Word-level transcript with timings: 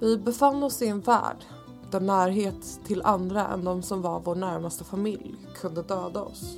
Vi 0.00 0.16
befann 0.16 0.62
oss 0.62 0.82
i 0.82 0.86
en 0.86 1.00
värld 1.00 1.44
där 1.90 2.00
närhet 2.00 2.80
till 2.84 3.02
andra 3.02 3.46
än 3.46 3.64
de 3.64 3.82
som 3.82 4.02
var 4.02 4.20
vår 4.20 4.34
närmaste 4.34 4.84
familj 4.84 5.34
kunde 5.60 5.82
döda 5.82 6.22
oss. 6.22 6.56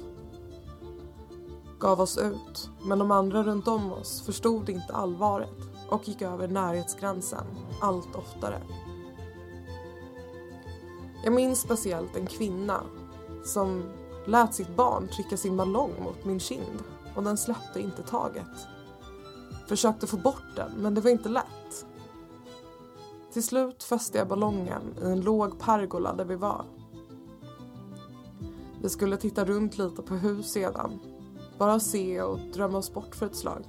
Gav 1.78 2.00
oss 2.00 2.18
ut, 2.18 2.70
men 2.82 2.98
de 2.98 3.10
andra 3.10 3.42
runt 3.42 3.68
om 3.68 3.92
oss 3.92 4.23
förstod 4.23 4.68
inte 4.68 4.92
allvaret 4.92 5.56
och 5.88 6.09
gick 6.09 6.23
över 6.23 6.48
närhetsgränsen 6.48 7.45
allt 7.80 8.14
oftare. 8.14 8.62
Jag 11.24 11.34
minns 11.34 11.61
speciellt 11.61 12.16
en 12.16 12.27
kvinna 12.27 12.83
som 13.45 13.83
lät 14.27 14.55
sitt 14.55 14.77
barn 14.77 15.09
trycka 15.09 15.36
sin 15.36 15.56
ballong 15.56 15.92
mot 16.05 16.24
min 16.24 16.41
kind 16.41 16.83
och 17.16 17.22
den 17.22 17.36
släppte 17.36 17.80
inte 17.80 18.02
taget. 18.02 18.66
Försökte 19.69 20.06
få 20.06 20.16
bort 20.16 20.56
den, 20.56 20.70
men 20.77 20.95
det 20.95 21.00
var 21.00 21.11
inte 21.11 21.28
lätt. 21.28 21.62
Till 23.32 23.42
slut 23.42 23.82
fäste 23.82 24.18
jag 24.18 24.28
ballongen 24.28 24.95
i 25.02 25.04
en 25.04 25.20
låg 25.20 25.59
pergola 25.59 26.12
där 26.12 26.24
vi 26.24 26.36
var. 26.36 26.64
Vi 28.80 28.88
skulle 28.88 29.16
titta 29.16 29.45
runt 29.45 29.78
lite 29.78 30.02
på 30.02 30.14
hus 30.14 30.52
sedan. 30.52 30.98
Bara 31.58 31.80
se 31.80 32.22
och 32.22 32.38
drömma 32.38 32.78
oss 32.78 32.95
bort 32.95 33.14
för 33.14 33.27
ett 33.27 33.36
slag. 33.36 33.64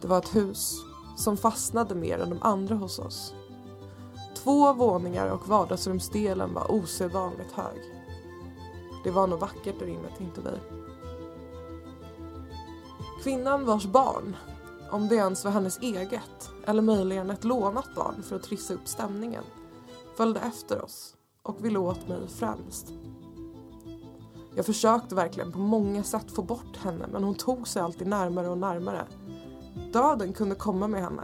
Det 0.00 0.08
var 0.08 0.18
ett 0.18 0.36
hus 0.36 0.84
som 1.16 1.36
fastnade 1.36 1.94
mer 1.94 2.18
än 2.18 2.30
de 2.30 2.38
andra 2.42 2.74
hos 2.74 2.98
oss. 2.98 3.34
Två 4.36 4.72
våningar 4.72 5.28
och 5.28 5.48
vardagsrumsdelen 5.48 6.54
var 6.54 6.72
osedvanligt 6.72 7.52
hög. 7.52 7.78
Det 9.04 9.10
var 9.10 9.26
nog 9.26 9.40
vackert 9.40 9.78
där 9.78 9.86
inne 9.86 10.08
tänkte 10.18 10.40
vi. 10.40 10.76
Kvinnan 13.22 13.64
vars 13.64 13.86
barn, 13.86 14.36
om 14.94 15.08
det 15.08 15.14
ens 15.14 15.44
var 15.44 15.52
hennes 15.52 15.78
eget 15.78 16.50
eller 16.66 16.82
möjligen 16.82 17.30
ett 17.30 17.44
lånat 17.44 17.94
barn 17.94 18.22
för 18.22 18.36
att 18.36 18.42
trissa 18.42 18.74
upp 18.74 18.88
stämningen, 18.88 19.44
följde 20.16 20.40
efter 20.40 20.84
oss 20.84 21.16
och 21.42 21.64
ville 21.64 21.78
åt 21.78 22.08
mig 22.08 22.28
främst. 22.28 22.92
Jag 24.56 24.66
försökte 24.66 25.14
verkligen 25.14 25.52
på 25.52 25.58
många 25.58 26.02
sätt 26.02 26.30
få 26.30 26.42
bort 26.42 26.76
henne 26.76 27.06
men 27.12 27.24
hon 27.24 27.34
tog 27.34 27.68
sig 27.68 27.82
alltid 27.82 28.06
närmare 28.06 28.48
och 28.48 28.58
närmare. 28.58 29.06
Döden 29.92 30.32
kunde 30.32 30.54
komma 30.54 30.88
med 30.88 31.02
henne 31.02 31.22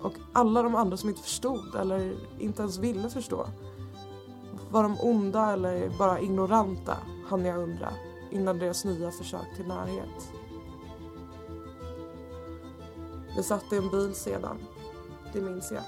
och 0.00 0.12
alla 0.32 0.62
de 0.62 0.74
andra 0.74 0.96
som 0.96 1.08
inte 1.08 1.22
förstod 1.22 1.74
eller 1.74 2.16
inte 2.38 2.62
ens 2.62 2.78
ville 2.78 3.10
förstå. 3.10 3.46
Var 4.70 4.82
de 4.82 5.00
onda 5.00 5.52
eller 5.52 5.98
bara 5.98 6.20
ignoranta, 6.20 6.96
hann 7.28 7.44
jag 7.44 7.58
undra 7.58 7.88
innan 8.30 8.58
deras 8.58 8.84
nya 8.84 9.10
försök 9.10 9.56
till 9.56 9.66
närhet. 9.66 10.32
Vi 13.36 13.42
satt 13.42 13.72
i 13.72 13.76
en 13.76 13.90
bil 13.90 14.14
sedan, 14.14 14.58
det 15.32 15.40
minns 15.40 15.72
jag. 15.72 15.82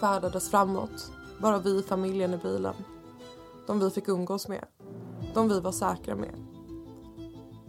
Färdades 0.00 0.50
framåt, 0.50 1.12
bara 1.40 1.58
vi 1.58 1.78
i 1.78 1.82
familjen 1.82 2.34
i 2.34 2.36
bilen. 2.36 2.74
De 3.66 3.80
vi 3.80 3.90
fick 3.90 4.08
umgås 4.08 4.48
med, 4.48 4.64
de 5.34 5.48
vi 5.48 5.60
var 5.60 5.72
säkra 5.72 6.14
med. 6.14 6.46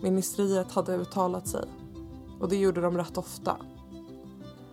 Ministeriet 0.01 0.71
hade 0.71 0.95
uttalat 0.95 1.47
sig 1.47 1.65
och 2.39 2.49
det 2.49 2.55
gjorde 2.57 2.81
de 2.81 2.97
rätt 2.97 3.17
ofta. 3.17 3.57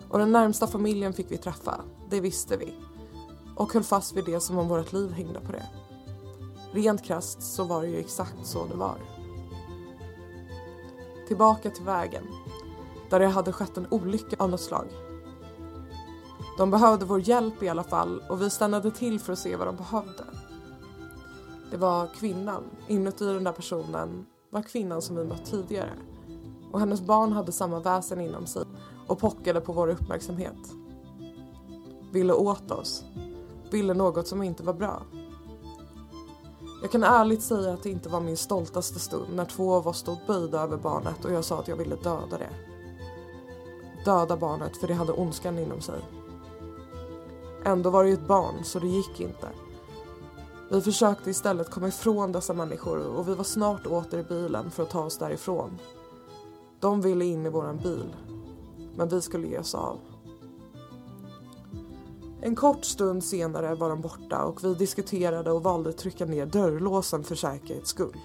Och 0.09 0.19
den 0.19 0.33
närmsta 0.33 0.67
familjen 0.67 1.13
fick 1.13 1.31
vi 1.31 1.37
träffa, 1.37 1.81
det 2.11 2.21
visste 2.21 2.57
vi. 2.57 2.75
Och 3.57 3.73
höll 3.73 3.83
fast 3.83 4.17
vid 4.17 4.25
det 4.25 4.41
som 4.41 4.59
om 4.59 4.69
vårt 4.69 4.93
liv 4.93 5.13
hängde 5.13 5.41
på 5.41 5.53
det. 5.53 5.67
Rent 6.73 7.05
krasst 7.05 7.43
så 7.43 7.65
var 7.65 7.83
det 7.83 7.89
ju 7.89 7.99
exakt 7.99 8.47
så 8.47 8.67
det 8.67 8.77
var. 8.77 8.97
Tillbaka 11.29 11.71
till 11.71 11.85
vägen, 11.85 12.25
där 13.11 13.21
det 13.21 13.27
hade 13.27 13.53
skett 13.53 13.77
en 13.77 13.87
olycka 13.91 14.37
av 14.39 14.51
något 14.51 14.61
slag. 14.61 14.87
De 16.59 16.71
behövde 16.71 17.05
vår 17.05 17.21
hjälp 17.29 17.63
i 17.63 17.69
alla 17.69 17.85
fall 17.85 18.23
och 18.29 18.43
vi 18.43 18.51
stannade 18.51 18.91
till 18.91 19.21
för 19.21 19.33
att 19.33 19.39
se 19.39 19.57
vad 19.57 19.69
de 19.69 19.77
behövde. 19.77 20.25
Det 21.71 21.77
var 21.77 22.07
kvinnan, 22.07 22.63
inuti 22.89 23.25
den 23.25 23.45
där 23.45 23.53
personen 23.53 24.27
var 24.51 24.63
kvinnan 24.63 25.03
som 25.03 25.17
vi 25.17 25.25
mött 25.25 25.45
tidigare 25.45 25.93
och 26.75 26.81
hennes 26.81 27.01
barn 27.01 27.33
hade 27.33 27.53
samma 27.53 27.81
väsen 27.81 28.21
inom 28.21 28.47
sig 28.47 28.63
och 29.07 29.19
pockade 29.19 29.61
på 29.61 29.73
vår 29.73 29.89
uppmärksamhet. 29.89 30.73
Ville 32.13 32.33
åt 32.33 32.71
oss. 32.71 33.05
Ville 33.71 33.95
något 33.95 34.27
som 34.27 34.43
inte 34.43 34.63
var 34.63 34.75
bra. 34.75 35.03
Jag 36.83 36.91
kan 36.91 37.03
ärligt 37.03 37.43
säga 37.43 37.73
att 37.73 37.83
det 37.83 37.91
inte 37.91 38.09
var 38.09 38.21
min 38.21 38.37
stoltaste 38.37 38.99
stund 38.99 39.35
när 39.35 39.45
två 39.45 39.75
av 39.75 39.89
oss 39.89 39.99
stod 39.99 40.19
böjda 40.27 40.61
över 40.61 40.77
barnet 40.77 41.25
och 41.25 41.33
jag 41.33 41.45
sa 41.45 41.59
att 41.59 41.69
jag 41.69 41.77
ville 41.77 41.97
döda 41.97 42.39
det. 42.39 42.74
Döda 44.05 44.37
barnet 44.37 44.77
för 44.77 44.87
det 44.87 44.95
hade 44.95 45.13
ondskan 45.13 45.59
inom 45.59 45.81
sig. 45.81 46.01
Ändå 47.65 47.91
var 47.91 48.05
det 48.05 48.11
ju 48.11 48.15
ett 48.15 48.29
barn 48.29 48.65
så 48.65 48.79
det 48.79 48.89
gick 48.89 49.21
inte. 49.21 49.49
Vi 50.71 50.81
försökte 50.81 51.31
istället 51.31 51.71
komma 51.71 51.89
ifrån 51.89 52.33
dessa 52.33 52.53
människor 52.55 53.07
och 53.07 53.29
vi 53.29 53.35
var 53.35 53.45
snart 53.45 53.87
åter 53.87 54.19
i 54.21 54.23
bilen 54.23 54.71
för 54.71 54.83
att 54.83 54.91
ta 54.91 55.05
oss 55.05 55.19
därifrån. 55.19 55.79
De 56.81 57.01
ville 57.01 57.25
in 57.25 57.47
i 57.47 57.49
våran 57.49 57.77
bil, 57.77 58.17
men 58.97 59.09
vi 59.09 59.21
skulle 59.21 59.49
ge 59.49 59.59
oss 59.59 59.75
av. 59.75 59.99
En 62.41 62.57
kort 62.57 62.85
stund 62.85 63.25
senare 63.25 63.75
var 63.75 63.89
de 63.89 64.01
borta 64.01 64.45
och 64.45 64.65
vi 64.65 64.75
diskuterade 64.75 65.53
och 65.53 65.63
valde 65.63 65.91
att 65.91 65.99
trycka 65.99 66.25
ner 66.25 66.47
dörrlåsen 66.47 67.25
för 67.25 67.35
säkerhets 67.35 67.91
skull. 67.91 68.19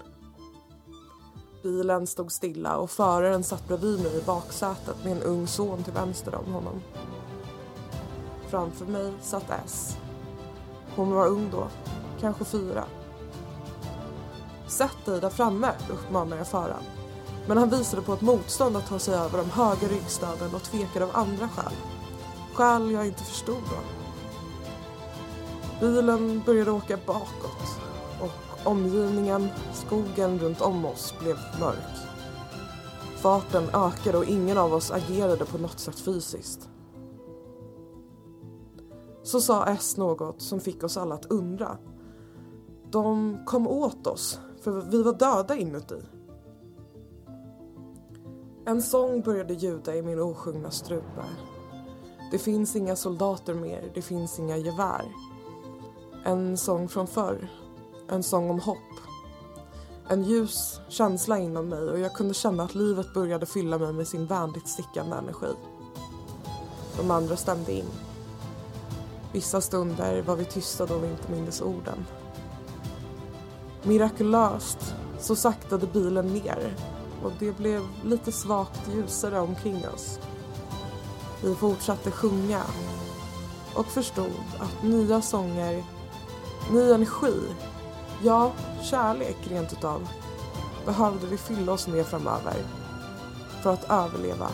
Bilen 1.62 2.06
stod 2.06 2.32
stilla 2.32 2.76
och 2.76 2.90
föraren 2.90 3.44
satt 3.44 3.68
bredvid 3.68 4.02
mig 4.02 4.16
i 4.16 4.22
baksätet 4.22 5.04
med 5.04 5.12
en 5.12 5.22
ung 5.22 5.46
son 5.46 5.84
till 5.84 5.92
vänster 5.92 6.34
om 6.34 6.52
honom. 6.52 6.82
Framför 8.48 8.86
mig 8.86 9.12
satt 9.22 9.50
S. 9.64 9.96
Hon 10.96 11.10
var 11.10 11.26
ung 11.26 11.48
då, 11.52 11.68
kanske 12.20 12.44
fyra. 12.44 12.84
Sätt 14.66 15.04
dig 15.04 15.20
där 15.20 15.30
framme, 15.30 15.72
uppmanade 15.90 16.36
jag 16.36 16.46
föraren. 16.46 16.84
Men 17.46 17.58
han 17.58 17.70
visade 17.70 18.02
på 18.02 18.12
ett 18.12 18.20
motstånd 18.20 18.76
att 18.76 18.88
ta 18.88 18.98
sig 18.98 19.14
över 19.14 19.38
de 19.38 19.50
höga 19.50 19.88
ryggstöden 19.88 20.54
och 20.54 20.62
tvekade 20.62 21.04
av 21.04 21.10
andra 21.16 21.48
skäl. 21.48 21.72
Skäl 22.54 22.90
jag 22.90 23.06
inte 23.06 23.24
förstod 23.24 23.62
då. 23.70 23.80
Bilen 25.80 26.42
började 26.46 26.70
åka 26.70 26.98
bakåt 27.06 27.89
omgivningen, 28.64 29.48
skogen 29.72 30.38
runt 30.38 30.60
om 30.60 30.84
oss 30.84 31.14
blev 31.20 31.36
mörk. 31.60 32.10
Farten 33.16 33.64
ökade 33.74 34.18
och 34.18 34.24
ingen 34.24 34.58
av 34.58 34.74
oss 34.74 34.90
agerade 34.90 35.44
på 35.44 35.58
något 35.58 35.78
sätt 35.78 35.98
fysiskt. 35.98 36.68
Så 39.22 39.40
sa 39.40 39.66
S 39.66 39.96
något 39.96 40.42
som 40.42 40.60
fick 40.60 40.84
oss 40.84 40.96
alla 40.96 41.14
att 41.14 41.26
undra. 41.26 41.78
De 42.90 43.38
kom 43.46 43.68
åt 43.68 44.06
oss, 44.06 44.40
för 44.60 44.70
vi 44.70 45.02
var 45.02 45.12
döda 45.12 45.56
inuti. 45.56 46.02
En 48.64 48.82
sång 48.82 49.20
började 49.20 49.54
ljuda 49.54 49.96
i 49.96 50.02
min 50.02 50.20
osjungna 50.20 50.70
strupe. 50.70 51.24
Det 52.30 52.38
finns 52.38 52.76
inga 52.76 52.96
soldater 52.96 53.54
mer, 53.54 53.90
det 53.94 54.02
finns 54.02 54.38
inga 54.38 54.56
gevär. 54.56 55.04
En 56.24 56.56
sång 56.56 56.88
från 56.88 57.06
förr. 57.06 57.48
En 58.12 58.22
sång 58.22 58.50
om 58.50 58.60
hopp. 58.60 58.78
En 60.08 60.24
ljus 60.24 60.80
känsla 60.88 61.38
inom 61.38 61.68
mig 61.68 61.90
och 61.90 61.98
jag 61.98 62.12
kunde 62.12 62.34
känna 62.34 62.62
att 62.62 62.74
livet 62.74 63.14
började 63.14 63.46
fylla 63.46 63.78
mig 63.78 63.92
med 63.92 64.08
sin 64.08 64.26
vänligt 64.26 64.68
stickande 64.68 65.16
energi. 65.16 65.54
De 66.96 67.10
andra 67.10 67.36
stämde 67.36 67.72
in. 67.72 67.90
Vissa 69.32 69.60
stunder 69.60 70.22
var 70.22 70.36
vi 70.36 70.44
tysta 70.44 70.86
då 70.86 70.98
vi 70.98 71.08
inte 71.08 71.32
mindes 71.32 71.60
orden. 71.60 72.06
Mirakulöst 73.82 74.94
så 75.20 75.36
saktade 75.36 75.86
bilen 75.86 76.26
ner 76.26 76.76
och 77.24 77.32
det 77.38 77.56
blev 77.56 77.82
lite 78.04 78.32
svagt 78.32 78.88
ljusare 78.94 79.40
omkring 79.40 79.88
oss. 79.94 80.18
Vi 81.42 81.54
fortsatte 81.54 82.10
sjunga 82.10 82.62
och 83.74 83.86
förstod 83.86 84.44
att 84.58 84.82
nya 84.82 85.22
sånger, 85.22 85.84
ny 86.72 86.92
energi, 86.92 87.34
ja, 88.24 88.52
kärlek 88.82 89.36
rent 89.50 89.72
utav, 89.72 90.08
behövde 90.86 91.26
vi 91.26 91.36
fylla 91.36 91.72
oss 91.72 91.88
med 91.88 92.06
framöver 92.06 92.54
för 93.62 93.72
att 93.72 93.90
överleva 93.90 94.50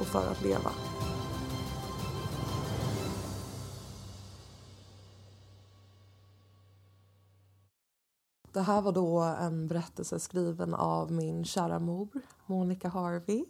och 0.00 0.06
för 0.06 0.30
att 0.30 0.42
leva. 0.42 0.70
Det 8.52 8.60
här 8.60 8.82
var 8.82 8.92
då 8.92 9.20
en 9.20 9.68
berättelse 9.68 10.18
skriven 10.20 10.74
av 10.74 11.12
min 11.12 11.44
kära 11.44 11.78
mor, 11.78 12.08
Monica 12.46 12.88
Harvey. 12.88 13.44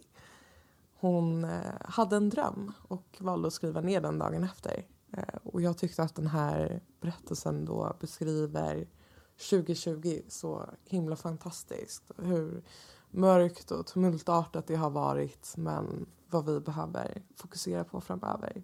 Hon 0.99 1.43
eh, 1.43 1.51
hade 1.85 2.15
en 2.15 2.29
dröm 2.29 2.71
och 2.87 3.17
valde 3.19 3.47
att 3.47 3.53
skriva 3.53 3.81
ner 3.81 4.01
den 4.01 4.19
dagen 4.19 4.43
efter. 4.43 4.85
Eh, 5.13 5.39
och 5.43 5.61
jag 5.61 5.77
tyckte 5.77 6.03
att 6.03 6.15
den 6.15 6.27
här 6.27 6.81
berättelsen 7.01 7.65
då 7.65 7.97
beskriver 7.99 8.87
2020 9.37 10.21
så 10.27 10.69
himla 10.85 11.15
fantastiskt. 11.15 12.11
Hur 12.17 12.63
mörkt 13.11 13.71
och 13.71 13.85
tumultartat 13.87 14.67
det 14.67 14.75
har 14.75 14.89
varit 14.89 15.53
men 15.57 16.05
vad 16.29 16.45
vi 16.45 16.59
behöver 16.59 17.21
fokusera 17.35 17.83
på 17.83 18.01
framöver. 18.01 18.63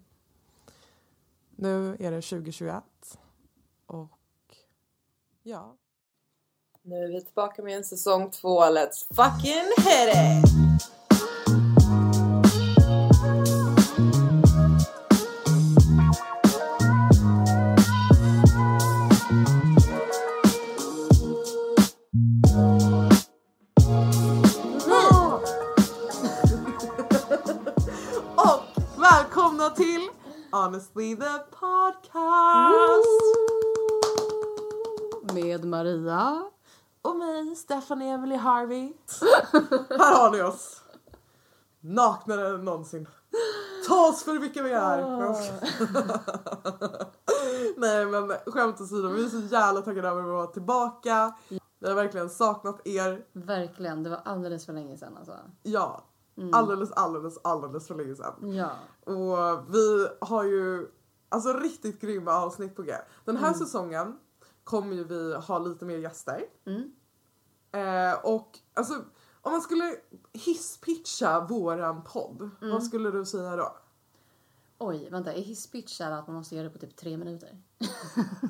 Nu 1.56 1.96
är 2.00 2.10
det 2.10 2.22
2021 2.22 2.84
och 3.86 4.18
ja. 5.42 5.76
Nu 6.82 6.96
är 6.96 7.08
vi 7.08 7.24
tillbaka 7.24 7.62
med 7.62 7.76
en 7.76 7.84
säsong 7.84 8.30
två. 8.30 8.60
Let's 8.60 9.14
fucking 9.14 9.70
hit 9.76 10.14
it! 10.14 11.03
Honestly 30.64 31.16
the 31.16 31.38
podcast! 31.50 32.14
Med 35.34 35.64
Maria. 35.64 36.44
Och 37.02 37.16
mig, 37.16 37.56
Stephanie 37.56 38.14
Emily 38.14 38.36
Harvey. 38.36 38.92
Här 39.90 40.14
har 40.20 40.30
ni 40.30 40.42
oss. 40.42 40.82
Naknare 41.80 42.48
än 42.48 42.64
någonsin. 42.64 43.08
Ta 43.88 44.08
oss 44.08 44.24
för 44.24 44.38
vilka 44.38 44.62
vi 44.62 44.72
är. 44.72 45.00
Nej 47.80 48.06
men 48.06 48.32
skämt 48.46 48.80
åsido, 48.80 49.08
vi 49.08 49.24
är 49.24 49.28
så 49.28 49.40
jävla 49.40 49.82
taggade 49.82 50.08
över 50.08 50.20
att 50.20 50.26
vara 50.26 50.46
tillbaka. 50.46 51.34
Vi 51.78 51.88
har 51.88 51.94
verkligen 51.94 52.30
saknat 52.30 52.86
er. 52.86 53.24
Verkligen, 53.32 54.02
det 54.02 54.10
var 54.10 54.20
alldeles 54.24 54.66
för 54.66 54.72
länge 54.72 54.96
sedan 54.96 55.16
alltså. 55.16 55.36
Ja, 55.62 56.04
alldeles, 56.52 56.92
alldeles, 56.92 57.38
alldeles 57.44 57.86
för 57.86 57.94
länge 57.94 58.14
sedan. 58.14 58.52
Ja. 58.52 58.70
Och 59.14 59.74
vi 59.74 60.08
har 60.20 60.44
ju 60.44 60.88
alltså 61.28 61.52
riktigt 61.52 62.00
grymma 62.00 62.32
avsnitt 62.32 62.76
på 62.76 62.82
g. 62.82 62.94
Den 63.24 63.36
här 63.36 63.52
säsongen 63.52 64.18
kommer 64.64 64.96
ju 64.96 65.04
vi 65.04 65.34
ha 65.34 65.58
lite 65.58 65.84
mer 65.84 65.98
gäster. 65.98 66.44
Mm. 66.66 66.92
Eh, 67.72 68.18
och 68.24 68.58
alltså 68.74 68.94
om 69.40 69.52
man 69.52 69.60
skulle 69.60 69.96
hisspitcha 70.32 71.46
våran 71.46 72.04
podd, 72.04 72.50
vad 72.60 72.84
skulle 72.84 73.10
du 73.10 73.24
säga 73.24 73.56
då? 73.56 73.76
Oj, 74.78 75.08
vänta, 75.10 75.32
är 75.32 75.42
hisspitch 75.42 75.96
så 75.96 76.04
här 76.04 76.10
att 76.10 76.26
man 76.26 76.36
måste 76.36 76.54
göra 76.54 76.68
det 76.68 76.72
på 76.72 76.78
typ 76.78 76.96
tre 76.96 77.16
minuter? 77.16 77.62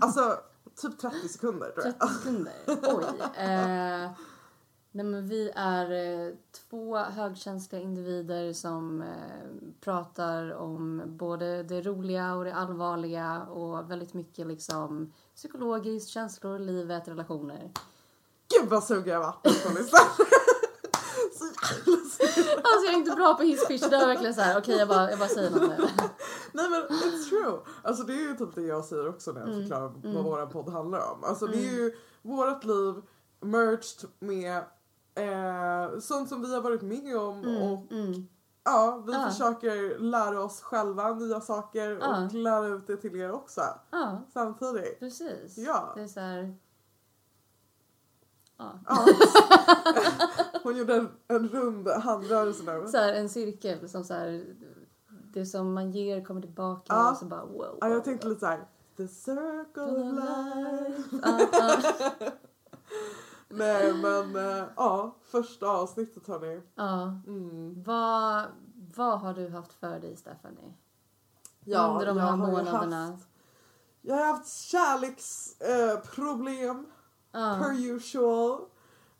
Alltså 0.00 0.40
typ 0.76 0.98
30 0.98 1.28
sekunder 1.28 1.70
tror 1.70 1.86
jag. 1.86 2.00
30 2.00 2.14
sekunder? 2.14 2.52
Oj. 2.66 3.04
Eh, 3.44 4.10
nej 4.94 5.06
men 5.06 5.28
vi 5.28 5.52
är 5.54 5.90
eh, 5.90 6.34
två 6.70 6.96
högkänsliga 6.96 7.82
individer 7.82 8.52
som 8.52 9.02
eh, 9.02 9.08
pratar 9.80 10.52
om 10.52 11.02
både 11.06 11.62
det 11.62 11.82
roliga 11.82 12.34
och 12.34 12.44
det 12.44 12.54
allvarliga 12.54 13.42
och 13.42 13.90
väldigt 13.90 14.14
mycket 14.14 14.46
liksom 14.46 15.12
psykologiskt, 15.34 16.08
känslor, 16.08 16.58
livet, 16.58 17.08
relationer. 17.08 17.70
Gud 18.48 18.70
vad 18.70 18.84
sugen 18.84 19.12
jag 19.12 19.20
varit 19.20 19.42
på 19.42 19.48
jävla 19.68 19.82
sugen. 19.82 20.28
Alltså 22.56 22.86
jag 22.86 22.94
är 22.94 22.98
inte 22.98 23.16
bra 23.16 23.34
på 23.34 23.42
hisspitch, 23.42 23.88
det 23.90 23.96
är 23.96 24.06
verkligen 24.06 24.34
så 24.34 24.40
här. 24.40 24.58
okej 24.58 24.76
jag, 24.76 24.88
bara, 24.88 25.10
jag 25.10 25.18
bara 25.18 25.28
säger 25.28 25.50
något 25.50 25.62
nu. 25.62 25.76
Nej 26.52 26.70
men 26.70 26.82
it's 26.82 27.28
true. 27.28 27.58
Alltså 27.82 28.02
det 28.02 28.12
är 28.12 28.28
ju 28.28 28.34
typ 28.36 28.54
det 28.54 28.62
jag 28.62 28.84
säger 28.84 29.08
också 29.08 29.32
när 29.32 29.40
jag 29.40 29.54
förklarar 29.54 29.92
vad 30.14 30.24
våran 30.24 30.50
podd 30.50 30.68
handlar 30.68 31.12
om. 31.12 31.24
Alltså 31.24 31.46
det 31.46 31.58
är 31.58 31.72
ju 31.72 31.96
vårat 32.22 32.64
liv 32.64 32.94
merged 33.40 34.10
med 34.18 34.64
eh, 35.14 35.98
sånt 36.00 36.28
som 36.28 36.42
vi 36.42 36.54
har 36.54 36.60
varit 36.60 36.82
med 36.82 37.16
om 37.16 37.38
och 37.38 37.92
Mm. 37.92 38.28
ja, 38.64 39.02
vi 39.06 39.12
Ja. 39.12 39.28
försöker 39.30 39.98
lära 39.98 40.42
oss 40.44 40.60
själva 40.60 41.12
nya 41.14 41.40
saker 41.40 41.98
Ja. 42.00 42.24
och 42.26 42.32
lära 42.34 42.66
ut 42.66 42.86
det 42.86 42.96
till 42.96 43.16
er 43.20 43.32
också 43.32 43.60
Ja, 43.90 44.20
samtidigt. 44.32 44.98
precis. 44.98 45.58
Ja. 45.58 45.92
Det 45.96 46.02
är 46.02 46.06
så 46.08 46.20
här... 46.20 46.56
Ja. 48.56 48.72
Hon 50.62 50.76
gjorde 50.76 50.94
en, 50.96 51.08
en 51.28 51.48
rund 51.48 51.88
handrörelse 51.88 52.62
nu. 52.64 52.88
Så 52.88 52.96
här, 52.96 53.12
en 53.12 53.28
cirkel 53.28 53.88
som 53.88 54.04
så 54.04 54.14
här... 54.14 54.44
Det 55.32 55.46
som 55.46 55.72
man 55.74 55.90
ger 55.90 56.24
kommer 56.24 56.40
tillbaka 56.40 56.82
Ja. 56.88 57.10
och 57.10 57.16
så 57.16 57.24
bara 57.24 57.44
wow. 57.44 57.78
Ja, 57.80 57.88
jag 57.88 58.04
tänkte 58.04 58.28
lite 58.28 58.40
såhär, 58.40 58.64
the 58.96 59.08
circle 59.08 59.82
of 59.82 60.12
life. 60.14 61.20
Nej 63.48 63.94
men 63.94 64.36
äh, 64.36 64.64
ja, 64.76 65.14
första 65.22 65.66
avsnittet 65.68 66.26
hörni. 66.28 66.62
ja. 66.74 67.02
Mm. 67.26 67.82
Vad, 67.86 68.44
vad 68.96 69.20
har 69.20 69.34
du 69.34 69.48
haft 69.48 69.72
för 69.72 70.00
dig, 70.00 70.16
Stephanie? 70.16 70.74
Ja, 71.64 71.86
Under 71.92 72.06
de 72.06 72.18
här 72.18 72.36
månaderna? 72.36 73.06
Haft, 73.06 73.28
jag 74.02 74.16
har 74.16 74.24
haft 74.26 74.48
kärleksproblem 74.48 76.76
eh, 76.78 76.84
Ja. 77.40 77.58
per 77.62 77.86
usual. 77.90 78.60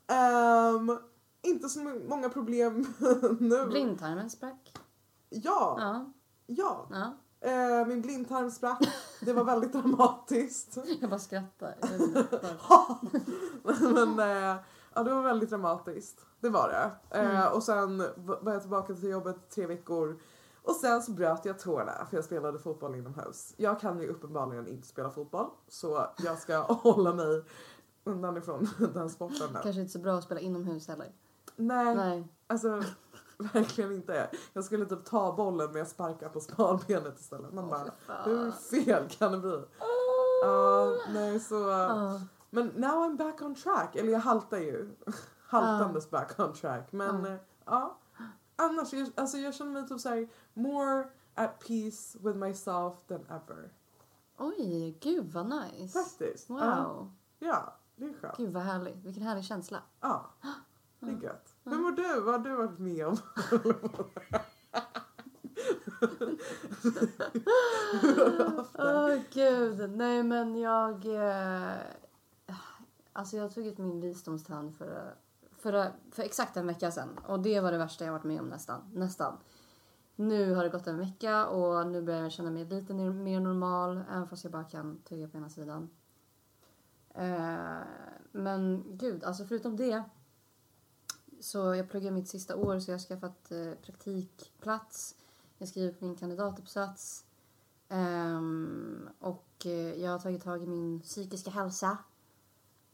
Ehm, 0.07 0.97
inte 1.41 1.69
så 1.69 1.79
många 2.09 2.29
problem 2.29 2.93
nu. 3.39 3.65
Blindtarmen 3.65 4.29
sprack. 4.29 4.73
Ja, 5.29 5.75
Ja. 5.79 6.05
ja. 6.45 6.87
ja. 6.91 7.13
Eh, 7.49 7.85
min 7.87 8.01
blindtarm 8.01 8.51
sprack. 8.51 8.79
Det 9.19 9.33
var 9.33 9.43
väldigt 9.43 9.73
dramatiskt. 9.73 10.77
Jag 11.01 11.09
bara 11.09 11.19
skrattar. 11.19 11.75
Jag 11.81 11.89
varför. 13.63 13.89
Men 14.05 14.19
eh, 14.19 14.55
ja, 14.93 15.03
det 15.03 15.13
var 15.13 15.21
väldigt 15.21 15.49
dramatiskt. 15.49 16.25
Det 16.39 16.49
var 16.49 16.69
det. 16.69 17.19
Eh, 17.19 17.45
och 17.45 17.63
sen 17.63 17.97
var 18.17 18.53
jag 18.53 18.61
tillbaka 18.61 18.93
till 18.93 19.09
jobbet 19.09 19.49
tre 19.49 19.67
veckor. 19.67 20.19
Och 20.63 20.75
sen 20.75 21.01
så 21.01 21.11
bröt 21.11 21.45
jag 21.45 21.59
tårna 21.59 22.05
för 22.09 22.17
jag 22.17 22.23
spelade 22.25 22.59
fotboll 22.59 22.95
inomhus. 22.95 23.53
Jag 23.57 23.79
kan 23.79 23.99
ju 23.99 24.07
uppenbarligen 24.07 24.67
inte 24.67 24.87
spela 24.87 25.09
fotboll 25.09 25.49
så 25.67 26.07
jag 26.23 26.37
ska 26.37 26.57
hålla 26.73 27.13
mig 27.13 27.43
undan 28.03 28.37
ifrån 28.37 28.69
den 28.93 29.09
sporten 29.09 29.47
nu. 29.53 29.59
Kanske 29.63 29.81
inte 29.81 29.93
så 29.93 29.99
bra 29.99 30.13
att 30.13 30.23
spela 30.23 30.39
inomhus 30.39 30.87
heller. 30.87 31.11
Nej, 31.55 31.95
Nej. 31.95 32.27
alltså 32.47 32.83
verkligen 33.53 33.91
inte. 33.91 34.29
Jag 34.53 34.63
skulle 34.63 34.85
typ 34.85 35.05
ta 35.05 35.35
bollen 35.35 35.67
men 35.67 35.77
jag 35.79 35.87
sparkar 35.87 36.29
på 36.29 36.39
smalbenet 36.39 37.19
istället. 37.19 37.53
Man 37.53 37.67
bara, 37.69 37.91
hur 38.25 38.51
fel 38.51 39.09
kan 39.09 39.31
det 39.31 39.37
bli? 39.37 39.61
Ja, 40.43 40.95
nej 41.13 41.39
så. 41.39 41.55
Ja. 41.69 42.21
Men 42.49 42.67
now 42.67 42.91
I'm 42.91 43.17
back 43.17 43.41
on 43.41 43.55
track. 43.55 43.95
Eller 43.95 44.11
jag 44.11 44.19
haltar 44.19 44.57
ju. 44.57 44.95
Haltandes 45.47 46.09
back 46.09 46.39
on 46.39 46.53
track. 46.53 46.91
Men 46.91 47.23
Ja. 47.25 47.29
eh, 47.31 47.37
ja. 47.65 47.97
Annars, 48.55 48.93
jag, 48.93 49.11
alltså 49.15 49.37
jag 49.37 49.53
känner 49.55 49.71
mig 49.71 49.87
typ 49.87 49.99
såhär 49.99 50.27
more 50.53 51.07
at 51.35 51.59
peace 51.67 52.17
with 52.21 52.37
myself 52.37 52.93
than 53.07 53.25
ever. 53.29 53.71
Oj, 54.37 54.97
gud 55.01 55.31
vad 55.33 55.45
nice. 55.49 55.99
Faktiskt. 56.03 56.49
Wow. 56.49 56.59
Ja, 56.59 57.07
ja, 57.39 57.75
det 57.95 58.05
är 58.05 58.13
skönt. 58.13 58.37
Gud 58.37 58.53
vad 58.53 58.63
härligt. 58.63 58.95
Vilken 59.03 59.23
härlig 59.23 59.43
känsla. 59.43 59.81
Ja, 60.01 60.25
det 60.99 61.11
är 61.11 61.23
gött. 61.23 61.54
Hur 61.65 61.77
mår 61.77 61.91
du? 61.91 62.21
Vad 62.21 62.33
har 62.33 62.39
du 62.39 62.55
varit 62.55 62.79
med 62.79 63.07
om? 63.07 63.17
Åh 68.73 69.19
gud. 69.33 69.89
Nej 69.89 70.23
men 70.23 70.55
jag... 70.55 71.05
Eh, 71.05 71.77
alltså 73.13 73.37
jag 73.37 73.53
tog 73.53 73.65
ut 73.67 73.77
min 73.77 74.01
visdomstand 74.01 74.75
för, 74.75 75.15
för, 75.57 75.91
för 76.11 76.23
exakt 76.23 76.57
en 76.57 76.67
vecka 76.67 76.91
sedan. 76.91 77.19
Och 77.27 77.39
det 77.39 77.59
var 77.59 77.71
det 77.71 77.77
värsta 77.77 78.05
jag 78.05 78.11
varit 78.11 78.23
med 78.23 78.39
om 78.39 78.49
nästan. 78.49 78.81
Nästan. 78.93 79.37
Nu 80.15 80.53
har 80.53 80.63
det 80.63 80.69
gått 80.69 80.87
en 80.87 80.99
vecka 80.99 81.47
och 81.47 81.87
nu 81.87 82.01
börjar 82.01 82.21
jag 82.21 82.31
känna 82.31 82.51
mig 82.51 82.65
lite 82.65 82.93
mer 82.93 83.39
normal. 83.39 84.03
Även 84.11 84.27
fast 84.27 84.43
jag 84.43 84.53
bara 84.53 84.63
kan 84.63 84.97
tugga 84.97 85.27
på 85.27 85.37
ena 85.37 85.49
sidan. 85.49 85.89
Eh, 87.13 87.77
men 88.31 88.83
gud, 88.87 89.23
alltså 89.23 89.45
förutom 89.45 89.77
det. 89.77 90.03
Så 91.39 91.57
jag 91.75 91.89
pluggar 91.89 92.11
mitt 92.11 92.27
sista 92.27 92.55
år 92.55 92.79
så 92.79 92.91
jag 92.91 92.95
har 92.97 92.99
skaffat 93.03 93.51
eh, 93.51 93.71
praktikplats. 93.85 95.15
Jag 95.57 95.67
skriver 95.69 95.93
på 95.93 96.05
min 96.05 96.15
kandidatuppsats. 96.15 97.25
Ehm, 97.89 99.09
och 99.19 99.65
eh, 99.65 99.93
jag 100.03 100.11
har 100.11 100.19
tagit 100.19 100.43
tag 100.43 100.63
i 100.63 100.67
min 100.67 100.99
psykiska 101.01 101.49
hälsa. 101.51 101.97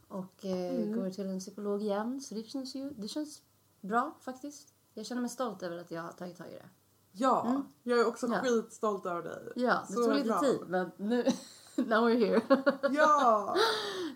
Och 0.07 0.45
eh, 0.45 0.95
går 0.95 1.10
till 1.10 1.25
en 1.29 1.39
psykolog 1.39 1.81
igen. 1.81 2.21
Så 2.21 2.36
det 2.36 2.43
känns 2.43 2.75
ju 2.75 2.89
det 2.89 3.07
känns 3.07 3.41
bra 3.81 4.17
faktiskt. 4.21 4.74
Jag 4.93 5.05
känner 5.05 5.21
mig 5.21 5.29
stolt 5.31 5.63
över 5.63 5.77
att 5.77 5.91
jag 5.91 6.01
har 6.01 6.12
tagit 6.12 6.38
tag 6.38 6.48
i 6.48 6.53
det. 6.53 6.69
Ja, 7.12 7.45
Mm. 7.50 7.62
jag 7.83 8.00
är 8.00 8.07
också 8.07 8.27
Ja. 8.27 8.39
skitstolt 8.41 9.05
över 9.05 9.21
dig. 9.24 9.51
Ja, 9.55 9.83
det 9.88 9.93
Så 9.93 10.03
tog 10.05 10.13
lite 10.13 10.27
bra. 10.27 10.39
tid 10.39 10.60
men 10.67 10.91
nu, 10.98 11.24
now 11.75 12.10
we're 12.10 12.19
here. 12.19 12.41
Ja, 12.91 13.55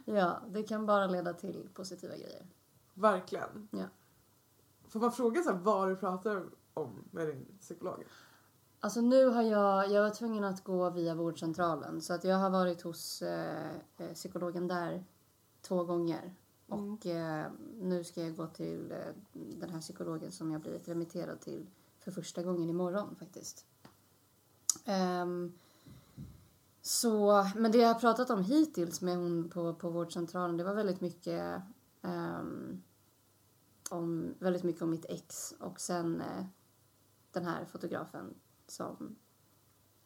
ja, 0.05 0.41
det 0.50 0.63
kan 0.63 0.86
bara 0.86 1.08
leda 1.08 1.34
till 1.34 1.70
positiva 1.74 2.15
grejer. 2.15 2.48
verkligen. 2.94 3.67
Ja. 3.72 3.86
Får 4.96 5.00
man 5.00 5.12
fråga 5.12 5.42
så 5.42 5.52
här, 5.52 5.58
vad 5.58 5.90
du 5.90 5.96
pratar 5.96 6.46
om 6.74 7.04
med 7.12 7.28
din 7.28 7.46
psykolog? 7.60 8.04
Alltså 8.80 9.02
nu 9.02 9.25
har 9.25 9.42
jag, 9.42 9.92
jag 9.92 10.04
var 10.04 10.10
tvungen 10.10 10.44
att 10.44 10.64
gå 10.64 10.90
via 10.90 11.16
vårdcentralen 11.16 12.02
så 12.02 12.14
att 12.14 12.24
jag 12.24 12.36
har 12.36 12.50
varit 12.50 12.82
hos 12.82 13.22
eh, 13.22 13.72
eh, 13.98 14.14
psykologen 14.14 14.68
där 14.68 15.04
två 15.62 15.84
gånger. 15.84 16.36
Och 16.68 17.06
eh, 17.06 17.46
nu 17.82 18.04
ska 18.04 18.22
jag 18.22 18.36
gå 18.36 18.48
till 18.48 18.92
eh, 18.92 18.98
den 19.34 19.70
här 19.70 19.82
psykologen 19.82 20.32
som 20.32 20.52
jag 20.52 20.62
blivit 20.62 20.88
remitterad 20.88 21.40
till 21.42 21.68
för 22.00 22.12
första 22.12 22.44
gången 22.44 22.70
imorgon 22.70 23.16
faktiskt. 23.16 23.66
Ehm, 24.86 25.54
Så, 26.82 27.46
men 27.56 27.72
det 27.72 27.78
jag 27.78 27.88
har 27.88 28.00
pratat 28.00 28.30
om 28.30 28.44
hittills 28.44 29.02
med 29.02 29.18
hon 29.18 29.50
på, 29.50 29.74
på 29.74 29.90
vårdcentralen, 29.90 30.58
det 30.58 30.64
var 30.64 30.74
väldigt 30.74 31.02
mycket 31.02 31.62
ehm, 32.02 32.82
om, 33.89 34.34
väldigt 34.39 34.63
mycket 34.63 34.82
om 34.82 34.89
mitt 34.89 35.06
ex 35.06 35.54
och 35.60 35.80
sen 35.80 36.22
eh, 36.22 36.46
den 37.32 37.46
här 37.46 37.65
fotografen 37.65 38.34
som 38.68 39.15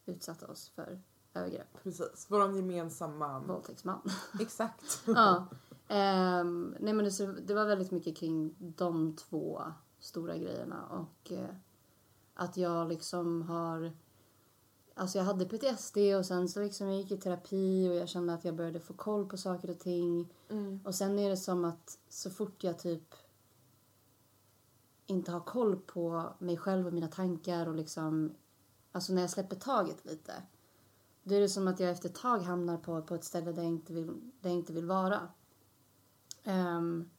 utsatte 0.05 0.45
oss 0.45 0.69
för 0.69 1.01
övergrepp. 1.33 1.83
Precis, 1.83 2.25
vår 2.29 2.55
gemensamma... 2.55 3.39
Våldtäktsman. 3.39 4.01
Exakt. 4.39 5.01
ja. 5.05 5.47
Ehm, 5.87 6.75
nej 6.79 6.93
men 6.93 7.05
det, 7.05 7.41
det 7.41 7.53
var 7.53 7.65
väldigt 7.65 7.91
mycket 7.91 8.17
kring 8.17 8.55
de 8.59 9.15
två 9.15 9.63
stora 9.99 10.37
grejerna 10.37 10.85
och 10.85 11.31
eh, 11.31 11.55
att 12.33 12.57
jag 12.57 12.87
liksom 12.87 13.41
har 13.41 13.91
Alltså 14.93 15.17
jag 15.17 15.25
hade 15.25 15.45
PTSD 15.45 15.97
och 15.97 16.25
sen 16.25 16.49
så 16.49 16.59
liksom 16.59 16.87
jag 16.87 16.97
gick 16.97 17.11
i 17.11 17.17
terapi 17.17 17.89
och 17.89 17.95
jag 17.95 18.09
kände 18.09 18.33
att 18.33 18.45
jag 18.45 18.55
började 18.55 18.79
få 18.79 18.93
koll 18.93 19.29
på 19.29 19.37
saker 19.37 19.69
och 19.69 19.79
ting. 19.79 20.33
Mm. 20.49 20.79
Och 20.85 20.95
sen 20.95 21.19
är 21.19 21.29
det 21.29 21.37
som 21.37 21.65
att 21.65 21.97
så 22.09 22.29
fort 22.29 22.63
jag 22.63 22.79
typ 22.79 23.15
inte 25.09 25.31
har 25.31 25.39
koll 25.39 25.75
på 25.75 26.33
mig 26.39 26.57
själv 26.57 26.87
och 26.87 26.93
mina 26.93 27.07
tankar 27.07 27.67
och 27.67 27.75
liksom 27.75 28.35
Alltså 28.91 29.13
när 29.13 29.21
jag 29.21 29.29
släpper 29.29 29.55
taget 29.55 30.05
lite. 30.05 30.33
Då 31.23 31.35
är 31.35 31.39
det 31.39 31.49
som 31.49 31.67
att 31.67 31.79
jag 31.79 31.89
efter 31.89 32.09
ett 32.09 32.15
tag 32.15 32.39
hamnar 32.39 32.77
på, 32.77 33.01
på 33.01 33.15
ett 33.15 33.23
ställe 33.23 33.51
där 33.51 33.61
jag 33.61 33.71
inte 33.71 33.93
vill, 33.93 34.07
där 34.41 34.49
jag 34.49 34.53
inte 34.53 34.73
vill 34.73 34.85
vara. 34.85 35.27
Ehm, 36.43 37.09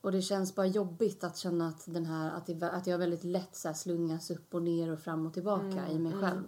och 0.00 0.12
det 0.12 0.22
känns 0.22 0.54
bara 0.54 0.66
jobbigt 0.66 1.24
att 1.24 1.36
känna 1.36 1.68
att, 1.68 1.84
den 1.86 2.06
här, 2.06 2.30
att, 2.30 2.46
det, 2.46 2.70
att 2.70 2.86
jag 2.86 2.98
väldigt 2.98 3.24
lätt 3.24 3.56
så 3.56 3.74
slungas 3.74 4.30
upp 4.30 4.54
och 4.54 4.62
ner 4.62 4.92
och 4.92 4.98
fram 4.98 5.26
och 5.26 5.34
tillbaka 5.34 5.88
i 5.88 5.98
mig 5.98 6.12
själv. 6.12 6.42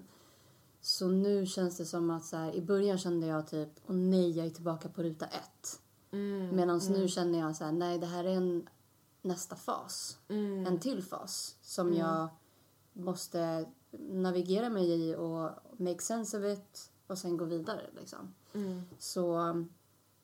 Så 0.81 1.09
nu 1.09 1.47
känns 1.47 1.77
det 1.77 1.85
som 1.85 2.11
att 2.11 2.25
så 2.25 2.37
här, 2.37 2.55
i 2.55 2.63
början 2.63 2.99
kände 2.99 3.27
jag 3.27 3.47
typ, 3.47 3.69
åh 3.87 3.97
nej 3.97 4.31
jag 4.31 4.47
är 4.47 4.51
tillbaka 4.51 4.89
på 4.89 5.03
ruta 5.03 5.27
ett. 5.27 5.81
Mm. 6.11 6.57
Medan 6.57 6.81
nu 6.91 7.09
känner 7.09 7.39
jag 7.39 7.57
så 7.57 7.65
här, 7.65 7.73
nej 7.73 7.99
det 7.99 8.07
här 8.07 8.25
är 8.25 8.37
en 8.37 8.69
nästa 9.23 9.57
fas. 9.57 10.19
En 10.67 10.81
till 10.81 11.03
fas 11.03 11.57
som 11.63 11.93
jag 11.93 12.29
måste 12.93 13.67
navigera 13.91 14.71
mig 14.71 14.91
i 14.91 15.17
och 15.17 15.51
make 15.77 16.03
sense 16.03 16.39
of 16.39 16.45
it 16.45 16.91
och 17.07 17.19
sen 17.19 17.37
gå 17.37 17.45
vidare 17.45 17.91
liksom. 17.97 18.35
Så 18.99 19.55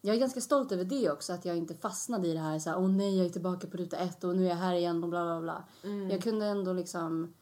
jag 0.01 0.17
är 0.17 0.21
ganska 0.21 0.41
stolt 0.41 0.73
över 0.73 0.85
det 0.85 1.11
också, 1.11 1.33
att 1.33 1.45
jag 1.45 1.57
inte 1.57 1.75
fastnade 1.75 2.29
i 2.29 2.33
det 2.33 2.39
här 2.39 2.59
så 2.59 2.71
här, 2.71 2.79
åh 2.79 2.89
nej 2.89 3.17
jag 3.17 3.27
är 3.27 3.31
tillbaka 3.31 3.67
på 3.67 3.77
ruta 3.77 3.97
ett 3.97 4.25
och 4.25 4.37
nu 4.37 4.45
är 4.45 4.49
jag 4.49 4.57
här 4.57 4.75
igen 4.75 5.05
och 5.05 5.11
bla 5.11 5.25
bla 5.25 5.41
bla. 5.41 5.91
Jag 6.11 6.23
kunde 6.23 6.47
ändå 6.47 6.73
liksom 6.73 7.35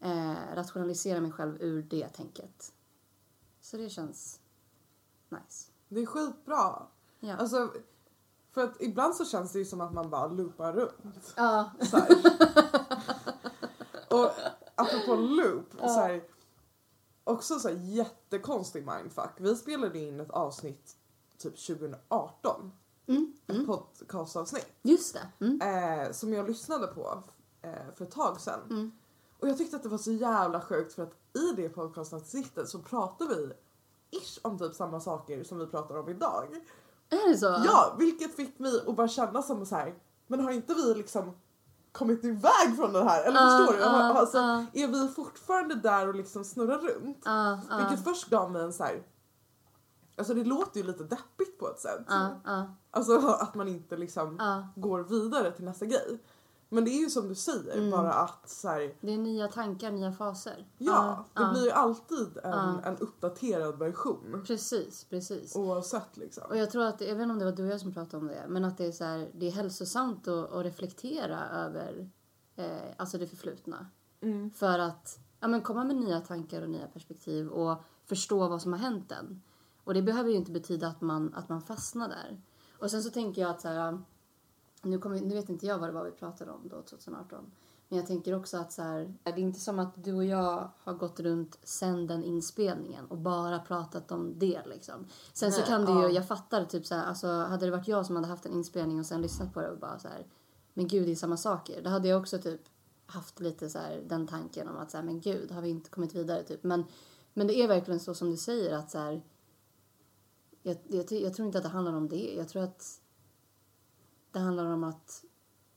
eh, 0.00 0.34
rationalisera 0.54 1.20
mig 1.20 1.32
själv 1.32 1.62
ur 1.62 1.82
det 1.82 2.08
tänket. 2.08 2.72
Så 3.60 3.76
det 3.76 3.90
känns 3.90 4.40
nice. 5.28 5.70
Det 5.88 6.00
är 6.00 6.06
skitbra. 6.06 6.86
Ja. 7.20 7.36
Alltså, 7.36 7.72
för 8.52 8.64
att 8.64 8.82
ibland 8.82 9.14
så 9.14 9.24
känns 9.24 9.52
det 9.52 9.58
ju 9.58 9.64
som 9.64 9.80
att 9.80 9.92
man 9.92 10.10
bara 10.10 10.26
loopar 10.26 10.72
runt. 10.72 11.34
Ja. 11.36 11.70
Så 11.80 11.96
här. 11.96 12.08
och 14.08 14.30
apropå 14.74 15.14
loop, 15.14 15.66
så 15.78 16.00
här, 16.00 16.22
också 17.24 17.58
så 17.58 17.68
här 17.68 17.76
jättekonstig 17.76 18.86
mindfuck. 18.86 19.32
Vi 19.36 19.56
spelade 19.56 19.98
in 19.98 20.20
ett 20.20 20.30
avsnitt 20.30 20.96
typ 21.38 21.66
2018. 21.66 22.72
Mm, 23.06 23.32
Ett 23.46 23.66
podcastavsnitt. 23.66 24.68
Just 24.82 25.14
det. 25.14 25.46
Mm. 25.46 25.60
Eh, 25.60 26.12
som 26.12 26.32
jag 26.32 26.48
lyssnade 26.48 26.86
på 26.86 27.22
eh, 27.62 27.94
för 27.96 28.04
ett 28.04 28.10
tag 28.10 28.40
sedan. 28.40 28.60
Mm. 28.70 28.92
Och 29.40 29.48
jag 29.48 29.58
tyckte 29.58 29.76
att 29.76 29.82
det 29.82 29.88
var 29.88 29.98
så 29.98 30.12
jävla 30.12 30.60
sjukt 30.60 30.92
för 30.92 31.02
att 31.02 31.14
i 31.36 31.52
det 31.56 31.68
podcastavsnittet 31.68 32.68
så 32.68 32.78
pratar 32.78 33.26
vi 33.26 33.52
ish 34.10 34.38
om 34.42 34.58
typ 34.58 34.74
samma 34.74 35.00
saker 35.00 35.44
som 35.44 35.58
vi 35.58 35.66
pratar 35.66 35.96
om 35.96 36.08
idag. 36.08 36.60
Är 37.10 37.28
det 37.30 37.36
så? 37.38 37.46
Ja, 37.64 37.94
vilket 37.98 38.36
fick 38.36 38.58
mig 38.58 38.72
att 38.86 38.96
bara 38.96 39.08
känna 39.08 39.42
som 39.42 39.66
så 39.66 39.76
här. 39.76 39.94
men 40.26 40.40
har 40.40 40.50
inte 40.50 40.74
vi 40.74 40.94
liksom 40.94 41.36
kommit 41.92 42.24
iväg 42.24 42.76
från 42.76 42.92
det 42.92 43.04
här? 43.04 43.24
Eller 43.24 43.40
Ah, 43.40 43.58
förstår 43.58 43.76
du? 43.78 43.84
ah, 43.84 44.12
alltså, 44.14 44.38
ah. 44.38 44.64
Är 44.72 44.88
vi 44.88 45.08
fortfarande 45.08 45.74
där 45.74 46.08
och 46.08 46.14
liksom 46.14 46.44
snurrar 46.44 46.78
runt? 46.78 47.22
Vilket 47.78 48.04
först 48.04 48.30
gav 48.30 48.50
mig 48.52 48.62
en 48.62 48.72
så 48.72 48.84
här. 48.84 49.02
Alltså 50.18 50.34
det 50.34 50.44
låter 50.44 50.80
ju 50.80 50.86
lite 50.86 51.04
deppigt 51.04 51.58
på 51.58 51.68
ett 51.68 51.80
sätt. 51.80 52.04
Alltså 52.90 53.18
att 53.18 53.54
man 53.54 53.68
inte 53.68 53.96
liksom 53.96 54.36
går 54.76 55.02
vidare 55.02 55.50
till 55.50 55.64
nästa 55.64 55.86
grej. 55.86 56.18
Men 56.72 56.84
det 56.84 56.90
är 56.90 57.00
ju 57.02 57.10
som 57.10 57.28
du 57.28 57.34
säger, 57.34 57.76
Mm. 57.78 57.90
bara 57.90 58.12
att 58.12 58.48
så 58.50 58.68
här, 58.68 58.94
Det 59.00 59.12
är 59.12 59.18
nya 59.18 59.48
tankar, 59.48 59.90
nya 59.90 60.12
faser. 60.12 60.66
ja, 60.78 61.24
det 61.34 61.42
ja. 61.42 61.50
blir 61.52 61.64
ju 61.64 61.70
alltid 61.70 62.36
en, 62.44 62.50
Ja. 62.50 62.80
en 62.84 62.96
uppdaterad 62.96 63.78
version. 63.78 64.42
Precis, 64.46 65.04
precis. 65.04 65.56
Oavsett 65.56 66.16
liksom. 66.16 66.44
Och 66.48 66.56
jag 66.56 66.70
tror 66.70 66.84
att, 66.84 67.00
jag 67.00 67.14
vet 67.14 67.22
inte 67.22 67.32
om 67.32 67.38
det 67.38 67.44
var 67.44 67.52
du 67.52 67.64
och 67.66 67.72
jag 67.72 67.80
som 67.80 67.92
pratade 67.92 68.16
om 68.16 68.26
det, 68.26 68.44
men 68.48 68.64
att 68.64 68.78
det 68.78 68.86
är 68.86 68.92
så 68.92 69.04
här, 69.04 69.30
det 69.34 69.46
är 69.46 69.50
hälsosamt 69.52 70.28
att, 70.28 70.52
att 70.52 70.64
reflektera 70.64 71.48
över 71.48 72.10
eh, 72.56 72.78
alltså 72.96 73.18
det 73.18 73.26
förflutna. 73.26 73.86
Mm. 74.20 74.50
För 74.50 74.78
att 74.78 75.18
ja, 75.40 75.48
men 75.48 75.62
komma 75.62 75.84
med 75.84 75.96
nya 75.96 76.20
tankar 76.20 76.62
och 76.62 76.70
nya 76.70 76.86
perspektiv 76.86 77.48
och 77.48 77.78
förstå 78.06 78.48
vad 78.48 78.62
som 78.62 78.72
har 78.72 78.80
hänt 78.80 79.12
en. 79.12 79.42
Och 79.84 79.94
det 79.94 80.02
behöver 80.02 80.30
ju 80.30 80.36
inte 80.36 80.50
betyda 80.52 80.88
att 80.88 81.00
man, 81.00 81.34
att 81.34 81.48
man 81.48 81.62
fastnar 81.62 82.08
där. 82.08 82.40
Och 82.78 82.90
sen 82.90 83.02
så 83.02 83.10
tänker 83.10 83.42
jag 83.42 83.50
att 83.50 83.60
så 83.60 83.68
här, 83.68 83.98
nu, 84.82 84.98
kommer, 84.98 85.20
nu 85.20 85.34
vet 85.34 85.48
inte 85.48 85.66
jag 85.66 85.78
vad 85.78 85.88
det 85.88 85.92
var 85.92 86.04
vi 86.04 86.10
pratade 86.10 86.50
om 86.50 86.68
då 86.68 86.82
2018. 86.82 87.50
Men 87.88 87.98
jag 87.98 88.06
tänker 88.06 88.34
också 88.34 88.56
att 88.56 88.72
så 88.72 88.82
här, 88.82 89.14
det 89.22 89.30
är 89.30 89.38
inte 89.38 89.60
som 89.60 89.78
att 89.78 90.04
du 90.04 90.14
och 90.14 90.24
jag 90.24 90.70
har 90.78 90.94
gått 90.94 91.20
runt 91.20 91.58
sen 91.62 92.06
den 92.06 92.24
inspelningen 92.24 93.06
och 93.06 93.18
bara 93.18 93.58
pratat 93.58 94.12
om 94.12 94.38
det 94.38 94.60
liksom. 94.66 95.06
Sen 95.32 95.52
så 95.52 95.58
Nej, 95.58 95.68
kan 95.68 95.84
det 95.84 95.92
ju, 95.92 95.98
ja. 95.98 96.08
jag 96.08 96.28
fattar 96.28 96.64
typ 96.64 96.86
så 96.86 96.94
här, 96.94 97.04
alltså 97.04 97.26
hade 97.26 97.66
det 97.66 97.70
varit 97.70 97.88
jag 97.88 98.06
som 98.06 98.16
hade 98.16 98.28
haft 98.28 98.46
en 98.46 98.52
inspelning 98.52 99.00
och 99.00 99.06
sen 99.06 99.22
lyssnat 99.22 99.54
på 99.54 99.60
det 99.60 99.70
och 99.70 99.78
bara 99.78 99.98
så 99.98 100.08
här, 100.08 100.26
men 100.74 100.88
gud 100.88 101.06
det 101.06 101.12
är 101.12 101.16
samma 101.16 101.36
saker. 101.36 101.82
Då 101.82 101.90
hade 101.90 102.08
jag 102.08 102.20
också 102.20 102.38
typ 102.38 102.60
haft 103.06 103.40
lite 103.40 103.70
så 103.70 103.78
här, 103.78 104.02
den 104.06 104.26
tanken 104.26 104.68
om 104.68 104.76
att 104.76 104.90
så 104.90 104.96
här, 104.96 105.04
men 105.04 105.20
gud 105.20 105.50
har 105.50 105.62
vi 105.62 105.68
inte 105.68 105.90
kommit 105.90 106.14
vidare 106.14 106.42
typ. 106.42 106.62
Men, 106.62 106.84
men 107.34 107.46
det 107.46 107.62
är 107.62 107.68
verkligen 107.68 108.00
så 108.00 108.14
som 108.14 108.30
du 108.30 108.36
säger 108.36 108.74
att 108.74 108.90
så 108.90 108.98
här, 108.98 109.22
jag, 110.62 110.76
jag, 110.88 111.12
jag 111.12 111.34
tror 111.34 111.46
inte 111.46 111.58
att 111.58 111.64
det 111.64 111.70
handlar 111.70 111.92
om 111.92 112.08
det. 112.08 112.34
Jag 112.36 112.48
tror 112.48 112.62
att 112.62 113.00
det 114.32 114.38
handlar 114.38 114.66
om 114.66 114.84
att 114.84 115.24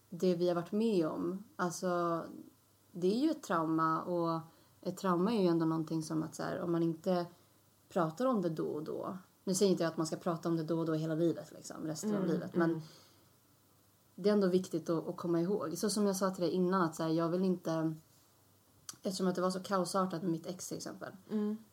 det 0.10 0.36
vi 0.36 0.48
har 0.48 0.56
varit 0.56 0.72
med 0.72 1.08
om, 1.08 1.44
alltså 1.56 2.22
det 2.92 3.08
är 3.08 3.20
ju 3.20 3.32
ett 3.32 3.44
trauma 3.44 4.02
och 4.04 4.40
ett 4.82 4.98
trauma 4.98 5.34
är 5.34 5.42
ju 5.42 5.48
ändå 5.48 5.66
någonting 5.66 6.04
som 6.04 6.24
att 6.24 6.36
så 6.36 6.44
här, 6.44 6.62
om 6.62 6.72
man 6.72 6.84
inte 6.84 7.26
pratar 7.90 8.26
om 8.26 8.42
det 8.42 8.50
då 8.50 8.68
och 8.68 8.84
då. 8.84 9.18
Nu 9.44 9.56
säger 9.56 9.72
inte 9.72 9.84
jag 9.84 9.92
att 9.92 9.98
man 9.98 10.08
ska 10.08 10.16
prata 10.16 10.50
om 10.50 10.58
det 10.58 10.64
då 10.64 10.80
och 10.80 10.86
då 10.86 10.94
hela 10.94 11.16
livet 11.16 11.52
liksom, 11.52 11.86
resten 11.86 12.16
av 12.16 12.28
livet. 12.28 12.56
Men 12.56 12.82
det 14.16 14.30
är 14.30 14.34
ändå 14.34 14.48
viktigt 14.48 14.90
att, 14.90 15.08
att 15.08 15.18
komma 15.18 15.42
ihåg. 15.42 15.78
Så 15.78 15.90
som 15.90 16.06
jag 16.06 16.16
sa 16.16 16.32
till 16.32 16.44
dig 16.44 16.52
innan 16.52 16.82
att 16.82 16.96
så 16.96 17.04
här, 17.04 17.10
jag 17.10 17.30
vill 17.30 17.44
inte 17.44 17.96
Eftersom 19.06 19.28
att 19.28 19.36
det 19.36 19.42
var 19.42 19.52
så 19.52 19.60
kaosartat 19.60 20.22
med 20.22 20.32
mitt 20.32 20.46
ex 20.46 20.68
till 20.68 20.78
exempel. 20.78 21.14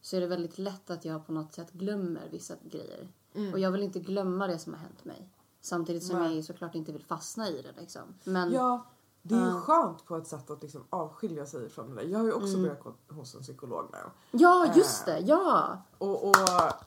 Så 0.00 0.16
är 0.16 0.20
det 0.20 0.26
väldigt 0.26 0.58
lätt 0.58 0.90
att 0.90 1.04
jag 1.04 1.26
på 1.26 1.32
något 1.32 1.52
sätt 1.52 1.72
glömmer 1.72 2.28
vissa 2.30 2.54
grejer. 2.70 3.08
Och 3.52 3.58
jag 3.58 3.70
vill 3.70 3.82
inte 3.82 4.00
glömma 4.00 4.46
det 4.46 4.58
som 4.58 4.72
har 4.72 4.80
hänt 4.80 5.04
mig. 5.04 5.28
Samtidigt 5.60 6.02
som 6.04 6.18
Nej. 6.18 6.36
jag 6.36 6.44
såklart 6.44 6.74
inte 6.74 6.92
vill 6.92 7.04
fastna 7.04 7.48
i 7.48 7.62
det 7.62 7.80
liksom. 7.80 8.02
Men 8.24 8.52
Ja, 8.52 8.84
det 9.22 9.34
är 9.34 9.38
ju 9.38 9.46
Ja. 9.46 9.60
skönt 9.60 10.04
på 10.06 10.16
ett 10.16 10.26
sätt 10.26 10.50
att 10.50 10.62
liksom 10.62 10.84
avskilja 10.90 11.46
sig 11.46 11.68
från 11.70 11.94
det. 11.94 12.02
Jag 12.02 12.18
har 12.18 12.26
ju 12.26 12.32
också 12.32 12.48
Mm. 12.56 12.62
börjat 12.62 12.82
gå 12.82 12.94
hos 13.14 13.34
en 13.34 13.42
psykolog 13.42 13.88
nu. 13.92 13.98
Ja, 14.30 14.72
just 14.76 15.06
det! 15.06 15.18
Ja! 15.18 15.82
Och, 15.98 16.28
och 16.28 16.36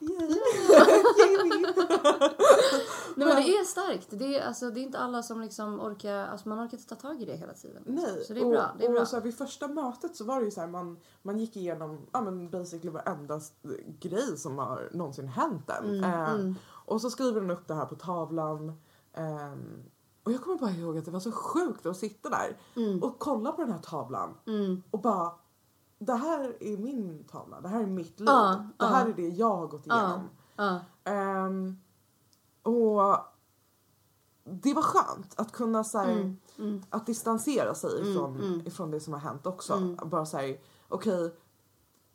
Nej, 3.16 3.28
men 3.28 3.36
det 3.36 3.56
är 3.56 3.64
starkt. 3.64 4.06
Det 4.10 4.38
är, 4.38 4.46
alltså, 4.46 4.70
det 4.70 4.80
är 4.80 4.82
inte 4.82 4.98
alla 4.98 5.22
som 5.22 5.40
liksom 5.40 5.80
orkar... 5.80 6.26
Alltså, 6.26 6.48
man 6.48 6.58
orkar 6.66 6.76
inte 6.78 6.88
ta 6.88 6.94
tag 6.94 7.22
i 7.22 7.24
det 7.24 7.36
hela 7.36 7.52
tiden. 7.52 7.82
Nej, 7.86 8.24
Så 8.26 8.34
det 8.34 8.40
är 8.40 8.44
och, 8.44 8.50
bra. 8.50 8.74
Det 8.78 8.84
är 8.84 8.88
och 8.88 8.94
bra. 8.94 9.06
Så 9.06 9.16
här, 9.16 9.22
vid 9.22 9.38
första 9.38 9.68
mötet 9.68 10.16
så 10.16 10.24
var 10.24 10.38
det 10.38 10.44
ju 10.44 10.50
så 10.50 10.60
här, 10.60 10.68
man, 10.68 10.96
man 11.22 11.38
gick 11.38 11.56
igenom 11.56 11.98
ja, 12.12 12.20
men 12.20 12.50
basically 12.50 12.90
varenda 12.90 13.40
grej 14.00 14.36
som 14.38 14.58
har 14.58 14.88
någonsin 14.92 15.28
hänt 15.28 15.70
en. 15.70 16.04
Mm, 16.04 16.04
Eh, 16.04 16.54
Och 16.86 17.00
så 17.00 17.10
skriver 17.10 17.40
den 17.40 17.50
upp 17.50 17.68
det 17.68 17.74
här 17.74 17.86
på 17.86 17.94
tavlan. 17.94 18.72
ehm, 19.12 19.82
och 20.24 20.32
jag 20.32 20.42
kommer 20.42 20.58
bara 20.58 20.70
ihåg 20.70 20.98
att 20.98 21.04
det 21.04 21.10
var 21.10 21.20
så 21.20 21.32
sjukt 21.32 21.86
att 21.86 21.96
sitta 21.96 22.28
där 22.30 22.56
och 23.02 23.18
kolla 23.18 23.52
på 23.52 23.60
den 23.62 23.72
här 23.72 23.78
tavlan 23.78 24.34
Mm. 24.46 24.82
och 24.90 25.00
bara 25.00 25.32
det 25.98 26.14
här 26.14 26.56
är 26.60 26.76
min 26.76 27.24
tavla, 27.24 27.60
det 27.60 27.68
här 27.68 27.80
är 27.82 27.86
mitt 27.86 28.20
liv. 28.20 28.26
Ja, 28.28 28.66
det 28.78 28.84
här 28.86 29.06
är 29.08 29.12
det 29.14 29.28
jag 29.28 29.56
har 29.56 29.66
gått 29.66 29.86
igenom. 29.86 30.28
ja, 30.56 30.80
Ehm, 31.04 31.76
och 32.62 33.16
det 34.44 34.74
var 34.74 34.82
skönt 34.82 35.40
att 35.40 35.52
kunna 35.52 35.84
så 35.84 35.98
här, 35.98 36.12
Mm, 36.12 36.36
mm. 36.58 36.82
att 36.90 37.06
distansera 37.06 37.74
sig 37.74 38.00
Mm, 38.00 38.12
ifrån, 38.12 38.36
mm. 38.40 38.66
ifrån 38.66 38.90
det 38.90 39.00
som 39.00 39.12
har 39.12 39.20
hänt 39.20 39.46
också. 39.46 39.72
Mm. 39.74 39.96
Bara 40.08 40.26
säga 40.26 40.56
okej. 40.88 41.36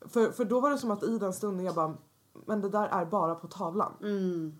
för, 0.01 0.31
för 0.31 0.45
då 0.45 0.59
var 0.59 0.69
det 0.69 0.77
som 0.77 0.91
att 0.91 1.03
i 1.03 1.19
den 1.19 1.33
stunden 1.33 1.65
jag 1.65 1.75
bara, 1.75 1.97
men 2.45 2.61
det 2.61 2.69
där 2.69 2.87
är 2.87 3.05
bara 3.05 3.35
på 3.35 3.47
tavlan. 3.47 3.93
Mm. 4.01 4.55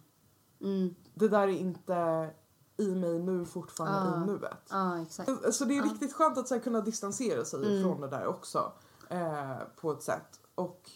Mm. 0.62 0.95
Det 1.13 1.27
där 1.27 1.41
är 1.48 1.48
inte 1.48 2.29
i 2.77 2.95
mig 2.95 3.19
nu 3.19 3.45
fortfarande 3.45 4.17
Ah. 4.17 4.24
i 4.24 4.25
nuet. 4.25 4.67
Ja, 4.69 5.01
exakt. 5.01 5.53
Så 5.53 5.65
det 5.65 5.74
är 5.74 5.77
Ja. 5.77 5.83
riktigt 5.83 6.13
skönt 6.13 6.38
att 6.38 6.48
så 6.48 6.53
här, 6.55 6.62
kunna 6.62 6.81
distansera 6.81 7.45
sig 7.45 7.59
Mm. 7.65 7.74
ifrån 7.79 8.01
det 8.01 8.07
där 8.07 8.25
också. 8.27 8.71
Eh, 9.09 9.55
på 9.81 9.91
ett 9.91 10.01
sätt. 10.03 10.39
Och 10.55 10.89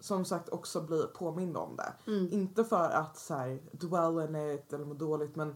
som 0.00 0.24
sagt 0.24 0.48
också 0.48 0.80
bli 0.80 1.02
påmind 1.14 1.56
om 1.56 1.76
det. 1.76 1.92
Mm. 2.06 2.28
Inte 2.32 2.64
för 2.64 2.90
att 2.90 3.18
så 3.18 3.34
här, 3.34 3.60
dwell 3.72 4.18
in 4.36 4.36
it 4.54 4.72
eller 4.72 4.84
må 4.84 4.94
dåligt 4.94 5.36
men, 5.36 5.54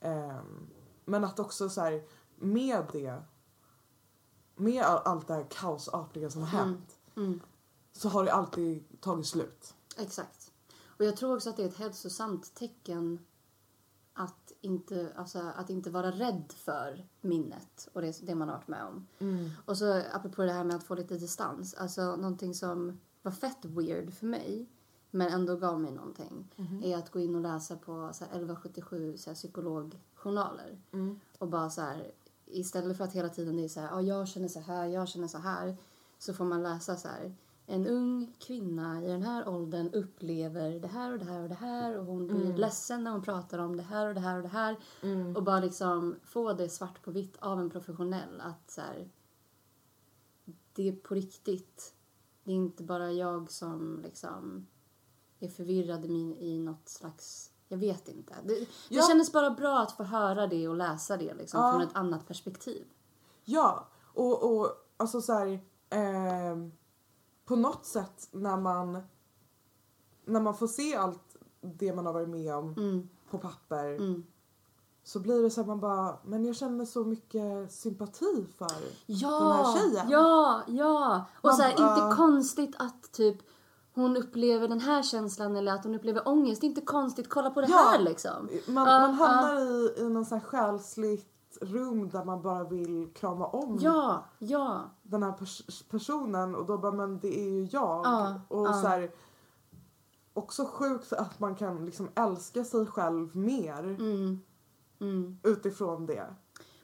ehm, 0.00 0.66
men 1.04 1.24
att 1.24 1.38
också 1.40 1.68
så 1.68 1.80
här, 1.80 2.02
med 2.36 2.84
det, 2.92 3.22
med 4.56 4.82
all, 4.82 5.00
allt 5.04 5.28
det 5.28 5.34
här 5.34 5.46
kaosartiga 5.50 6.30
som 6.30 6.42
har 6.42 6.58
Mm. 6.60 6.68
hänt 6.74 6.96
Mm. 7.16 7.40
så 7.92 8.08
har 8.08 8.24
det 8.24 8.32
alltid 8.32 9.00
tagit 9.00 9.26
slut. 9.26 9.74
Exakt. 9.96 10.52
Och 10.98 11.04
jag 11.04 11.16
tror 11.16 11.34
också 11.34 11.50
att 11.50 11.56
det 11.56 11.62
är 11.62 11.68
ett 11.68 11.76
hälsosamt 11.76 12.54
tecken 12.54 13.18
att 14.12 14.52
inte, 14.60 15.12
alltså, 15.16 15.38
att 15.56 15.70
inte 15.70 15.90
vara 15.90 16.10
rädd 16.10 16.52
för 16.56 17.08
minnet 17.20 17.88
och 17.92 18.02
det, 18.02 18.26
det 18.26 18.34
man 18.34 18.48
har 18.48 18.56
varit 18.56 18.68
med 18.68 18.84
om. 18.84 19.06
Och 19.64 19.78
så 19.78 20.02
apropå 20.12 20.42
det 20.42 20.52
här 20.52 20.64
med 20.64 20.76
att 20.76 20.84
få 20.84 20.94
lite 20.94 21.14
distans. 21.14 21.74
Alltså 21.74 22.16
någonting 22.16 22.54
som 22.54 23.00
var 23.22 23.32
fett 23.32 23.64
weird 23.64 24.14
för 24.14 24.26
mig 24.26 24.66
men 25.10 25.32
ändå 25.32 25.56
gav 25.56 25.80
mig 25.80 25.92
någonting 25.92 26.52
är 26.84 26.96
att 26.96 27.10
gå 27.10 27.20
in 27.20 27.34
och 27.34 27.40
läsa 27.40 27.76
på 27.76 28.10
så 28.12 28.24
här, 28.24 28.30
1177 28.30 29.16
så 29.16 29.30
här, 29.30 29.34
psykologjournaler. 29.34 30.80
Och 31.38 31.48
bara 31.48 31.70
så 31.70 31.80
här, 31.80 32.12
istället 32.46 32.96
för 32.96 33.04
att 33.04 33.12
hela 33.12 33.28
tiden 33.28 33.56
det 33.56 33.64
är 33.64 33.68
så 33.68 33.80
här, 33.80 33.88
ja 33.88 34.02
jag 34.02 34.28
känner 34.28 34.48
så 34.48 34.60
här, 34.60 34.86
jag 34.86 35.08
känner 35.08 35.28
så 35.28 35.38
här. 35.38 35.76
Så 36.18 36.34
får 36.34 36.44
man 36.44 36.62
läsa 36.62 36.96
så 36.96 37.08
här, 37.08 37.34
en 37.66 37.86
ung 37.86 38.32
kvinna 38.38 39.02
i 39.04 39.06
den 39.06 39.22
här 39.22 39.48
åldern 39.48 39.90
upplever 39.92 40.70
det 40.80 40.88
här 40.88 41.12
och 41.12 41.18
det 41.18 41.24
här 41.24 41.42
och 41.42 41.48
det 41.48 41.54
här 41.54 41.98
och 41.98 42.06
hon 42.06 42.26
blir 42.26 42.56
ledsen 42.56 43.04
när 43.04 43.10
hon 43.10 43.22
pratar 43.22 43.58
om 43.58 43.76
det 43.76 43.82
här 43.82 44.06
och 44.08 44.14
det 44.14 44.20
här 44.20 44.36
och 44.36 44.42
det 44.42 44.48
här. 44.48 44.76
Och 45.36 45.42
bara 45.42 45.60
liksom 45.60 46.16
få 46.24 46.52
det 46.52 46.68
svart 46.68 47.02
på 47.02 47.10
vitt 47.10 47.36
av 47.40 47.60
en 47.60 47.70
professionell 47.70 48.40
att 48.40 48.70
så 48.70 48.80
här, 48.80 49.08
det 50.72 50.88
är 50.88 50.92
på 50.92 51.14
riktigt. 51.14 51.94
Det 52.44 52.50
är 52.50 52.56
inte 52.56 52.82
bara 52.82 53.12
jag 53.12 53.50
som 53.50 54.00
liksom 54.02 54.66
är 55.40 55.48
förvirrad 55.48 56.04
i, 56.04 56.08
min, 56.08 56.36
i 56.36 56.58
något 56.58 56.88
slags... 56.88 57.50
Jag 57.68 57.78
vet 57.78 58.08
inte. 58.08 58.34
Det, 58.44 58.54
det 58.60 58.66
Ja. 58.88 59.02
kändes 59.08 59.32
bara 59.32 59.50
bra 59.50 59.78
att 59.78 59.92
få 59.92 60.02
höra 60.02 60.46
det 60.46 60.68
och 60.68 60.76
läsa 60.76 61.16
det 61.16 61.34
liksom, 61.34 61.60
Ja. 61.60 61.72
från 61.72 61.82
ett 61.82 61.96
annat 61.96 62.26
perspektiv. 62.26 62.84
Ja, 63.44 63.88
och, 64.02 64.56
och 64.58 64.72
alltså 64.96 65.20
så 65.20 65.32
här, 65.32 65.60
ehm, 65.90 66.72
på 67.46 67.56
något 67.56 67.86
sätt 67.86 68.28
när 68.30 68.56
man 68.56 68.98
när 70.24 70.40
man 70.40 70.54
får 70.54 70.66
se 70.66 70.96
allt 70.96 71.36
det 71.60 71.92
man 71.94 72.06
har 72.06 72.12
varit 72.12 72.28
med 72.28 72.54
om 72.54 72.72
Mm, 72.76 73.08
på 73.30 73.38
papper 73.38 73.94
mm. 73.96 74.24
så 75.04 75.20
blir 75.20 75.42
det 75.42 75.50
så 75.50 75.60
att 75.60 75.66
man 75.66 75.80
bara, 75.80 76.18
men 76.24 76.44
jag 76.44 76.56
känner 76.56 76.84
så 76.84 77.04
mycket 77.04 77.72
sympati 77.72 78.46
för 78.58 78.70
Ja, 79.06 79.30
den 79.30 79.52
här 79.52 79.72
tjejen. 79.78 80.10
ja, 80.10 80.62
ja. 80.68 81.24
Och 81.40 81.44
Man 81.48 81.56
så 81.56 81.62
här, 81.62 81.70
inte 81.70 82.16
konstigt 82.16 82.74
att 82.78 83.12
typ 83.12 83.36
hon 83.94 84.16
upplever 84.16 84.68
den 84.68 84.80
här 84.80 85.02
känslan 85.02 85.56
eller 85.56 85.72
att 85.72 85.84
hon 85.84 85.94
upplever 85.94 86.28
ångest. 86.28 86.60
Det 86.60 86.66
är 86.66 86.68
inte 86.68 86.80
konstigt. 86.80 87.28
Kolla 87.28 87.50
på 87.50 87.60
det 87.60 87.66
Ja. 87.70 87.76
här 87.76 87.98
liksom. 87.98 88.48
Man, 88.68 88.88
Ja, 88.88 89.00
man 89.00 89.14
hamnar 89.14 89.60
i, 89.60 89.94
i 90.00 90.08
någon 90.08 90.24
sån 90.24 90.38
här 90.38 90.46
själsligt 90.46 91.32
rum 91.60 92.08
där 92.08 92.24
man 92.24 92.42
bara 92.42 92.64
vill 92.64 93.10
krama 93.14 93.46
om 93.46 93.78
Ja, 93.80 94.24
ja. 94.38 94.80
den 95.02 95.22
här 95.22 95.32
pers- 95.32 95.84
personen 95.90 96.54
och 96.54 96.66
då 96.66 96.78
bara, 96.78 96.92
men 96.92 97.18
det 97.18 97.40
är 97.40 97.48
ju 97.50 97.62
jag. 97.64 98.06
Ja, 98.06 98.40
och 98.48 98.66
ja. 98.66 98.72
så 98.72 98.86
här, 98.86 99.10
också 100.32 100.64
sjukt 100.64 101.12
att 101.12 101.40
man 101.40 101.54
kan 101.54 101.86
liksom 101.86 102.08
älska 102.14 102.64
sig 102.64 102.86
själv 102.86 103.36
mer 103.36 103.82
Mm, 103.84 104.40
mm. 105.00 105.38
utifrån 105.42 106.06
det. 106.06 106.26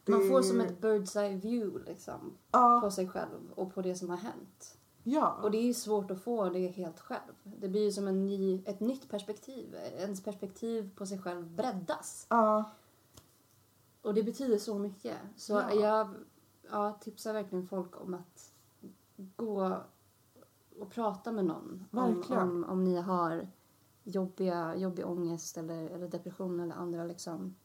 det 0.03 0.11
Man 0.11 0.27
får 0.29 0.41
som 0.41 0.61
ett 0.61 0.81
bird's 0.81 1.19
eye 1.19 1.37
view 1.37 1.91
liksom. 1.91 2.37
Ja, 2.51 2.79
På 2.83 2.91
sig 2.91 3.09
själv 3.09 3.51
och 3.55 3.73
på 3.75 3.81
det 3.81 3.95
som 3.95 4.09
har 4.09 4.17
hänt. 4.17 4.77
ja. 5.03 5.39
Och 5.43 5.51
det 5.51 5.57
är 5.69 5.73
svårt 5.73 6.11
att 6.11 6.21
få 6.23 6.49
det 6.49 6.67
helt 6.67 6.99
själv. 6.99 7.33
Det 7.43 7.67
blir 7.67 7.81
ju 7.83 7.91
som 7.91 8.07
en 8.07 8.25
ny, 8.25 8.63
ett 8.65 8.79
nytt 8.79 9.09
perspektiv. 9.09 9.75
Ens 9.97 10.23
perspektiv 10.23 10.95
på 10.95 11.05
sig 11.05 11.19
själv 11.19 11.47
breddas. 11.55 12.25
ja. 12.29 12.63
Och 14.03 14.13
det 14.13 14.23
betyder 14.23 14.57
så 14.57 14.79
mycket. 14.79 15.17
Så 15.35 15.53
Ja. 15.53 15.73
jag 15.73 16.07
ja, 16.71 16.97
tipsar 17.01 17.33
verkligen 17.33 17.67
folk 17.67 18.01
om 18.01 18.13
att 18.13 18.51
gå 19.35 19.77
och 20.79 20.89
prata 20.89 21.31
med 21.31 21.45
någon. 21.45 21.85
Om, 21.91 22.23
om, 22.29 22.63
om 22.69 22.83
ni 22.83 22.95
har 23.01 23.47
jobbiga, 24.03 24.75
jobbig 24.75 25.05
ångest 25.07 25.57
eller, 25.57 25.89
eller 25.89 26.07
depression 26.07 26.59
eller 26.59 26.75
andra 26.75 27.03
liksom. 27.03 27.55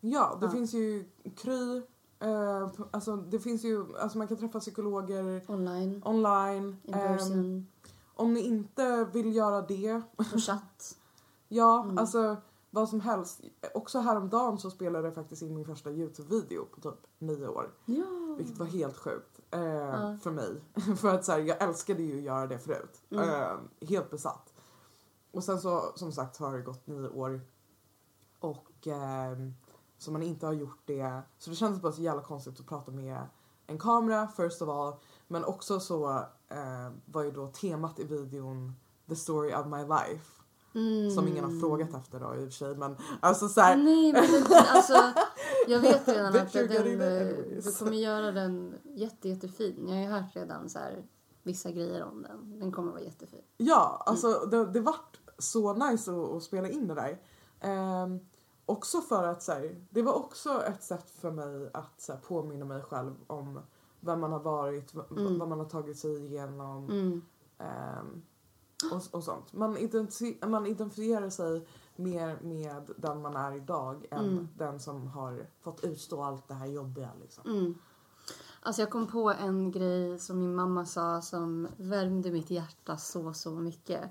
Ja, 0.00 0.36
det 0.40 0.46
Ja. 0.46 0.52
finns 0.52 0.72
ju 0.74 1.04
Kry. 1.36 1.82
Eh, 2.18 2.68
alltså 2.90 3.16
det 3.16 3.38
finns 3.38 3.64
ju, 3.64 3.96
alltså 3.98 4.18
man 4.18 4.28
kan 4.28 4.36
träffa 4.36 4.60
psykologer 4.60 5.42
Online, 5.50 6.02
online. 6.04 6.76
in 6.84 6.92
person, 6.92 7.66
om 8.14 8.34
ni 8.34 8.40
inte 8.40 9.04
vill 9.04 9.34
göra 9.36 9.62
det, 9.62 10.02
på 10.16 10.24
chatt. 10.24 10.96
ja 11.48 11.82
Mm. 11.84 11.98
alltså 11.98 12.36
vad 12.74 12.88
som 12.88 13.00
helst. 13.00 13.40
Också 13.74 13.98
häromdagen 13.98 14.58
så 14.58 14.70
spelade 14.70 15.06
jag 15.06 15.14
faktiskt 15.14 15.42
in 15.42 15.54
min 15.54 15.64
första 15.64 15.90
Youtube-video 15.90 16.64
på 16.64 16.80
typ 16.80 17.06
nio 17.18 17.48
år. 17.48 17.74
Ja. 17.84 18.04
Vilket 18.38 18.58
var 18.58 18.66
helt 18.66 18.96
sjukt 18.96 19.40
eh, 19.50 19.60
Ja. 19.64 20.16
för 20.22 20.30
mig. 20.30 20.60
för 20.96 21.08
att 21.08 21.24
så 21.24 21.32
här, 21.32 21.38
jag 21.38 21.62
älskade 21.62 22.02
ju 22.02 22.18
att 22.18 22.24
göra 22.24 22.46
det 22.46 22.58
förut. 22.58 23.02
Mm. 23.10 23.28
Eh, 23.28 23.88
helt 23.88 24.10
besatt. 24.10 24.54
Och 25.32 25.44
sen 25.44 25.60
så 25.60 25.92
som 25.94 26.12
sagt 26.12 26.36
har 26.36 26.56
det 26.56 26.62
gått 26.62 26.86
nio 26.86 27.08
år. 27.08 27.40
Och 28.40 28.86
ehm, 28.86 29.54
så 29.98 30.12
man 30.12 30.22
inte 30.22 30.46
har 30.46 30.52
gjort 30.52 30.82
det. 30.84 31.22
Så 31.38 31.50
det 31.50 31.56
kändes 31.56 31.82
bara 31.82 31.92
så 31.92 32.02
jävla 32.02 32.22
konstigt 32.22 32.60
att 32.60 32.66
prata 32.66 32.90
med 32.90 33.18
en 33.66 33.78
kamera 33.78 34.28
first 34.28 34.62
of 34.62 34.68
all. 34.68 34.94
Men 35.28 35.44
också 35.44 35.80
så 35.80 36.10
eh, 36.48 36.90
var 37.04 37.22
ju 37.22 37.30
då 37.30 37.46
temat 37.46 37.98
i 37.98 38.04
videon 38.04 38.74
The 39.08 39.16
story 39.16 39.54
of 39.54 39.66
my 39.66 39.82
life. 39.82 40.43
Mm. 40.74 41.10
Som 41.10 41.28
ingen 41.28 41.44
har 41.44 41.60
frågat 41.60 41.94
efter 41.94 42.20
då 42.20 42.34
i 42.34 42.38
och 42.38 42.44
för 42.44 42.50
sig. 42.50 42.76
Men 42.76 42.96
alltså 43.20 43.48
så 43.48 43.60
här, 43.60 43.76
Nej 43.76 44.12
men 44.12 44.22
det, 44.48 44.56
alltså, 44.68 44.94
jag 45.68 45.80
vet 45.80 46.08
redan 46.16 46.36
att 46.36 46.52
den, 46.52 47.00
eh, 47.00 47.28
du 47.64 47.72
kommer 47.78 47.92
göra 47.92 48.32
den 48.32 48.74
jätte, 48.84 49.28
jättefin. 49.28 49.84
Jag 49.88 49.94
har 49.94 50.02
ju 50.02 50.08
hört 50.08 50.36
redan 50.36 50.68
så 50.68 50.78
här, 50.78 51.04
vissa 51.42 51.70
grejer 51.70 52.04
om 52.04 52.22
den. 52.22 52.58
Den 52.58 52.72
kommer 52.72 52.92
vara 52.92 53.02
jättefin. 53.02 53.42
Ja, 53.56 54.02
alltså 54.06 54.46
det, 54.50 54.66
det 54.66 54.80
vart 54.80 55.20
så 55.38 55.74
nice 55.74 56.10
att, 56.12 56.30
att 56.30 56.42
spela 56.42 56.68
in 56.68 56.88
det 56.88 56.94
där. 56.94 57.18
Ehm, 57.60 58.20
också 58.66 59.00
för 59.00 59.24
att 59.24 59.42
så 59.42 59.52
här, 59.52 59.86
det 59.90 60.02
var 60.02 60.12
också 60.12 60.62
ett 60.64 60.82
sätt 60.82 61.10
för 61.10 61.30
mig 61.30 61.70
att 61.74 62.00
så 62.00 62.12
här, 62.12 62.20
påminna 62.20 62.64
mig 62.64 62.82
själv 62.82 63.14
om 63.26 63.60
vem 64.00 64.20
man 64.20 64.32
har 64.32 64.40
varit, 64.40 64.94
Mm. 65.10 65.38
vad 65.38 65.48
man 65.48 65.58
har 65.58 65.66
tagit 65.66 65.98
sig 65.98 66.24
igenom 66.26 66.90
Mm. 66.90 67.22
Och, 68.92 69.02
och 69.14 69.24
sånt. 69.24 69.52
Man, 69.52 69.76
identifi- 69.76 70.46
man 70.46 70.66
identifierar 70.66 71.30
sig 71.30 71.66
mer 71.96 72.38
med 72.42 72.90
den 72.96 73.22
man 73.22 73.36
är 73.36 73.56
idag 73.56 74.06
än 74.10 74.24
Mm. 74.28 74.48
den 74.56 74.80
som 74.80 75.06
har 75.06 75.46
fått 75.60 75.84
utstå 75.84 76.22
allt 76.22 76.48
det 76.48 76.54
här 76.54 76.66
jobbiga. 76.66 77.10
Liksom. 77.20 77.50
Mm. 77.50 77.74
Alltså 78.62 78.82
jag 78.82 78.90
kom 78.90 79.06
på 79.06 79.30
en 79.30 79.70
grej 79.70 80.18
som 80.18 80.38
min 80.38 80.54
mamma 80.54 80.86
sa 80.86 81.22
som 81.22 81.68
värmde 81.76 82.30
mitt 82.30 82.50
hjärta 82.50 82.96
så, 82.96 83.32
så 83.32 83.50
mycket. 83.50 84.10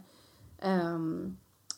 Ehm, 0.59 1.37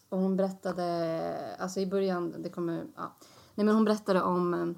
och 0.09 0.19
hon 0.19 0.35
berättade, 0.35 1.55
alltså 1.59 1.79
i 1.79 1.87
början, 1.87 2.33
det 2.41 2.49
kommer, 2.49 2.85
ja. 2.95 3.15
Nej 3.55 3.65
men 3.65 3.75
hon 3.75 3.85
berättade 3.85 4.21
om 4.21 4.75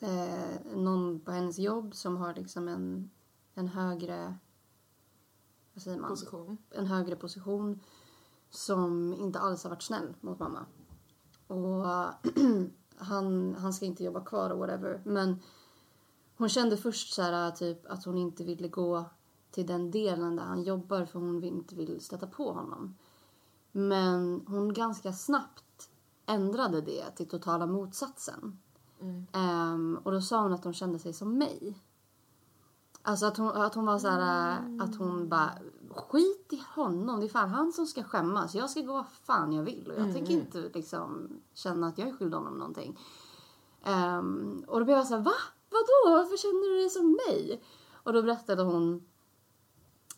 eh, 0.00 0.74
någon 0.76 1.20
på 1.20 1.30
hennes 1.30 1.58
jobb 1.58 1.94
som 1.94 2.16
har 2.16 2.34
liksom 2.34 2.68
en, 2.68 3.10
en 3.54 3.68
högre, 3.68 4.34
vad 5.76 5.82
säger 5.82 5.98
man? 5.98 6.10
Position. 6.10 6.58
en 6.70 6.86
högre 6.86 7.16
position 7.16 7.80
som 8.50 9.14
inte 9.14 9.38
alls 9.38 9.62
har 9.62 9.70
varit 9.70 9.82
snäll 9.82 10.14
mot 10.20 10.38
mamma. 10.38 10.66
Och 11.46 11.86
han, 12.96 13.54
han 13.54 13.72
ska 13.72 13.86
inte 13.86 14.04
jobba 14.04 14.24
kvar 14.24 14.50
och 14.50 14.58
whatever. 14.58 15.02
Men 15.04 15.42
hon 16.36 16.48
kände 16.48 16.76
först 16.76 17.14
så 17.14 17.22
här, 17.22 17.50
typ 17.50 17.86
att 17.86 18.04
hon 18.04 18.18
inte 18.18 18.44
ville 18.44 18.68
gå 18.68 19.04
till 19.50 19.66
den 19.66 19.90
delen 19.90 20.36
där 20.36 20.44
han 20.44 20.62
jobbar 20.62 21.04
för 21.04 21.18
hon 21.18 21.44
inte 21.44 21.74
vill 21.74 22.00
stöta 22.00 22.26
på 22.26 22.52
honom. 22.52 22.96
Men 23.72 24.44
hon 24.46 24.72
ganska 24.72 25.12
snabbt 25.12 25.90
ändrade 26.26 26.80
det 26.80 27.10
till 27.16 27.28
totala 27.28 27.66
motsatsen. 27.66 28.58
Ehm, 29.32 29.98
och 30.02 30.12
då 30.12 30.20
sa 30.20 30.42
hon 30.42 30.52
att 30.52 30.64
hon 30.64 30.74
kände 30.74 30.98
sig 30.98 31.12
som 31.12 31.38
mig. 31.38 31.78
Alltså 33.06 33.26
att 33.26 33.36
hon, 33.36 33.48
att 33.48 33.74
hon 33.74 33.86
var 33.86 33.98
så 33.98 34.08
här, 34.08 34.50
äh, 34.50 34.84
att 34.84 34.96
hon 34.96 35.28
bara 35.28 35.50
skit 35.90 36.52
i 36.52 36.62
honom, 36.74 37.20
det 37.20 37.26
är 37.26 37.28
fan 37.28 37.48
han 37.48 37.72
som 37.72 37.86
ska 37.86 38.02
skämmas. 38.02 38.54
Jag 38.54 38.70
ska 38.70 38.80
gå 38.80 38.92
vad 38.92 39.08
fan 39.08 39.52
jag 39.52 39.62
vill 39.62 39.90
och 39.90 40.00
jag 40.00 40.12
tänker 40.12 40.32
inte 40.32 40.70
liksom 40.74 41.28
känna 41.54 41.86
att 41.88 41.98
jag 41.98 42.08
är 42.08 42.12
skyldig 42.12 42.36
honom 42.36 42.58
någonting. 42.58 42.98
Ehm, 43.84 44.64
och 44.68 44.78
då 44.78 44.84
blev 44.84 44.96
jag 44.96 45.06
så 45.06 45.14
här, 45.14 45.22
va? 45.22 45.32
Vadå? 45.70 46.16
Varför 46.16 46.36
känner 46.36 46.74
du 46.74 46.80
dig 46.80 46.90
som 46.90 47.18
mig? 47.28 47.62
Och 47.92 48.12
då 48.12 48.22
berättade 48.22 48.62
hon, 48.62 49.06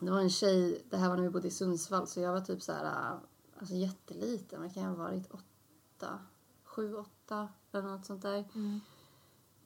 det 0.01 0.11
var 0.11 0.21
en 0.21 0.31
tjej, 0.31 0.87
det 0.91 0.97
här 0.97 1.09
var 1.09 1.17
när 1.17 1.23
vi 1.23 1.31
bodde 1.31 1.49
i 1.49 1.51
Sundsvall 1.51 2.07
så 2.07 2.21
jag 2.21 2.33
var 2.33 2.41
typ 2.41 2.63
så 2.63 2.73
här, 2.73 2.85
äh, 2.85 3.19
alltså 3.59 3.75
jätteliten, 3.75 4.61
vad 4.63 4.75
kan 4.75 4.83
jag 4.83 4.91
ha 4.91 4.97
varit? 4.97 5.31
Åtta, 5.31 6.19
sju, 6.65 6.95
åtta 6.95 7.49
eller 7.73 7.89
något 7.89 8.07
sånt 8.07 8.23
där. 8.23 8.45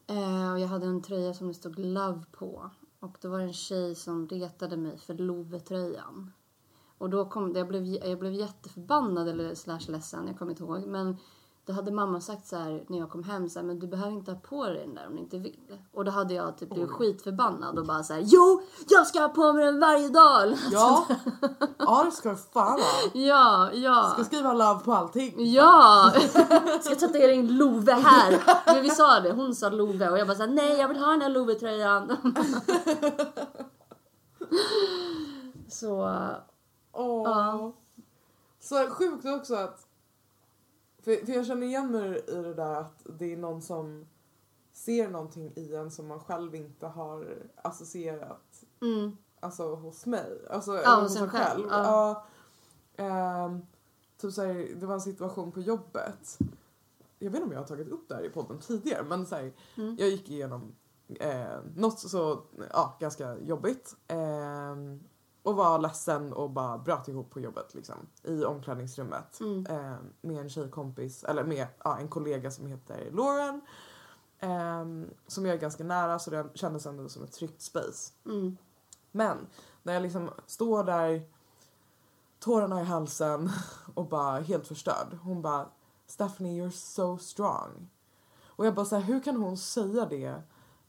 Eh, 0.06 0.52
och 0.52 0.60
jag 0.60 0.68
hade 0.68 0.86
en 0.86 1.02
tröja 1.02 1.34
som 1.34 1.48
det 1.48 1.54
stod 1.54 1.78
Love 1.78 2.22
på. 2.32 2.70
Och 3.02 3.16
då 3.20 3.28
var 3.28 3.38
det 3.38 3.44
en 3.44 3.52
tjej 3.52 3.94
som 3.94 4.28
retade 4.28 4.76
mig 4.76 4.98
för 4.98 5.14
Love-tröjan. 5.14 6.32
Och 6.98 7.10
då 7.10 7.24
kom, 7.24 7.56
jag, 7.56 7.68
blev, 7.68 7.84
jag 7.86 8.18
blev 8.18 8.32
jätteförbannad 8.32 9.28
eller 9.28 9.54
slash 9.54 9.80
ledsen, 9.88 10.26
jag 10.26 10.38
kommer 10.38 10.52
inte 10.52 10.62
ihåg. 10.62 10.86
Men 10.86 11.16
då 11.66 11.72
hade 11.72 11.92
mamma 11.92 12.20
sagt 12.20 12.46
så 12.46 12.56
här 12.56 12.84
när 12.88 12.98
jag 12.98 13.10
kom 13.10 13.24
hem 13.24 13.48
så 13.48 13.58
här, 13.58 13.66
men 13.66 13.78
du 13.78 13.86
behöver 13.86 14.12
inte 14.12 14.30
ha 14.30 14.38
på 14.38 14.66
dig 14.66 14.86
den 14.86 14.94
där 14.94 15.06
om 15.06 15.12
du 15.16 15.18
inte 15.18 15.38
vill. 15.38 15.78
Och 15.92 16.04
då 16.04 16.10
hade 16.10 16.34
jag 16.34 16.58
typ 16.58 16.70
blivit 16.70 16.90
skitförbannad 16.90 17.78
och 17.78 17.86
bara 17.86 18.02
så 18.02 18.12
här, 18.12 18.22
jo, 18.24 18.62
jag 18.88 19.06
ska 19.06 19.20
ha 19.20 19.28
på 19.28 19.52
mig 19.52 19.64
den 19.64 19.80
varje 19.80 20.08
dag. 20.08 20.56
Ja, 20.72 21.06
ja 21.78 22.02
det 22.04 22.10
ska 22.10 22.30
du 22.30 22.36
fan 22.36 22.80
ha. 22.80 23.20
Ja, 23.20 23.72
ja. 23.72 24.10
Ska 24.14 24.24
skriva 24.24 24.52
love 24.52 24.80
på 24.84 24.92
allting. 24.92 25.52
Ja! 25.52 26.12
Ska 26.80 26.94
tatuera 26.94 27.32
in 27.32 27.56
Love 27.56 27.92
här. 27.92 28.42
Men 28.66 28.82
vi 28.82 28.90
sa 28.90 29.20
det, 29.20 29.32
hon 29.32 29.54
sa 29.54 29.68
Love 29.68 30.10
och 30.10 30.18
jag 30.18 30.26
bara 30.26 30.36
såhär, 30.36 30.50
nej 30.50 30.78
jag 30.78 30.88
vill 30.88 30.96
ha 30.96 31.10
den 31.10 31.22
här 31.22 31.28
Love-tröjan. 31.28 32.16
Så, 35.68 36.10
Åh. 36.92 37.22
Ja. 37.24 37.72
Så 38.60 38.86
sjukt 38.90 39.26
också 39.26 39.54
att... 39.54 39.81
För, 41.02 41.26
för 41.26 41.32
jag 41.32 41.46
känner 41.46 41.66
igen 41.66 41.90
mig 41.92 42.24
i 42.28 42.34
det 42.34 42.54
där 42.54 42.74
att 42.74 43.06
det 43.18 43.32
är 43.32 43.36
någon 43.36 43.62
som 43.62 44.06
ser 44.72 45.08
någonting 45.10 45.52
i 45.56 45.74
en 45.74 45.90
som 45.90 46.06
man 46.08 46.20
själv 46.20 46.54
inte 46.54 46.86
har 46.86 47.38
associerat 47.62 48.64
mm, 48.82 49.16
alltså, 49.40 49.74
hos 49.74 50.06
mig. 50.06 50.46
Alltså 50.50 50.76
Ja, 50.76 51.00
hos 51.02 51.16
en 51.16 51.28
själv, 51.30 51.66
ja. 51.70 52.24
Ja. 52.96 53.04
Ehm, 53.04 53.60
typ 54.20 54.32
så 54.32 54.42
här, 54.42 54.68
det 54.76 54.86
var 54.86 54.94
en 54.94 55.00
situation 55.00 55.52
på 55.52 55.60
jobbet. 55.60 56.38
Jag 57.18 57.30
vet 57.30 57.34
inte 57.34 57.46
om 57.46 57.52
jag 57.52 57.60
har 57.60 57.66
tagit 57.66 57.88
upp 57.88 58.08
det 58.08 58.14
här 58.14 58.24
i 58.24 58.30
podden 58.30 58.58
tidigare 58.58 59.02
men 59.08 59.26
så 59.26 59.34
här, 59.34 59.52
Mm. 59.76 59.96
jag 59.98 60.08
gick 60.08 60.30
igenom 60.30 60.74
eh, 61.20 61.58
något 61.76 61.98
så 61.98 62.42
ja, 62.72 62.96
ganska 63.00 63.38
jobbigt. 63.38 63.96
ehm, 64.08 65.00
och 65.42 65.56
var 65.56 65.78
ledsen 65.78 66.32
och 66.32 66.50
bara 66.50 66.78
bröt 66.78 67.08
ihop 67.08 67.30
på 67.30 67.40
jobbet 67.40 67.74
liksom. 67.74 67.96
I 68.22 68.44
omklädningsrummet. 68.44 69.40
mm, 69.40 69.66
eh, 69.66 69.96
med 70.20 70.36
en 70.40 70.50
tjejkompis, 70.50 71.24
eller 71.24 71.44
med 71.44 71.66
ja, 71.84 71.98
en 71.98 72.08
kollega 72.08 72.50
som 72.50 72.66
heter 72.66 73.10
Lauren. 73.12 73.60
ehm, 74.38 75.10
som 75.26 75.46
jag 75.46 75.54
är 75.54 75.60
ganska 75.60 75.84
nära 75.84 76.18
så 76.18 76.30
det 76.30 76.46
kändes 76.54 76.86
ändå 76.86 77.08
som 77.08 77.22
ett 77.24 77.32
tryggt 77.32 77.62
space. 77.62 78.12
mm, 78.26 78.56
Men 79.10 79.46
när 79.82 79.92
jag 79.92 80.02
liksom 80.02 80.30
står 80.46 80.84
där, 80.84 81.22
tårarna 82.38 82.80
i 82.80 82.84
halsen 82.84 83.50
och 83.94 84.08
bara 84.08 84.40
helt 84.40 84.66
förstörd. 84.66 85.18
Hon 85.22 85.42
bara 85.42 85.68
Stephanie 86.06 86.62
you're 86.62 86.70
so 86.70 87.18
strong. 87.18 87.88
Och 88.46 88.66
jag 88.66 88.74
bara 88.74 88.86
så 88.86 88.96
här, 88.96 89.02
hur 89.02 89.20
kan 89.20 89.36
hon 89.36 89.56
säga 89.56 90.06
det 90.06 90.42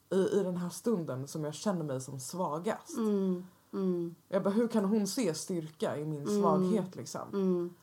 i, 0.09 0.15
i 0.39 0.43
den 0.43 0.57
här 0.57 0.69
stunden 0.69 1.27
som 1.27 1.43
jag 1.43 1.53
känner 1.53 1.83
mig 1.83 2.01
som 2.01 2.19
svagast? 2.19 2.97
mm, 2.97 3.47
mm, 3.73 4.15
Jag 4.27 4.43
bara 4.43 4.49
hur 4.49 4.67
kan 4.67 4.85
hon 4.85 5.07
se 5.07 5.33
styrka 5.33 5.97
i 5.97 6.05
min 6.05 6.27
Mm. 6.27 6.41
svaghet 6.41 6.95
liksom? 6.95 7.29
mm. 7.33 7.73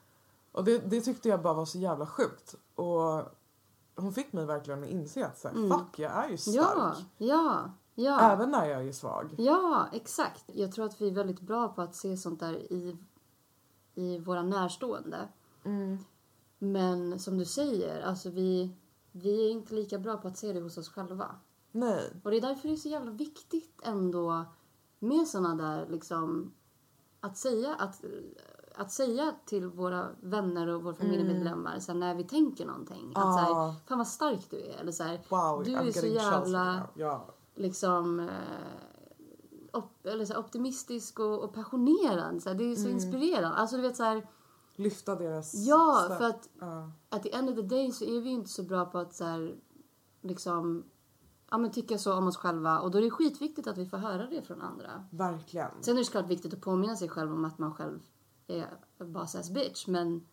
Och 0.52 0.64
det, 0.64 0.78
det 0.78 1.00
tyckte 1.00 1.28
jag 1.28 1.42
bara 1.42 1.54
var 1.54 1.64
så 1.64 1.78
jävla 1.78 2.06
sjukt. 2.06 2.54
Och 2.74 3.22
hon 3.96 4.12
fick 4.12 4.32
mig 4.32 4.46
verkligen 4.46 4.82
att 4.82 4.88
inse 4.90 5.26
att 5.26 5.38
så 5.38 5.48
här, 5.48 5.54
Mm. 5.56 5.70
fuck 5.78 5.98
jag 5.98 6.12
är 6.24 6.28
ju 6.28 6.36
stark. 6.36 6.54
Ja, 6.64 6.94
ja, 7.18 7.70
ja. 7.94 8.20
Även 8.32 8.50
när 8.50 8.66
jag 8.66 8.86
är 8.88 8.92
svag. 8.92 9.34
Ja, 9.38 9.88
exakt. 9.92 10.44
Jag 10.46 10.72
tror 10.72 10.84
att 10.84 11.00
vi 11.00 11.08
är 11.08 11.12
väldigt 11.14 11.40
bra 11.40 11.68
på 11.68 11.82
att 11.82 11.94
se 11.94 12.16
sånt 12.16 12.40
där 12.40 12.54
i, 12.72 12.96
i 13.94 14.18
våra 14.18 14.42
närstående. 14.42 15.28
Mm. 15.64 15.98
Men 16.58 17.18
som 17.18 17.38
du 17.38 17.44
säger, 17.44 18.02
alltså 18.02 18.30
vi, 18.30 18.74
vi 19.12 19.46
är 19.46 19.50
inte 19.50 19.74
lika 19.74 19.98
bra 19.98 20.16
på 20.16 20.28
att 20.28 20.38
se 20.38 20.52
det 20.52 20.60
hos 20.60 20.78
oss 20.78 20.88
själva. 20.88 21.26
Nej. 21.72 22.12
Och 22.24 22.30
det 22.30 22.36
är 22.36 22.40
därför 22.40 22.68
det 22.68 22.74
är 22.74 22.76
så 22.76 22.88
jävla 22.88 23.10
viktigt 23.10 23.80
ändå 23.82 24.44
med 25.02 25.26
såna 25.28 25.54
där 25.54 25.86
liksom 25.90 26.52
att 27.20 27.36
säga 27.36 27.74
att 27.74 28.04
att 28.74 28.92
säga 28.92 29.34
till 29.46 29.66
våra 29.66 30.08
vänner 30.20 30.66
och 30.66 30.82
våra 30.82 30.94
familjemedlemmar 30.94 31.78
så 31.78 31.92
här, 31.92 31.98
när 31.98 32.14
vi 32.14 32.24
tänker 32.24 32.66
någonting. 32.66 33.12
Att 33.14 33.22
så 33.34 33.38
här, 33.40 33.50
Ah. 33.50 33.74
fan 33.88 33.98
vad 33.98 34.06
stark 34.08 34.50
du 34.50 34.56
är. 34.60 34.76
Eller 34.80 34.92
så 34.92 35.02
här, 35.02 35.20
Wow, 35.28 35.64
Du 35.64 35.70
I'm 35.74 35.86
är 35.88 35.92
så 35.92 36.06
jävla-. 36.06 36.88
Ja. 36.94 37.26
liksom 37.54 38.20
eh, 38.20 38.28
op, 39.72 40.06
eller 40.06 40.24
så 40.24 40.38
optimistisk 40.38 41.18
och, 41.20 41.44
och 41.44 41.54
passionerad. 41.54 42.42
Så 42.42 42.52
det 42.54 42.64
är 42.64 42.74
så 42.74 42.80
Mm. 42.88 42.92
inspirerande. 42.94 43.56
Alltså 43.56 43.76
du 43.76 43.82
vet 43.82 43.96
så 43.96 44.02
här, 44.02 44.26
Lyfta 44.76 45.14
deras 45.14 45.54
ja 45.54 46.04
för 46.18 46.24
att 46.24 46.48
Ja. 46.60 46.90
at 47.08 47.22
the 47.22 47.34
end 47.34 47.48
of 47.50 47.56
the 47.56 47.62
day 47.62 47.92
så 47.92 48.04
är 48.04 48.20
vi 48.20 48.28
ju 48.28 48.34
inte 48.34 48.50
så 48.50 48.62
bra 48.62 48.84
på 48.84 48.98
att 48.98 49.14
så 49.14 49.50
liksom 50.20 50.84
ja, 51.50 51.58
men 51.58 51.70
tycka 51.70 51.98
så 51.98 52.14
om 52.14 52.26
oss 52.26 52.36
själva. 52.36 52.80
Och 52.80 52.90
då 52.90 52.98
är 52.98 53.02
det 53.02 53.10
skitviktigt 53.10 53.68
att 53.68 53.78
vi 53.78 53.86
får 53.86 53.96
höra 53.96 54.26
det 54.26 54.42
från 54.42 54.62
andra. 54.62 55.04
Verkligen. 55.10 55.70
Sen 55.80 55.94
är 55.94 55.98
det 55.98 56.04
såklart 56.04 56.28
viktigt 56.28 56.54
att 56.54 56.60
påminna 56.60 56.96
sig 56.96 57.08
själv 57.08 57.32
om 57.32 57.44
att 57.44 57.58
man 57.58 57.74
själv 57.74 58.00
är 58.46 58.66
boss 58.98 59.34
ass 59.34 59.50
bitch. 59.50 59.86
Men 59.86 60.26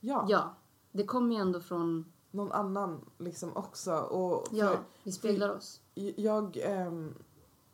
Ja. 0.00 0.26
ja, 0.28 0.54
det 0.92 1.04
kommer 1.04 1.34
ju 1.34 1.40
ändå 1.40 1.60
från, 1.60 2.12
Någon 2.30 2.52
annan 2.52 3.10
liksom 3.18 3.56
också. 3.56 3.92
Och 3.92 4.48
för 4.48 4.56
ja, 4.56 4.76
vi 5.02 5.12
speglar 5.12 5.56
oss. 5.56 5.80
Jag, 6.16 6.56
ehm, 6.62 7.14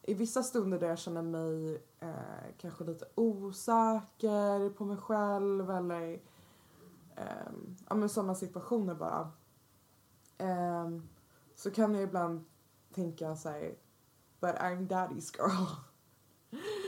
i 0.03 0.15
vissa 0.15 0.43
stunder 0.43 0.79
där 0.79 0.89
jag 0.89 0.99
känner 0.99 1.23
mig 1.23 1.83
eh, 2.01 2.55
kanske 2.59 2.85
lite 2.85 3.05
osäker 3.15 4.71
på 4.71 4.85
mig 4.85 4.97
själv 4.97 5.71
eller 5.71 6.21
ehm, 7.17 7.77
ja 7.89 7.95
men 7.95 8.09
sådana 8.09 8.35
situationer 8.35 8.95
bara. 8.95 9.31
Ehm, 10.39 11.09
så 11.59 11.71
kan 11.71 11.95
jag 11.95 12.03
ibland 12.03 12.45
tänka 12.95 13.37
såhär, 13.37 13.75
but 14.41 14.51
I'm 14.51 14.89
daddy's 14.89 15.37
girl. 15.39 15.67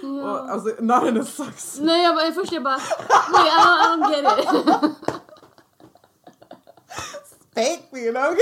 Ja. 0.03 0.33
Och, 0.33 0.51
alltså 0.51 0.75
not 0.79 1.05
in 1.09 1.21
a 1.21 1.25
sucks. 1.25 1.79
Nej, 1.81 2.05
jag 2.05 2.15
bara, 2.15 2.33
först 2.33 2.53
jag 2.53 2.63
bara, 2.63 2.77
wait, 3.33 3.47
I 3.47 3.61
don't, 3.61 3.81
I 3.83 3.87
don't 3.87 4.11
get 4.11 4.25
it. 4.39 4.49
Spank 7.25 7.93
me 7.93 8.01
you 8.01 8.13
know? 8.13 8.35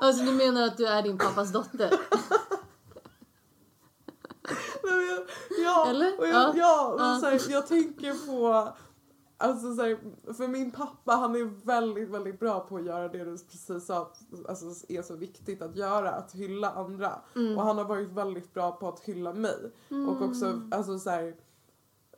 Alltså 0.00 0.24
du 0.24 0.32
menar 0.32 0.66
att 0.66 0.76
du 0.76 0.86
är 0.86 1.02
din 1.02 1.18
pappas 1.18 1.52
dotter? 1.52 1.90
Nej, 4.82 4.94
men 4.94 5.26
ja, 5.64 5.86
Eller? 5.88 6.26
Jag, 6.26 6.56
Ja. 6.56 6.96
Ja. 6.98 7.18
Så 7.20 7.26
här, 7.26 7.40
jag 7.50 7.66
tänker 7.66 8.26
på... 8.26 8.68
Alltså 9.38 9.74
så 9.74 9.82
här, 9.82 9.98
för 10.34 10.48
min 10.48 10.70
pappa 10.70 11.12
han 11.12 11.34
är 11.36 11.66
väldigt, 11.66 12.08
väldigt 12.08 12.40
bra 12.40 12.60
på 12.60 12.76
att 12.76 12.84
göra 12.84 13.08
det 13.08 13.24
du 13.24 13.38
precis 13.38 13.86
sa 13.86 14.12
alltså, 14.48 14.66
är 14.88 15.02
så 15.02 15.16
viktigt 15.16 15.62
att 15.62 15.76
göra, 15.76 16.10
att 16.10 16.32
hylla 16.32 16.70
andra. 16.70 17.12
Mm. 17.36 17.58
Och 17.58 17.64
han 17.64 17.78
har 17.78 17.84
varit 17.84 18.10
väldigt 18.10 18.54
bra 18.54 18.72
på 18.72 18.88
att 18.88 19.00
hylla 19.00 19.32
mig. 19.32 19.72
Och 20.08 20.22
också 20.22 20.60
alltså, 20.70 20.98
så 20.98 21.10
här, 21.10 21.34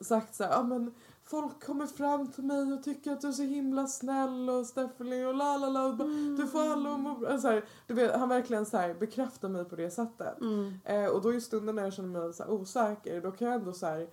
sagt 0.01 0.35
så 0.35 0.45
här, 0.45 0.51
ja 0.51 0.63
men 0.63 0.95
folk 1.25 1.65
kommer 1.65 1.87
fram 1.87 2.33
till 2.33 2.45
mig 2.45 2.73
och 2.73 2.83
tycker 2.83 3.13
att 3.13 3.21
du 3.21 3.29
är 3.29 3.33
så 3.33 3.43
himla 3.43 3.87
snäll 3.87 4.51
och 4.51 4.67
Stephanie 4.67 5.27
och 5.27 5.35
la 5.35 5.57
la 5.57 5.69
la. 5.69 5.93
Du 6.37 6.47
får 6.47 6.73
alla 6.73 6.95
att 6.95 7.21
bra. 7.21 7.39
så 7.39 7.49
här, 7.49 7.65
du 7.87 7.95
vet, 7.95 8.17
Han 8.17 8.29
verkligen 8.29 8.67
så 8.67 8.77
här, 8.77 8.95
bekräftar 8.95 9.49
mig 9.49 9.65
på 9.65 9.77
det 9.77 9.91
sättet. 9.91 10.41
Mm. 10.41 10.75
Eh, 10.85 11.07
och 11.07 11.23
då 11.23 11.35
i 11.35 11.41
stunden 11.41 11.75
när 11.75 11.83
jag 11.83 11.93
känner 11.93 12.21
mig 12.21 12.33
så 12.33 12.47
osäker 12.47 13.21
då 13.21 13.31
kan 13.31 13.49
jag 13.49 13.57
ändå 13.57 13.73
så 13.73 13.87
här, 13.87 14.09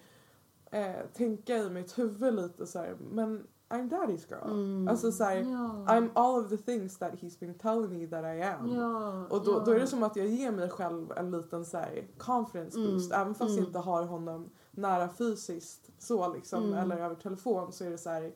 eh, 0.73 1.05
tänka 1.13 1.57
i 1.57 1.69
mitt 1.69 1.99
huvud 1.99 2.33
lite 2.33 2.67
så 2.67 2.79
här, 2.79 2.95
men 3.11 3.47
I'm 3.69 3.89
daddy's 3.89 4.29
girl. 4.29 4.51
Mm. 4.51 4.87
Alltså 4.87 5.11
så 5.11 5.23
här, 5.23 5.35
Ja. 5.37 5.85
I'm 5.87 6.09
all 6.13 6.43
of 6.43 6.49
the 6.49 6.57
things 6.57 6.97
that 6.97 7.13
he's 7.13 7.39
been 7.39 7.53
telling 7.53 7.99
me 7.99 8.07
that 8.07 8.23
I 8.35 8.41
am. 8.41 8.67
Ja, 8.71 9.25
Och 9.29 9.45
då, 9.45 9.51
ja. 9.51 9.59
då 9.65 9.71
är 9.71 9.79
det 9.79 9.87
som 9.87 10.03
att 10.03 10.15
jag 10.15 10.27
ger 10.27 10.51
mig 10.51 10.69
själv 10.69 11.11
en 11.17 11.31
liten 11.31 11.65
så 11.65 11.77
här 11.77 12.07
confidence 12.17 12.79
Mm, 12.79 12.91
boost. 12.91 13.11
Även 13.11 13.35
fast 13.35 13.49
jag 13.49 13.57
mm. 13.57 13.65
inte 13.67 13.79
har 13.79 14.03
honom 14.03 14.49
nära 14.71 15.09
fysiskt 15.09 15.89
så 15.99 16.33
liksom 16.33 16.63
Mm. 16.63 16.79
eller 16.79 16.97
över 17.05 17.15
telefon 17.15 17.71
så 17.73 17.83
är 17.85 17.89
det 17.89 17.97
så 17.97 18.09
här. 18.09 18.33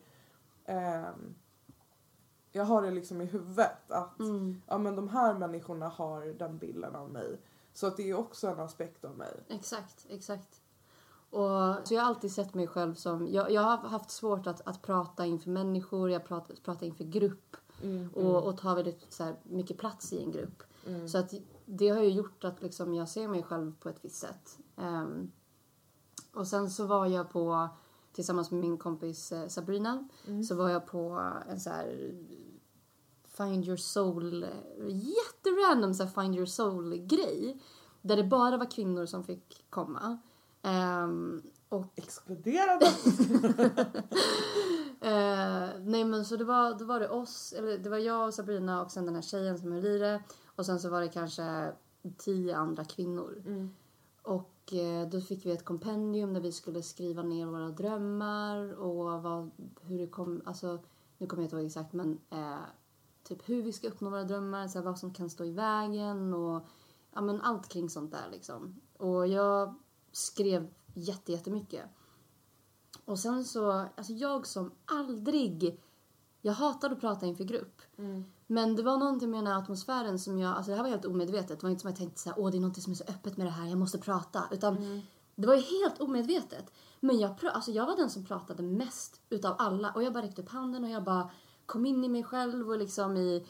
ehm, 0.66 1.36
jag 2.52 2.64
har 2.66 2.82
det 2.82 2.92
liksom 2.92 3.22
i 3.22 3.26
huvudet 3.26 3.92
att 3.92 4.20
Mm, 4.20 4.62
ja 4.68 4.78
men 4.78 4.96
de 4.96 5.08
här 5.10 5.34
människorna 5.34 5.88
har 5.88 6.26
den 6.26 6.58
bilden 6.58 6.96
av 6.96 7.10
mig. 7.12 7.40
Så 7.74 7.88
att 7.88 7.98
det 7.98 8.10
är 8.10 8.14
också 8.20 8.48
en 8.48 8.60
aspekt 8.60 9.06
av 9.06 9.18
mig. 9.18 9.34
exakt, 9.50 10.06
exakt. 10.10 10.62
Och, 11.30 11.88
så 11.88 11.94
jag 11.94 12.02
har 12.02 12.08
alltid 12.08 12.32
sett 12.32 12.54
mig 12.54 12.68
själv 12.68 12.94
som... 12.94 13.28
Jag, 13.28 13.52
jag 13.52 13.62
har 13.62 13.78
haft 13.78 14.12
svårt 14.12 14.48
att, 14.48 14.62
att 14.68 14.82
prata 14.82 15.26
inför 15.26 15.50
människor, 15.50 16.12
jag 16.12 16.26
pratar, 16.26 16.56
pratar 16.64 16.86
inför 16.86 17.04
grupp 17.04 17.58
Mm, 17.84 18.10
och, 18.10 18.48
och 18.48 18.58
ta 18.58 18.74
väldigt 18.74 19.06
så 19.10 19.24
här, 19.24 19.36
mycket 19.44 19.78
plats 19.78 20.14
i 20.14 20.24
en 20.24 20.32
grupp. 20.32 20.64
mm, 20.88 21.10
Så 21.10 21.18
att 21.18 21.34
det 21.66 21.90
har 21.90 22.02
ju 22.02 22.10
gjort 22.10 22.44
att 22.44 22.62
liksom 22.62 22.94
jag 22.94 23.10
ser 23.10 23.28
mig 23.28 23.44
själv 23.44 23.74
på 23.80 23.90
ett 23.90 24.00
visst 24.02 24.16
sätt. 24.16 24.60
Ehm, 24.76 25.32
och 26.34 26.48
sen 26.48 26.70
så 26.70 26.86
var 26.86 27.06
jag 27.06 27.30
på, 27.30 27.70
tillsammans 28.14 28.52
med 28.52 28.60
min 28.60 28.78
kompis 28.78 29.32
eh, 29.32 29.48
Sabrina, 29.48 30.08
mm. 30.28 30.44
så 30.44 30.56
var 30.56 30.70
jag 30.70 30.88
på 30.88 31.32
en 31.50 31.60
så 31.60 31.70
här 31.70 32.12
Find 33.24 33.66
your 33.66 33.78
soul, 33.78 34.46
jätterandom 34.88 35.94
så 35.94 36.04
här 36.04 36.22
Find 36.22 36.36
your 36.36 36.46
soul 36.46 36.96
grej. 36.98 37.62
Där 38.02 38.18
det 38.18 38.24
bara 38.24 38.58
var 38.58 38.72
kvinnor 38.72 39.06
som 39.06 39.24
fick 39.24 39.66
komma. 39.70 40.18
Ehm, 40.68 41.42
och 41.70 41.86
Exkluderande! 41.96 42.86
Eh, 45.02 45.70
nej 45.80 46.06
men 46.06 46.26
så 46.26 46.36
det 46.36 46.44
var, 46.44 46.80
då 46.80 46.86
var 46.86 47.00
det 47.00 47.10
oss, 47.10 47.54
eller 47.58 47.78
det 47.78 47.90
var 47.90 47.98
jag 47.98 48.28
och 48.28 48.34
Sabrina 48.34 48.82
och 48.82 48.92
sen 48.92 49.06
den 49.06 49.16
här 49.16 49.22
tjejen 49.22 49.58
som 49.58 49.72
höll 49.72 49.86
i 49.86 49.98
det. 49.98 50.24
Och 50.56 50.66
sen 50.66 50.80
så 50.80 50.90
var 50.90 51.02
det 51.02 51.08
kanske 51.08 51.72
tio 52.18 52.56
andra 52.56 52.86
kvinnor. 52.86 53.44
Mm. 53.46 53.76
och 54.24 54.74
eh, 54.74 55.10
då 55.10 55.22
fick 55.22 55.46
vi 55.46 55.52
ett 55.52 55.66
kompendium 55.66 56.34
där 56.34 56.42
vi 56.42 56.52
skulle 56.52 56.82
skriva 56.82 57.24
ner 57.24 57.46
våra 57.46 57.70
drömmar 57.70 58.80
och 58.80 59.24
vad, 59.24 59.52
hur 59.82 60.00
det 60.00 60.08
kom, 60.08 60.42
alltså 60.46 60.80
nu 61.18 61.28
kommer 61.28 61.44
jag 61.44 61.46
inte 61.46 61.56
ihåg 61.56 61.66
exakt 61.66 61.94
men 61.94 62.20
eh, 62.30 62.66
typ 63.24 63.50
hur 63.50 63.62
vi 63.62 63.74
ska 63.74 63.88
uppnå 63.88 64.10
våra 64.10 64.24
drömmar, 64.24 64.68
så 64.68 64.80
här, 64.80 64.86
vad 64.86 65.00
som 65.00 65.14
kan 65.14 65.30
stå 65.30 65.46
i 65.46 65.52
vägen 65.52 66.34
och 66.34 66.66
ja 67.14 67.22
men 67.22 67.42
allt 67.42 67.70
kring 67.70 67.90
sånt 67.90 68.12
där 68.12 68.30
liksom. 68.32 68.82
Och 68.98 69.28
jag 69.28 69.76
skrev 70.18 70.68
jätte, 70.94 71.32
jättemycket. 71.32 71.86
Och 73.06 73.20
sen 73.20 73.46
så, 73.46 73.72
alltså 73.72 74.14
jag 74.14 74.48
som 74.48 74.72
aldrig, 74.86 75.80
jag 76.42 76.54
hatade 76.54 76.96
att 76.96 77.02
prata 77.02 77.26
inför 77.26 77.44
grupp. 77.44 77.82
Men 78.48 78.76
det 78.76 78.84
var 78.84 78.98
någonting 78.98 79.30
med 79.30 79.38
den 79.38 79.48
här 79.48 79.60
atmosfären 79.60 80.20
som 80.20 80.40
jag, 80.40 80.56
alltså 80.56 80.72
det 80.72 80.76
här 80.76 80.84
var 80.84 80.90
helt 80.90 81.06
omedvetet. 81.06 81.60
Det 81.60 81.64
var 81.64 81.70
inte 81.70 81.82
som 81.82 81.90
jag 81.90 81.98
tänkte 81.98 82.20
så 82.22 82.30
här, 82.30 82.40
åh 82.40 82.52
det 82.52 82.58
är 82.58 82.62
något 82.62 82.82
som 82.82 82.92
är 82.92 82.96
så 82.98 83.04
öppet 83.04 83.38
med 83.38 83.48
det 83.48 83.52
här, 83.52 83.68
jag 83.68 83.78
måste 83.78 83.98
prata. 83.98 84.44
Utan 84.52 85.02
det 85.36 85.48
var 85.48 85.56
ju 85.56 85.62
helt 85.62 86.02
omedvetet. 86.02 86.72
Men 87.00 87.20
jag, 87.20 87.36
alltså 87.46 87.72
jag 87.72 87.86
var 87.86 87.96
den 87.96 88.10
som 88.10 88.26
pratade 88.26 88.64
mest 88.64 89.22
utav 89.30 89.56
alla. 89.60 89.92
Och 89.92 90.04
jag 90.04 90.14
bara 90.14 90.24
räckte 90.24 90.42
upp 90.42 90.50
handen 90.50 90.84
och 90.84 90.90
jag 90.90 91.04
bara 91.04 91.30
kom 91.66 91.86
in 91.86 92.04
i 92.04 92.10
mig 92.10 92.24
själv 92.24 92.70
och 92.70 92.78
liksom 92.78 93.18
i, 93.18 93.48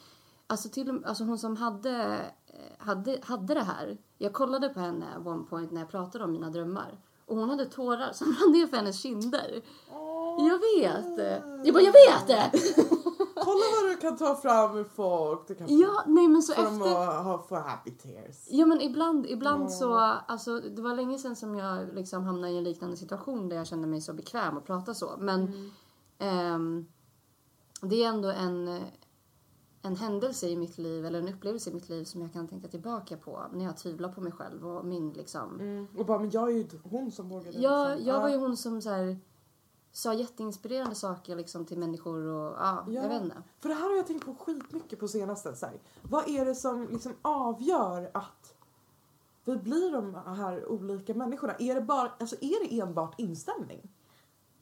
alltså 0.48 0.70
till 0.70 1.04
alltså 1.06 1.24
hon 1.24 1.38
som 1.38 1.58
hade, 1.58 2.26
hade, 2.88 3.20
hade 3.24 3.54
det 3.54 3.64
här. 3.64 3.98
Jag 4.18 4.34
kollade 4.34 4.70
på 4.70 4.80
henne 4.80 5.06
one 5.26 5.44
point 5.44 5.72
när 5.72 5.82
jag 5.82 5.90
pratade 5.90 6.24
om 6.24 6.32
mina 6.32 6.50
drömmar. 6.50 7.00
Och 7.26 7.38
hon 7.38 7.50
hade 7.50 7.66
tårar 7.66 8.14
som 8.14 8.28
rann 8.42 8.52
ner 8.52 8.68
för 8.68 8.78
hennes 8.78 9.02
kinder. 9.02 9.62
Jag 10.40 10.60
vet! 10.60 11.18
Jag 11.66 11.74
bara, 11.74 11.84
jag 11.84 11.94
vet 11.94 12.28
det! 12.28 12.52
Kolla 13.36 13.66
vad 13.82 13.92
du 13.92 13.98
kan 13.98 14.18
ta 14.18 14.36
fram 14.36 14.78
ur 14.78 14.84
folk. 14.84 15.48
Du 15.48 15.56
kan 15.56 15.80
Ja, 15.80 16.04
nej 16.08 16.28
men 16.28 16.42
så 16.42 16.54
få 16.54 16.62
efter... 16.62 17.18
att 17.18 17.24
ha 17.24 17.46
för 17.50 17.56
happy 17.56 17.92
tears. 17.92 18.48
Ja 18.50 18.66
men 18.66 18.82
ibland, 18.82 19.26
ibland 19.30 19.72
så, 19.72 19.94
alltså 20.28 20.60
det 20.60 20.82
var 20.82 20.96
länge 20.96 21.18
sedan 21.18 21.36
som 21.36 21.56
jag 21.56 21.94
liksom 21.94 22.24
hamnade 22.24 22.54
i 22.54 22.58
en 22.58 22.64
liknande 22.64 22.98
situation 22.98 23.50
där 23.50 23.58
jag 23.58 23.68
kände 23.68 23.88
mig 23.88 24.02
så 24.02 24.14
bekväm 24.14 24.58
att 24.58 24.66
prata 24.66 24.94
så. 24.94 25.16
Men 25.20 25.72
ehm, 26.18 26.86
det 27.82 28.04
är 28.04 28.08
ändå 28.08 28.30
en, 28.30 28.82
en 29.82 29.96
händelse 29.96 30.48
i 30.48 30.56
mitt 30.56 30.78
liv, 30.78 31.06
eller 31.06 31.20
en 31.20 31.28
upplevelse 31.28 31.70
i 31.70 31.74
mitt 31.74 31.90
liv 31.90 32.04
som 32.04 32.22
jag 32.22 32.34
kan 32.34 32.48
tänka 32.48 32.68
tillbaka 32.68 33.18
på 33.18 33.44
när 33.54 33.66
jag 33.66 33.78
tvivlar 33.78 34.10
på 34.10 34.22
mig 34.22 34.32
själv 34.32 34.68
och 34.68 34.86
min 34.86 35.14
liksom. 35.14 35.60
Mm. 35.60 35.88
Och 35.98 36.06
bara, 36.06 36.20
men 36.20 36.30
jag 36.30 36.50
är 36.50 36.54
ju 36.54 36.68
hon 36.84 37.12
som 37.12 37.30
vågade. 37.30 37.58
Jag, 37.60 37.90
liksom. 37.90 38.08
jag 38.08 38.22
var 38.22 38.30
Ja. 38.30 38.36
ju 38.36 38.40
hon 38.42 38.58
som 38.58 38.82
så 38.82 38.90
här, 38.90 39.20
sa 39.92 40.14
jätteinspirerande 40.14 40.96
saker 40.96 41.36
liksom 41.36 41.66
till 41.66 41.78
människor 41.78 42.26
och 42.26 42.54
ja, 42.60 42.86
Ja. 42.88 42.94
jag 42.94 43.10
vet 43.10 43.22
inte. 43.24 43.44
För 43.60 43.70
det 43.70 43.76
här 43.76 43.90
har 43.90 43.96
jag 43.96 44.08
tänkt 44.08 44.26
på 44.26 44.36
skitmycket 44.36 45.00
på 45.00 45.08
senaste. 45.08 45.56
Så 45.56 45.66
här. 45.66 45.80
Vad 46.02 46.30
är 46.30 46.46
det 46.46 46.56
som 46.56 46.88
liksom 46.92 47.14
avgör 47.22 48.12
att 48.14 48.54
vi 49.46 49.58
blir 49.58 49.92
de 49.92 50.16
här 50.36 50.66
olika 50.66 51.14
människorna? 51.14 51.54
Är 51.60 51.76
det, 51.76 51.82
bara, 51.82 52.12
alltså 52.20 52.36
är 52.42 52.70
det 52.70 52.80
enbart 52.80 53.20
inställning? 53.20 53.90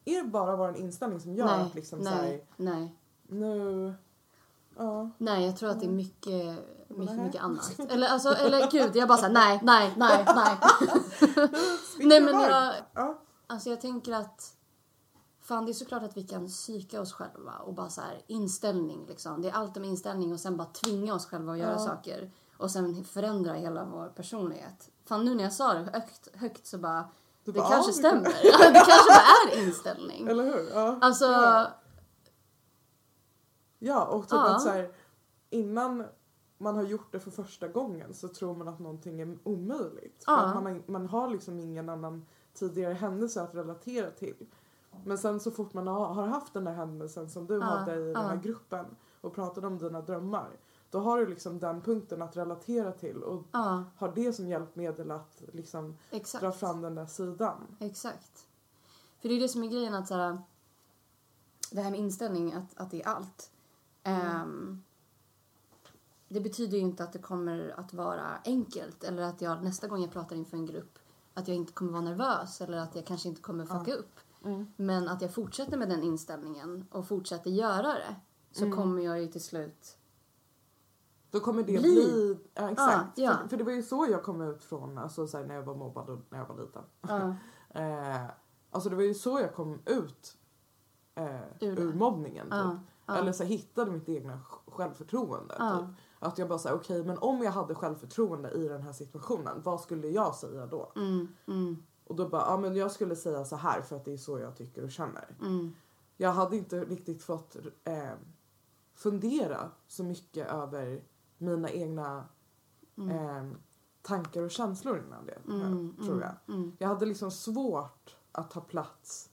Är 0.06 0.24
det 0.24 0.30
bara 0.30 0.56
vår 0.56 0.78
inställning 0.78 1.20
som 1.20 1.36
gör 1.36 1.46
nej, 1.46 1.62
att 1.62 1.76
liksom 1.76 2.04
så 2.04 2.10
här, 2.10 2.24
nej, 2.24 2.46
nej. 2.58 2.96
nu... 3.28 3.94
Ja. 4.78 5.10
Nej, 5.18 5.46
jag 5.46 5.58
tror 5.58 5.70
att 5.70 5.80
det 5.80 5.86
är 5.86 5.90
mycket, 5.92 6.60
mycket, 6.88 7.18
mycket 7.20 7.42
annat. 7.44 7.80
Eller, 7.90 8.08
alltså, 8.08 8.30
eller 8.34 8.72
gud, 8.72 8.96
jag 8.96 9.08
bara 9.08 9.18
såhär, 9.18 9.34
nej, 9.34 9.60
nej, 9.64 9.94
nej, 9.98 10.26
nej. 10.36 10.58
nej 12.00 12.22
men 12.22 12.40
jag, 12.42 12.74
Ja. 12.94 13.20
alltså 13.48 13.70
jag 13.70 13.82
tänker 13.82 14.14
att 14.14 14.52
Fan 15.42 15.66
det 15.66 15.72
är 15.72 15.74
såklart 15.74 16.04
att 16.04 16.18
vi 16.18 16.24
kan 16.24 16.48
psyka 16.48 17.02
oss 17.02 17.14
själva 17.14 17.52
och 17.66 17.74
bara 17.74 17.90
så 17.90 18.02
här 18.02 18.22
inställning 18.28 19.06
liksom. 19.08 19.42
Det 19.42 19.50
är 19.50 19.54
allt 19.54 19.78
om 19.78 19.84
inställning 19.84 20.34
och 20.34 20.40
sen 20.40 20.58
bara 20.58 20.68
tvinga 20.68 21.14
oss 21.16 21.26
själva 21.26 21.52
att 21.54 21.58
göra 21.60 21.72
Ja. 21.72 21.80
saker. 21.80 22.32
Och 22.58 22.72
sen 22.72 23.04
förändra 23.04 23.54
hela 23.54 23.86
vår 23.86 24.08
personlighet. 24.08 24.90
Fan 25.06 25.26
nu 25.26 25.36
när 25.36 25.44
jag 25.44 25.54
sa 25.54 25.74
det 25.74 25.80
högt, 25.94 26.30
högt 26.36 26.68
så 26.68 26.78
bara, 26.78 27.10
Du 27.44 27.52
det 27.52 27.60
bara, 27.60 27.70
kanske 27.70 27.92
ja, 27.92 27.96
stämmer. 28.10 28.24
Det 28.74 28.74
kanske 28.74 29.10
bara 29.12 29.54
är 29.54 29.64
inställning. 29.68 30.28
Eller 30.30 30.44
hur? 30.44 30.70
Ja. 30.74 30.98
Alltså, 31.02 31.26
Ja. 31.26 31.68
Ja, 33.86 34.06
och 34.06 34.24
typ 34.24 34.32
Ja. 34.32 34.56
att 34.56 34.62
så 34.62 34.70
här, 34.70 34.92
innan 35.50 36.04
man 36.58 36.76
har 36.76 36.84
gjort 36.84 37.12
det 37.12 37.20
för 37.20 37.32
första 37.32 37.68
gången 37.68 38.14
så 38.14 38.28
tror 38.28 38.56
man 38.56 38.68
att 38.68 38.80
någonting 38.80 39.22
är 39.22 39.38
omöjligt. 39.44 40.24
För 40.26 40.32
Ja. 40.32 40.40
att 40.46 40.56
man, 40.56 40.66
har, 40.66 40.82
man 40.86 41.08
har 41.08 41.30
liksom 41.30 41.60
ingen 41.60 41.90
annan 41.90 42.26
tidigare 42.54 42.94
händelse 42.94 43.42
att 43.42 43.56
relatera 43.56 44.12
till. 44.12 44.46
Men 45.06 45.18
sen 45.18 45.40
så 45.40 45.52
fort 45.52 45.74
man 45.74 45.88
har, 45.88 46.28
haft 46.28 46.54
den 46.54 46.64
där 46.64 46.74
händelsen 46.74 47.30
som 47.30 47.48
du 47.48 47.54
Ja, 47.56 47.64
hade 47.64 47.96
i 47.96 48.14
den 48.14 48.26
här 48.26 48.36
gruppen 48.38 48.86
och 49.22 49.34
pratade 49.36 49.68
om 49.68 49.78
dina 49.78 50.02
drömmar. 50.02 50.50
Då 50.90 51.00
har 51.00 51.18
du 51.18 51.26
liksom 51.28 51.60
den 51.60 51.82
punkten 51.82 52.22
att 52.22 52.38
relatera 52.38 52.92
till 52.92 53.24
och 53.24 53.44
ja, 53.52 53.84
har 53.98 54.12
det 54.16 54.34
som 54.34 54.48
hjälpmedel 54.48 55.12
att 55.12 55.44
liksom 55.54 55.98
exakt. 56.12 56.42
dra 56.44 56.52
fram 56.52 56.82
den 56.82 56.96
där 56.96 57.06
sidan. 57.06 57.76
Exakt. 57.80 58.48
För 59.22 59.30
det 59.30 59.36
är 59.36 59.40
det 59.40 59.50
som 59.50 59.64
är 59.64 59.68
grejen 59.68 59.94
att 59.94 60.08
så 60.08 60.14
här, 60.16 60.38
det 61.72 61.82
här 61.82 61.92
med 61.92 62.00
inställning 62.00 62.54
att, 62.54 62.78
att 62.78 62.92
det 62.92 63.02
är 63.02 63.08
allt. 63.08 63.52
Ehm, 64.06 64.84
det 66.28 66.42
betyder 66.42 66.78
ju 66.78 66.84
inte 66.84 67.04
att 67.04 67.14
det 67.14 67.20
kommer 67.20 67.74
att 67.78 67.94
vara 67.94 68.38
enkelt 68.46 69.04
eller 69.04 69.24
att 69.24 69.42
jag 69.42 69.64
nästa 69.64 69.88
gång 69.88 70.02
jag 70.02 70.12
pratar 70.12 70.36
inför 70.36 70.58
en 70.58 70.66
grupp 70.66 71.00
att 71.34 71.48
jag 71.48 71.58
inte 71.58 71.74
kommer 71.74 71.92
vara 71.92 72.02
nervös 72.02 72.62
eller 72.62 72.78
att 72.78 72.96
jag 72.96 73.06
kanske 73.06 73.30
inte 73.30 73.42
kommer 73.42 73.66
fucka 73.66 73.94
upp. 73.94 74.20
Men 74.76 75.08
att 75.08 75.22
jag 75.22 75.34
fortsätter 75.34 75.78
med 75.78 75.90
den 75.90 76.04
inställningen 76.04 76.88
och 76.92 77.08
fortsätter 77.08 77.50
göra 77.50 77.94
det 77.94 78.16
så 78.52 78.72
kommer 78.72 79.02
jag 79.02 79.22
ju 79.22 79.28
till 79.28 79.44
slut... 79.44 79.98
Då 81.32 81.40
kommer 81.40 81.64
det 81.64 81.80
Bli. 81.80 81.80
bli... 81.82 82.38
ja, 82.54 82.72
exakt. 82.72 83.18
Ja, 83.18 83.24
ja. 83.24 83.38
För, 83.38 83.48
för 83.48 83.58
det 83.58 83.64
var 83.64 83.72
ju 83.72 83.84
så 83.84 84.08
jag 84.10 84.24
kom 84.24 84.42
ut 84.42 84.64
från 84.64 84.98
alltså, 84.98 85.28
så 85.28 85.38
här, 85.38 85.46
när 85.46 85.56
jag 85.56 85.64
var 85.64 85.76
mobbad 85.76 86.10
och 86.10 86.20
när 86.30 86.40
jag 86.40 86.46
var 86.48 86.62
liten. 86.62 86.84
Ja, 87.02 87.36
Eh, 87.70 88.26
alltså 88.72 88.90
det 88.90 88.96
var 88.96 89.04
ju 89.04 89.14
så 89.14 89.40
jag 89.40 89.54
kom 89.54 89.80
ut 89.86 90.38
eh, 91.16 91.42
Ur 91.60 91.80
ur, 91.80 91.94
mobbningen. 91.94 92.46
Typ. 92.50 92.95
Ja. 93.06 93.16
Eller 93.18 93.32
så 93.32 93.44
här, 93.44 93.50
hittade 93.50 93.92
mitt 93.92 94.10
egna 94.10 94.34
sj- 94.38 94.72
självförtroende. 94.72 95.56
Ja. 95.60 95.80
Typ. 95.80 95.88
Att 96.20 96.38
jag 96.38 96.48
bara 96.50 96.60
säger 96.60 96.76
okej 96.76 97.04
men 97.04 97.18
om 97.18 97.42
jag 97.44 97.52
hade 97.52 97.76
självförtroende 97.76 98.50
i 98.52 98.68
den 98.68 98.82
här 98.82 98.94
situationen, 98.94 99.62
vad 99.64 99.82
skulle 99.82 100.08
jag 100.08 100.36
säga 100.36 100.66
då? 100.66 100.92
mm, 100.96 101.28
mm, 101.48 101.84
Och 102.04 102.16
då 102.16 102.30
bara, 102.30 102.42
ja 102.42 102.58
men 102.58 102.76
jag 102.76 102.92
skulle 102.92 103.16
säga 103.16 103.46
så 103.46 103.56
här 103.56 103.82
för 103.82 103.96
att 103.96 104.06
det 104.06 104.14
är 104.14 104.18
så 104.18 104.40
jag 104.40 104.56
tycker 104.56 104.84
och 104.84 104.92
känner. 104.92 105.36
mm, 105.42 105.74
Jag 106.18 106.32
hade 106.32 106.58
inte 106.58 106.86
riktigt 106.86 107.24
fått 107.24 107.56
eh, 107.84 108.14
fundera 108.94 109.72
så 109.88 110.04
mycket 110.04 110.48
över 110.48 111.04
mina 111.38 111.70
egna 111.70 112.26
eh, 112.98 113.52
tankar 114.02 114.42
och 114.42 114.52
känslor 114.52 115.04
innan 115.08 115.26
det, 115.26 115.40
mm, 115.48 115.96
tror 116.06 116.22
jag. 116.22 116.56
mm. 116.56 116.72
Jag 116.80 116.88
hade 116.88 117.06
liksom 117.06 117.32
svårt 117.32 118.16
att 118.32 118.52
ta 118.52 118.62
plats 118.62 119.30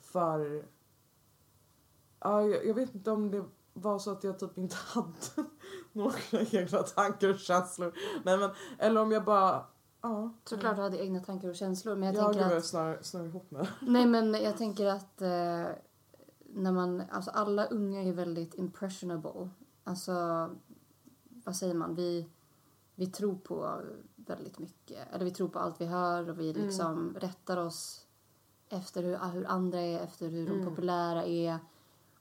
för... 0.00 0.64
Ja, 2.20 2.42
jag, 2.42 2.66
jag 2.66 2.74
vet 2.74 2.94
inte 2.94 3.10
om 3.10 3.30
det 3.30 3.44
var 3.72 3.98
så 3.98 4.10
att 4.10 4.24
jag 4.24 4.38
typ 4.38 4.58
inte 4.58 4.76
hade 4.86 5.48
några 5.92 6.18
egna 6.50 6.82
tankar 6.82 7.28
och 7.28 7.38
känslor. 7.38 7.92
Nej, 8.24 8.38
men, 8.38 8.50
eller 8.78 9.00
om 9.00 9.12
jag 9.12 9.24
bara... 9.24 9.64
Ja, 10.02 10.32
Såklart 10.44 10.76
du 10.76 10.82
hade 10.82 11.04
egna 11.04 11.20
tankar 11.20 11.48
och 11.48 11.56
känslor 11.56 11.96
men 11.96 12.14
jag 12.14 12.24
jag 12.24 12.32
tänker 12.32 12.56
att... 12.56 12.64
snör, 12.64 12.98
snör 13.02 13.24
ihop 13.24 13.50
mig. 13.50 13.68
Nej 13.80 14.06
men 14.06 14.32
jag 14.34 14.56
tänker 14.56 14.86
att 14.86 15.22
eh, 15.22 15.66
när 16.54 16.72
man, 16.72 17.02
alltså 17.10 17.30
alla 17.30 17.66
unga 17.66 18.02
är 18.02 18.12
väldigt 18.12 18.54
impressionable. 18.54 19.48
Alltså, 19.84 20.48
vad 21.44 21.56
säger 21.56 21.74
man? 21.74 21.94
Vi, 21.94 22.28
vi 22.94 23.06
tror 23.06 23.34
på 23.34 23.80
väldigt 24.16 24.58
mycket. 24.58 25.14
Eller 25.14 25.24
vi 25.24 25.30
tror 25.30 25.48
på 25.48 25.58
allt 25.58 25.80
vi 25.80 25.86
hör 25.86 26.30
och 26.30 26.40
vi 26.40 26.52
liksom 26.52 27.16
rättar 27.20 27.56
oss 27.56 28.06
efter 28.68 29.02
hur, 29.02 29.18
hur 29.32 29.46
andra 29.46 29.80
är, 29.80 30.00
efter 30.00 30.28
hur 30.28 30.48
de 30.48 30.64
populära 30.64 31.24
är. 31.24 31.58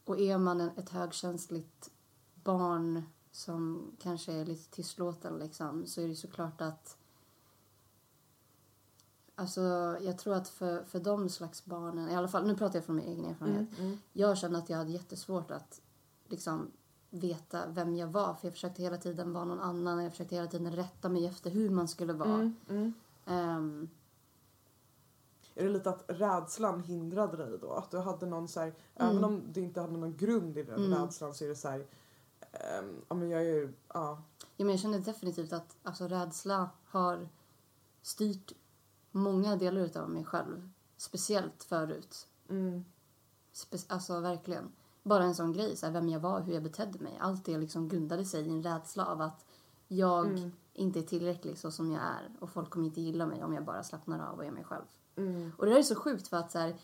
Och 0.07 0.19
är 0.19 0.37
man 0.37 0.61
en, 0.61 0.69
ett 0.77 0.89
högkänsligt 0.89 1.91
barn 2.43 3.03
som 3.31 3.91
kanske 3.99 4.33
är 4.33 4.45
lite 4.45 4.69
tystlåten 4.75 5.37
liksom 5.39 5.85
så 5.85 6.01
är 6.01 6.07
det 6.07 6.15
såklart 6.15 6.61
att 6.61 6.97
Alltså, 9.39 9.61
jag 10.01 10.17
tror 10.17 10.33
att 10.35 10.47
för, 10.47 10.83
för 10.83 10.99
de 10.99 11.29
slags 11.29 11.65
barnen, 11.65 12.09
i 12.09 12.15
alla 12.15 12.27
fall, 12.27 12.47
nu 12.47 12.55
pratar 12.55 12.75
jag 12.75 12.85
från 12.85 12.95
min 12.95 13.07
egen 13.07 13.25
erfarenhet. 13.25 13.67
Jag 14.13 14.37
kände 14.37 14.57
att 14.57 14.69
jag 14.69 14.77
hade 14.77 14.91
jättesvårt 14.91 15.51
att 15.51 15.81
liksom 16.27 16.71
veta 17.09 17.67
vem 17.67 17.95
jag 17.95 18.07
var. 18.07 18.33
För 18.33 18.47
jag 18.47 18.53
försökte 18.53 18.81
hela 18.81 18.97
tiden 18.97 19.33
vara 19.33 19.45
någon 19.45 19.59
annan. 19.59 20.03
Jag 20.03 20.11
försökte 20.11 20.35
hela 20.35 20.47
tiden 20.47 20.71
rätta 20.75 21.09
mig 21.09 21.25
efter 21.25 21.49
hur 21.49 21.69
man 21.69 21.87
skulle 21.87 22.13
vara. 22.13 22.53
Ehm, 23.25 23.89
Är 25.57 25.63
det 25.63 25.69
lite 25.69 25.89
att 25.89 26.03
rädslan 26.07 26.83
hindrade 26.83 27.37
dig 27.37 27.57
då? 27.61 27.73
Att 27.73 27.91
du 27.91 27.97
hade 27.97 28.25
någon 28.25 28.47
så 28.47 28.59
här, 28.59 28.73
även 28.95 29.23
om 29.23 29.43
du 29.53 29.61
inte 29.61 29.81
hade 29.81 29.97
någon 29.97 30.17
grund 30.17 30.57
i 30.57 30.63
den 30.63 30.93
rädslan 30.93 31.33
så 31.33 31.43
är 31.43 31.49
det 31.49 31.55
så 31.55 31.67
här, 31.69 31.85
ehm, 32.51 33.01
ja 33.09 33.15
men 33.15 33.29
jag 33.29 33.41
är 33.41 33.45
ju, 33.45 33.73
ja. 33.93 34.21
ja, 34.39 34.65
men 34.65 34.69
jag 34.69 34.79
kände 34.79 34.99
definitivt 34.99 35.53
att 35.53 35.77
alltså, 35.83 36.07
rädsla 36.07 36.69
har 36.85 37.29
styrt 38.01 38.53
många 39.11 39.55
delar 39.55 39.97
av 39.97 40.09
mig 40.09 40.25
själv. 40.25 40.69
Speciellt 40.97 41.63
förut. 41.63 42.27
Mm, 42.49 42.85
Spe- 43.53 43.85
alltså 43.93 44.19
verkligen. 44.19 44.71
Bara 45.03 45.23
en 45.23 45.35
sån 45.35 45.53
grej, 45.53 45.75
så 45.75 45.85
här, 45.85 45.93
vem 45.93 46.09
jag 46.09 46.19
var, 46.19 46.41
hur 46.41 46.53
jag 46.53 46.63
betedde 46.63 46.99
mig. 46.99 47.17
Allt 47.21 47.45
det 47.45 47.57
liksom 47.57 47.89
grundade 47.89 48.25
sig 48.25 48.47
i 48.47 48.49
en 48.49 48.63
rädsla 48.63 49.05
av 49.05 49.21
att 49.21 49.45
jag 49.87 50.51
inte 50.77 50.99
är 50.99 51.03
tillräcklig 51.03 51.57
så 51.57 51.71
som 51.71 51.91
jag 51.91 52.01
är 52.03 52.29
och 52.39 52.49
folk 52.49 52.69
kommer 52.69 52.85
inte 52.85 53.01
gilla 53.01 53.25
mig 53.25 53.43
om 53.43 53.53
jag 53.53 53.65
bara 53.65 53.83
slappnar 53.83 54.29
av 54.29 54.37
och 54.37 54.45
är 54.45 54.51
mig 54.51 54.63
själv. 54.63 54.85
Mm. 55.15 55.51
Och 55.57 55.65
det 55.65 55.71
där 55.71 55.79
är 55.79 55.83
så 55.83 55.95
sjukt 55.95 56.27
för 56.27 56.37
att 56.37 56.51
så 56.51 56.59
här, 56.59 56.75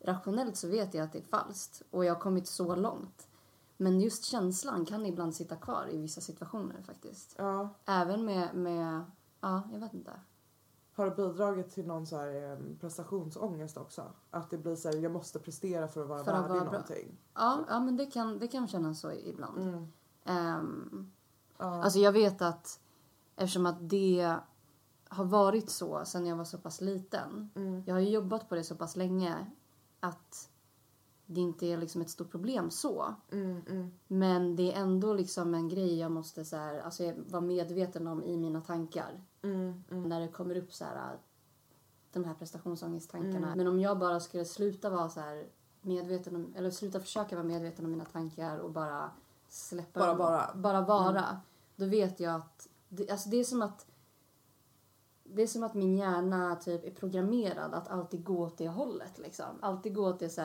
rationellt 0.00 0.56
så 0.56 0.68
vet 0.68 0.94
jag 0.94 1.04
att 1.04 1.12
det 1.12 1.18
är 1.18 1.22
falskt 1.22 1.82
och 1.90 2.04
jag 2.04 2.14
har 2.14 2.20
kommit 2.20 2.48
så 2.48 2.76
långt. 2.76 3.28
Men 3.76 4.00
just 4.00 4.24
känslan 4.24 4.86
kan 4.86 5.06
ibland 5.06 5.34
sitta 5.34 5.56
kvar 5.56 5.88
i 5.90 5.98
vissa 5.98 6.20
situationer 6.20 6.82
faktiskt. 6.82 7.34
Ja. 7.38 7.68
Även 7.84 8.24
med, 8.24 8.54
med 8.54 9.04
ja, 9.40 9.62
jag 9.72 9.80
vet 9.80 9.94
inte. 9.94 10.12
Har 10.94 11.04
det 11.04 11.16
bidragit 11.16 11.70
till 11.70 11.86
någon 11.86 12.06
så 12.06 12.16
här, 12.16 12.58
prestationsångest 12.80 13.76
också? 13.76 14.12
Att 14.30 14.50
det 14.50 14.58
blir 14.58 14.76
så 14.76 14.88
här, 14.88 14.96
jag 14.96 15.12
måste 15.12 15.38
prestera 15.38 15.88
för 15.88 16.02
att 16.02 16.08
vara 16.08 16.24
För 16.24 16.32
att 16.32 16.44
värdig 16.44 16.54
vara 16.54 16.64
någonting. 16.64 17.18
Ja, 17.34 17.64
ja 17.68 17.80
men 17.80 17.96
det 17.96 18.06
kan, 18.06 18.38
det 18.38 18.48
kan 18.48 18.68
kännas 18.68 19.00
så 19.00 19.12
ibland. 19.12 19.58
Mm. 19.58 19.92
Ehm, 20.24 21.10
Ja. 21.60 21.82
Alltså 21.82 21.98
jag 21.98 22.12
vet 22.12 22.42
att 22.42 22.80
eftersom 23.40 23.66
att 23.66 23.88
det 23.88 24.36
har 25.08 25.24
varit 25.24 25.70
så 25.70 26.04
sen 26.04 26.26
jag 26.26 26.36
var 26.36 26.44
så 26.44 26.58
pass 26.58 26.80
liten. 26.80 27.50
Mm. 27.54 27.82
Jag 27.86 27.94
har 27.94 28.00
ju 28.00 28.10
jobbat 28.10 28.48
på 28.48 28.54
det 28.54 28.64
så 28.64 28.76
pass 28.76 28.96
länge 28.96 29.46
att 30.00 30.50
det 31.26 31.40
inte 31.40 31.66
är 31.66 31.76
liksom 31.76 32.00
ett 32.00 32.10
stort 32.10 32.30
problem 32.30 32.70
så. 32.70 33.14
Mm, 33.32 33.62
mm. 33.70 33.90
Men 34.06 34.56
det 34.56 34.72
är 34.72 34.80
ändå 34.80 35.14
liksom 35.14 35.54
en 35.54 35.68
grej 35.68 35.98
jag 35.98 36.12
måste 36.12 36.44
så 36.44 36.56
här, 36.56 36.78
alltså 36.80 37.04
jag 37.04 37.14
vara 37.14 37.42
medveten 37.42 38.06
om 38.06 38.24
i 38.24 38.36
mina 38.36 38.60
tankar. 38.60 39.24
Mm, 39.42 39.84
mm. 39.90 40.08
När 40.08 40.20
det 40.20 40.28
kommer 40.28 40.56
upp 40.56 40.72
så 40.72 40.84
här 40.84 41.18
de 42.12 42.24
här 42.24 42.34
prestationsångesttankarna. 42.34 43.46
Mm. 43.46 43.58
Men 43.58 43.66
om 43.66 43.80
jag 43.80 43.98
bara 43.98 44.20
skulle 44.20 44.44
sluta 44.44 44.90
vara 44.90 45.08
så 45.08 45.20
här 45.20 45.46
medveten 45.80 46.36
om, 46.36 46.54
eller 46.56 46.70
sluta 46.70 47.00
försöka 47.00 47.36
vara 47.36 47.46
medveten 47.46 47.84
om 47.84 47.90
mina 47.90 48.04
tankar 48.04 48.58
och 48.58 48.70
bara 48.70 49.10
släppa 49.48 50.00
Bara 50.00 50.08
dem, 50.08 50.18
vara. 50.18 50.50
bara 50.54 50.80
vara. 50.80 51.40
Då 51.76 51.86
vet 51.86 52.20
jag 52.20 52.34
att, 52.34 52.68
det, 52.90 53.10
alltså 53.10 53.28
det 53.28 53.36
är 53.36 53.44
som 53.44 53.62
att 53.62 53.86
det 55.24 55.42
är 55.42 55.46
som 55.46 55.62
att 55.62 55.74
min 55.74 55.96
hjärna 55.96 56.56
typ 56.56 56.86
är 56.86 56.90
programmerad 56.90 57.74
att 57.74 57.88
alltid 57.88 58.24
gå 58.24 58.38
åt 58.38 58.58
det 58.58 58.68
hållet 58.68 59.18
liksom. 59.18 59.58
Alltid 59.60 59.94
gå 59.94 60.08
åt 60.08 60.18
det 60.18 60.28
så 60.28 60.42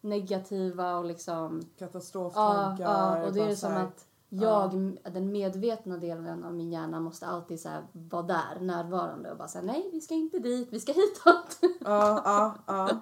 negativa 0.00 0.96
och 0.96 1.04
liksom 1.04 1.60
Ja, 1.62 1.86
Katastroftankar. 1.86 2.84
ja, 2.84 3.26
och 3.26 3.32
det 3.32 3.40
är 3.42 3.50
så 3.50 3.56
som 3.56 3.76
att 3.76 4.06
jag, 4.28 4.70
den 5.12 5.32
medvetna 5.32 5.96
delen 5.96 6.44
av 6.44 6.54
min 6.54 6.72
hjärna 6.72 7.00
måste 7.00 7.26
alltid 7.26 7.60
så 7.60 7.68
vara 7.92 8.22
där, 8.22 8.60
närvarande 8.60 9.30
och 9.30 9.36
bara 9.38 9.48
säga 9.48 9.64
nej, 9.64 9.90
vi 9.92 10.00
ska 10.00 10.14
inte 10.14 10.38
dit, 10.38 10.68
vi 10.72 10.80
ska 10.80 10.92
hitåt. 10.92 11.58
Ja, 11.80 12.22
ja, 12.24 12.54
ja. 12.66 13.00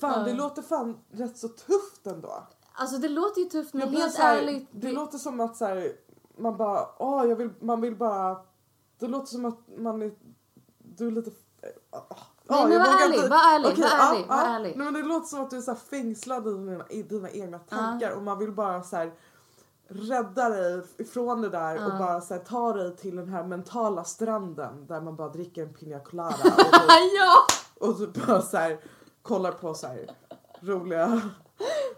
Fan, 0.00 0.24
det 0.24 0.32
låter 0.32 0.62
fan 0.62 0.98
rätt 1.10 1.36
så 1.38 1.48
tufft 1.48 2.06
ändå. 2.06 2.46
Alltså 2.72 2.98
det 2.98 3.08
låter 3.08 3.40
ju 3.40 3.48
tufft 3.48 3.74
men 3.74 3.88
helt 3.88 4.16
här, 4.16 4.38
ärligt. 4.38 4.68
det 4.70 4.92
låter 4.92 5.18
som 5.18 5.40
att 5.40 5.56
så 5.56 5.64
här, 5.64 5.92
man 6.40 6.56
bara, 6.56 6.88
åh, 6.98 7.28
jag 7.28 7.36
vill, 7.36 7.50
man 7.60 7.80
vill 7.80 7.96
bara, 7.96 8.40
det 8.98 9.08
låter 9.08 9.26
som 9.26 9.44
att 9.44 9.58
man 9.78 10.02
är, 10.02 10.12
du 10.78 11.06
är 11.06 11.10
lite, 11.10 11.30
ah, 11.90 12.02
Nej, 12.50 12.58
ah, 12.58 12.62
men 12.62 12.72
jag 12.72 12.80
var 12.80 13.04
ärlig, 13.04 13.30
var 13.30 13.54
ärlig, 13.54 13.72
Okej, 13.72 13.82
var 13.82 14.14
ärlig, 14.14 14.26
var 14.26 14.36
ja. 14.36 14.46
ärlig. 14.46 14.76
Nej, 14.76 14.84
men 14.84 14.94
det 14.94 15.08
låter 15.08 15.26
som 15.26 15.40
att 15.40 15.50
du 15.50 15.56
är 15.56 15.60
så 15.60 15.74
fängslad 15.74 16.46
i 16.46 16.50
dina, 16.50 16.86
i 16.88 17.02
dina 17.02 17.30
egna 17.30 17.58
tankar 17.58 18.10
och 18.10 18.22
man 18.22 18.38
vill 18.38 18.52
bara 18.52 18.82
så 18.82 18.96
här 18.96 19.12
rädda 19.88 20.48
dig 20.48 20.82
ifrån 20.98 21.42
det 21.42 21.48
där 21.48 21.86
och 21.86 21.98
bara 21.98 22.20
så 22.20 22.34
här, 22.34 22.40
ta 22.40 22.72
dig 22.72 22.96
till 22.96 23.16
den 23.16 23.28
här 23.28 23.44
mentala 23.44 24.04
stranden 24.04 24.86
där 24.86 25.00
man 25.00 25.16
bara 25.16 25.28
dricker 25.28 25.62
en 25.62 25.74
piña 25.74 26.02
colada 26.02 26.36
och, 26.44 26.56
typ, 26.56 27.12
ja! 27.18 27.36
och 27.86 27.98
typ 27.98 28.26
bara 28.26 28.42
så 28.42 28.56
här 28.56 28.80
kollar 29.22 29.52
på 29.52 29.74
så 29.74 29.86
här 29.86 30.10
roliga 30.60 31.20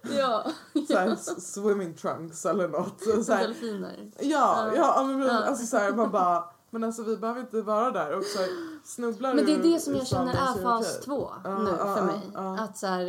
Ja. 0.02 0.44
så 0.88 0.96
här, 0.96 1.12
s- 1.12 1.52
swimming 1.54 1.94
trunks 1.94 2.46
eller 2.46 2.68
något. 2.68 3.24
Så 3.24 3.32
här, 3.32 3.46
Delfiner. 3.46 4.10
ja, 4.20 4.72
ja, 4.76 5.04
men, 5.04 5.30
alltså 5.30 5.66
så 5.66 5.76
här, 5.76 5.92
man 5.92 6.10
bara 6.10 6.44
men 6.70 6.84
alltså 6.84 7.02
vi 7.02 7.16
behöver 7.16 7.40
inte 7.40 7.62
vara 7.62 7.90
där 7.90 8.16
och 8.16 8.24
så 8.24 8.38
här, 8.38 8.48
snubblar 8.84 9.34
Men 9.34 9.44
det 9.46 9.52
är 9.54 9.62
det 9.62 9.78
som 9.80 9.94
jag 9.94 10.06
känner 10.06 10.32
är 10.32 10.62
fas 10.62 11.00
två 11.00 11.30
Ja, 11.44 11.58
nu 11.58 11.70
för 11.76 12.02
mig. 12.04 12.20
Att 12.60 12.78
så 12.78 12.86
här, 12.86 13.06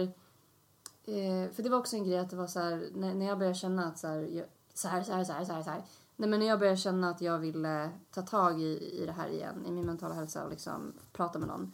eh, 1.05 1.51
för 1.55 1.63
det 1.63 1.69
var 1.69 1.77
också 1.77 1.95
en 1.95 2.03
grej 2.03 2.17
att 2.19 2.29
det 2.29 2.35
var 2.35 2.47
så 2.47 2.59
här, 2.59 2.87
när, 2.95 3.13
när 3.13 3.25
jag 3.25 3.37
började 3.37 3.55
känna 3.57 3.85
att 3.87 3.99
så 3.99 4.07
här, 4.07 4.15
jag, 4.17 4.45
så 4.73 4.87
här, 4.87 5.03
så 5.03 5.13
här, 5.13 5.23
så 5.23 5.33
här, 5.33 5.45
så 5.45 5.53
här, 5.53 5.63
så 5.63 5.69
här. 5.69 5.83
Nej 6.15 6.29
men 6.29 6.39
när 6.39 6.47
jag 6.47 6.59
började 6.59 6.77
känna 6.77 7.09
att 7.09 7.21
jag 7.21 7.39
ville 7.39 7.89
ta 8.11 8.21
tag 8.21 8.61
i, 8.61 8.99
i 9.01 9.05
det 9.05 9.11
här 9.11 9.27
igen, 9.29 9.65
i 9.65 9.71
min 9.71 9.85
mentala 9.85 10.13
hälsa 10.13 10.43
och 10.43 10.49
liksom 10.49 10.93
prata 11.13 11.39
med 11.39 11.47
någon. 11.47 11.71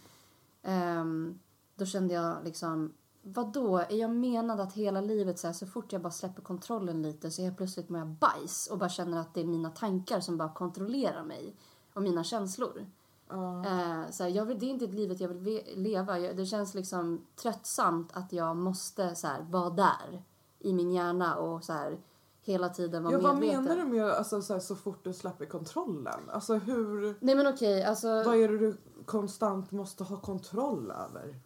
ehm, 0.63 1.39
då 1.75 1.85
kände 1.85 2.13
jag 2.13 2.35
liksom, 2.43 2.93
vadå, 3.21 3.77
är 3.77 3.95
jag 3.95 4.09
menad 4.09 4.59
att 4.59 4.73
hela 4.73 5.01
livet 5.01 5.39
så 5.39 5.47
här, 5.47 5.53
så 5.53 5.65
fort 5.65 5.93
jag 5.93 6.01
bara 6.01 6.11
släpper 6.11 6.41
kontrollen 6.41 7.01
lite 7.01 7.31
så 7.31 7.41
helt 7.41 7.57
plötsligt 7.57 7.89
mår 7.89 7.99
jag 7.99 8.07
bajs 8.07 8.67
och 8.71 8.77
bara 8.77 8.89
känner 8.89 9.19
att 9.19 9.33
det 9.33 9.41
är 9.41 9.45
mina 9.45 9.69
tankar 9.69 10.19
som 10.19 10.37
bara 10.37 10.53
kontrollerar 10.53 11.23
mig 11.23 11.55
och 11.93 12.01
mina 12.01 12.23
känslor. 12.23 12.85
Ja. 13.29 13.65
Eh, 13.65 14.09
så 14.11 14.23
här, 14.23 14.29
jag 14.29 14.45
vill, 14.45 14.59
det 14.59 14.65
är 14.65 14.69
inte 14.69 14.87
livet 14.87 15.19
jag 15.19 15.29
vill 15.29 15.63
leva. 15.75 16.19
Jag, 16.19 16.37
det 16.37 16.45
känns 16.45 16.73
liksom 16.73 17.25
tröttsamt 17.35 18.09
att 18.13 18.33
jag 18.33 18.55
måste 18.57 19.15
så 19.15 19.27
här, 19.27 19.41
vara 19.41 19.69
där 19.69 20.23
i 20.59 20.73
min 20.73 20.91
hjärna 20.91 21.35
och 21.35 21.63
så 21.63 21.73
här, 21.73 21.99
hela 22.41 22.69
tiden 22.69 23.03
vara 23.03 23.13
Ja, 23.13 23.19
vad 23.19 23.39
medveten. 23.39 23.63
menar 23.63 23.77
du 23.77 23.85
med 23.85 24.11
alltså, 24.11 24.41
så, 24.41 24.53
här, 24.53 24.59
så 24.59 24.75
fort 24.75 25.03
du 25.03 25.13
släpper 25.13 25.45
kontrollen? 25.45 26.19
Alltså 26.31 26.53
hur, 26.55 27.15
Nej 27.19 27.35
men 27.35 27.47
okej, 27.47 27.83
alltså, 27.83 28.07
vad 28.07 28.35
är 28.35 28.47
det 28.47 28.57
du 28.57 28.77
konstant 29.05 29.71
måste 29.71 30.03
ha 30.03 30.17
kontroll 30.17 30.91
över? 30.91 31.39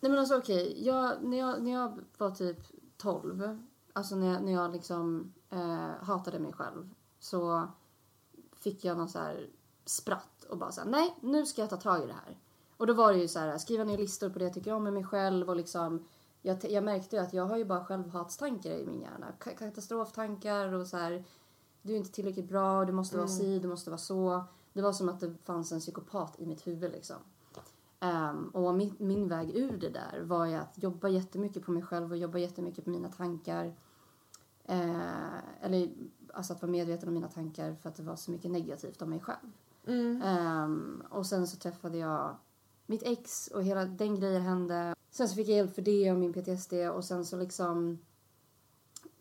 Nej, 0.00 0.10
men 0.10 0.18
alltså, 0.18 0.38
okej. 0.38 0.86
Jag, 0.86 1.22
när, 1.24 1.38
jag, 1.38 1.62
när 1.62 1.70
jag 1.72 2.00
var 2.18 2.30
typ 2.30 2.58
12, 2.96 3.58
alltså 3.92 4.16
när 4.16 4.32
jag, 4.32 4.42
när 4.42 4.52
jag 4.52 4.72
liksom 4.72 5.32
eh, 5.50 5.90
hatade 6.02 6.38
mig 6.38 6.52
själv 6.52 6.90
så 7.18 7.68
fick 8.52 8.84
jag 8.84 8.96
någon 8.98 9.08
så 9.08 9.18
här 9.18 9.50
spratt 9.84 10.44
och 10.44 10.58
bara 10.58 10.72
så 10.72 10.80
här, 10.80 10.88
nej 10.88 11.16
nu 11.20 11.46
ska 11.46 11.60
jag 11.62 11.70
ta 11.70 11.76
tag 11.76 12.02
i 12.04 12.06
det 12.06 12.12
här. 12.12 12.38
Och 12.76 12.86
då 12.86 12.92
var 12.94 13.12
det 13.12 13.18
ju 13.18 13.28
så 13.28 13.38
här, 13.38 13.58
skriva 13.58 13.84
ner 13.84 13.98
listor 13.98 14.30
på 14.30 14.38
det 14.38 14.44
jag 14.44 14.54
tycker 14.54 14.72
om 14.72 14.84
med 14.84 14.92
mig 14.92 15.04
själv 15.04 15.48
och 15.48 15.56
liksom 15.56 16.04
jag, 16.42 16.64
jag 16.70 16.84
märkte 16.84 17.16
ju 17.16 17.22
att 17.22 17.32
jag 17.32 17.46
har 17.46 17.56
ju 17.56 17.64
bara 17.64 17.84
självhatstankar 17.84 18.70
i 18.70 18.86
min 18.86 19.00
hjärna. 19.00 19.26
Ka- 19.40 19.56
Katastroftankar 19.56 20.72
och 20.72 20.86
så 20.86 20.96
här, 20.96 21.24
du 21.82 21.92
är 21.92 21.96
inte 21.96 22.10
tillräckligt 22.12 22.48
bra, 22.48 22.84
du 22.84 22.92
måste 22.92 23.16
vara 23.16 23.28
si, 23.28 23.58
du 23.58 23.68
måste 23.68 23.90
vara 23.90 23.98
så. 23.98 24.44
Det 24.72 24.82
var 24.82 24.92
som 24.92 25.08
att 25.08 25.20
det 25.20 25.34
fanns 25.44 25.72
en 25.72 25.80
psykopat 25.80 26.40
i 26.40 26.46
mitt 26.46 26.66
huvud 26.66 26.92
liksom. 26.92 27.16
Ehm, 28.00 28.48
och 28.48 28.74
min, 28.74 28.96
min 28.98 29.28
väg 29.28 29.56
ur 29.56 29.76
det 29.76 29.88
där 29.90 30.20
var 30.22 30.46
ju 30.46 30.54
att 30.54 30.82
jobba 30.82 31.08
jättemycket 31.08 31.64
på 31.64 31.72
mig 31.72 31.82
själv 31.82 32.10
och 32.10 32.16
jobba 32.16 32.38
jättemycket 32.38 32.84
på 32.84 32.90
mina 32.90 33.08
tankar. 33.08 33.74
Eh, 34.64 35.64
eller 35.64 35.90
alltså 36.34 36.52
att 36.52 36.62
vara 36.62 36.72
medveten 36.72 37.08
om 37.08 37.14
mina 37.14 37.28
tankar 37.28 37.74
för 37.74 37.88
att 37.88 37.96
det 37.96 38.02
var 38.02 38.16
så 38.16 38.30
mycket 38.30 38.50
negativt 38.50 39.02
om 39.02 39.10
mig 39.10 39.20
själv. 39.20 39.52
Ehm, 40.22 41.02
och 41.10 41.26
sen 41.26 41.46
så 41.46 41.56
träffade 41.56 41.98
jag 41.98 42.36
mitt 42.86 43.02
ex 43.02 43.46
och 43.46 43.62
hela 43.62 43.84
den 43.84 44.14
grejen 44.14 44.42
hände. 44.42 44.94
Sen 45.10 45.28
så 45.28 45.34
fick 45.34 45.48
jag 45.48 45.56
hjälp 45.56 45.74
för 45.74 45.82
det 45.82 46.12
och 46.12 46.18
min 46.18 46.32
PTSD 46.32 46.72
och 46.72 47.04
sen 47.04 47.26
så 47.26 47.36
liksom 47.36 47.98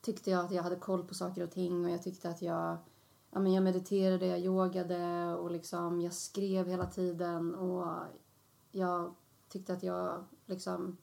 tyckte 0.02 0.32
jag 0.32 0.46
att 0.46 0.52
jag 0.52 0.64
hade 0.64 0.76
koll 0.76 1.04
på 1.04 1.14
saker 1.14 1.44
och 1.44 1.52
ting 1.52 1.86
och 1.86 1.92
jag 1.92 2.04
tyckte 2.04 2.30
att 2.30 2.42
jag 2.42 2.78
Ja, 3.32 3.40
men 3.40 3.54
jag 3.54 3.64
mediterade, 3.64 4.26
jag 4.26 4.40
yogade 4.40 5.36
och 5.36 5.52
liksom 5.52 6.02
jag 6.02 6.14
skrev 6.14 6.68
hela 6.68 6.86
tiden 6.86 7.56
och 7.56 7.88
jag 8.72 9.16
tyckte 9.50 9.74
att 9.74 9.84
jag 9.84 10.26
liksom... 10.46 10.98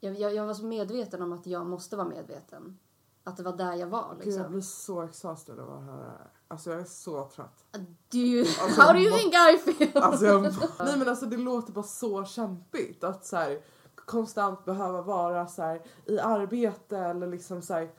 Jag, 0.00 0.20
jag, 0.20 0.34
jag 0.34 0.46
var 0.46 0.54
så 0.54 0.64
medveten 0.64 1.22
om 1.22 1.32
att 1.32 1.46
jag 1.46 1.66
måste 1.66 1.96
vara 1.96 2.08
medveten. 2.08 2.78
Att 3.24 3.36
det 3.36 3.42
var 3.42 3.56
där 3.56 3.74
jag 3.74 3.86
var 3.86 4.14
Gud, 4.14 4.24
liksom. 4.24 4.42
jag 4.42 4.50
blir 4.50 4.60
så 4.60 5.02
exhausted 5.02 5.58
av 5.58 5.70
att 5.70 5.84
höra 5.84 6.06
det. 6.06 6.28
Alltså 6.48 6.70
jag 6.70 6.80
är 6.80 6.84
så 6.84 7.28
trött. 7.28 7.64
Do 8.08 8.18
you, 8.18 8.46
Alltså, 8.60 8.80
how 8.80 8.92
do 8.92 8.98
you 8.98 9.18
think 9.18 9.34
I 9.34 9.72
feel? 9.72 10.02
Alltså 10.02 10.26
jag, 10.26 10.42
nej 10.78 10.98
men 10.98 11.08
alltså 11.08 11.26
det 11.26 11.36
låter 11.36 11.72
bara 11.72 11.84
så 11.84 12.24
kämpigt 12.24 13.04
att 13.04 13.26
så 13.26 13.36
här, 13.36 13.62
konstant 13.94 14.64
behöva 14.64 15.02
vara 15.02 15.46
så 15.46 15.62
här, 15.62 15.82
i 16.04 16.18
arbete 16.18 16.98
eller 16.98 17.26
liksom 17.26 17.62
så 17.62 17.74
här. 17.74 17.90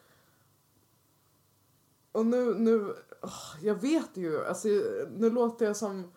Och 2.11 2.25
nu, 2.25 2.53
nu, 2.53 2.95
åh, 3.21 3.55
jag 3.61 3.75
vet 3.75 4.17
ju, 4.17 4.45
alltså 4.45 4.67
nu 5.09 5.30
låter 5.30 5.65
jag 5.65 5.78
som 5.78 6.11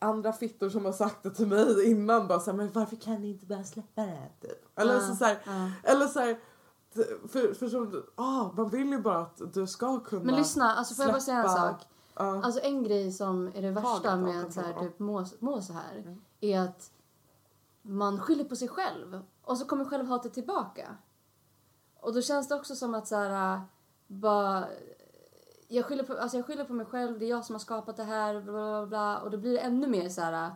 andra 0.00 0.32
fittor 0.32 0.68
som 0.68 0.84
har 0.84 0.92
sagt 0.92 1.22
det 1.22 1.30
till 1.30 1.46
mig 1.46 1.90
innan 1.90 2.28
bara 2.28 2.40
så 2.40 2.50
här, 2.50 2.56
men 2.58 2.70
varför 2.72 2.96
kan 2.96 3.20
ni 3.20 3.30
inte 3.30 3.46
bara 3.46 3.64
släppa 3.64 4.02
det 4.02 4.06
här 4.10 4.30
typ? 4.40 4.78
Eller 4.78 4.94
Ja, 4.94 5.00
så, 5.00 5.14
så 5.14 5.24
här, 5.24 5.38
eller 5.84 6.06
så 6.06 6.20
här, 6.20 6.34
t- 6.94 7.28
för, 7.28 7.54
för 7.54 7.68
som, 7.68 8.02
ah, 8.14 8.50
man 8.56 8.68
vill 8.68 8.88
ju 8.88 8.98
bara 9.02 9.18
att 9.18 9.40
du 9.54 9.66
ska 9.66 10.00
kunna 10.00 10.24
Men 10.24 10.34
lyssna, 10.34 10.74
alltså 10.74 10.94
får 10.94 11.04
jag 11.04 11.12
bara 11.14 11.20
säga 11.20 11.42
en 11.42 11.48
sak? 11.48 11.80
Ja. 12.14 12.42
Alltså 12.44 12.60
en 12.60 12.82
grej 12.82 13.12
som 13.12 13.46
är 13.54 13.62
det 13.62 13.70
värsta 13.70 14.16
med 14.16 14.44
att 14.44 14.52
så 14.52 14.60
här, 14.60 14.72
kontroll. 14.72 14.90
typ, 14.90 14.98
må, 14.98 15.24
må 15.38 15.62
så 15.62 15.72
här 15.72 15.96
Mm. 15.98 16.20
är 16.40 16.60
att 16.60 16.90
man 17.82 18.20
skyller 18.20 18.44
på 18.44 18.56
sig 18.56 18.68
själv 18.68 19.22
och 19.42 19.58
så 19.58 19.64
kommer 19.64 19.84
självhatet 19.84 20.34
tillbaka. 20.34 20.96
Och 22.00 22.14
då 22.14 22.22
känns 22.22 22.48
det 22.48 22.54
också 22.54 22.74
som 22.76 22.94
att 22.94 23.08
så 23.08 23.16
här, 23.16 23.54
äh, 23.54 23.60
bara, 24.06 24.64
jag, 25.70 25.84
skyller 25.84 26.04
på, 26.04 26.12
alltså 26.12 26.36
jag 26.36 26.46
skyller 26.46 26.64
på 26.64 26.72
mig 26.72 26.86
själv, 26.86 27.18
det 27.18 27.24
är 27.24 27.30
jag 27.30 27.44
som 27.44 27.54
har 27.54 27.60
skapat 27.60 27.96
det 27.96 28.04
här, 28.04 28.40
bla 28.40 28.52
bla 28.52 28.86
bla. 28.86 29.20
Och 29.20 29.30
då 29.30 29.38
blir 29.38 29.52
det 29.52 29.60
ännu 29.60 29.86
mer 29.86 30.08
så 30.08 30.20
här 30.20 30.46
äh, 30.46 30.52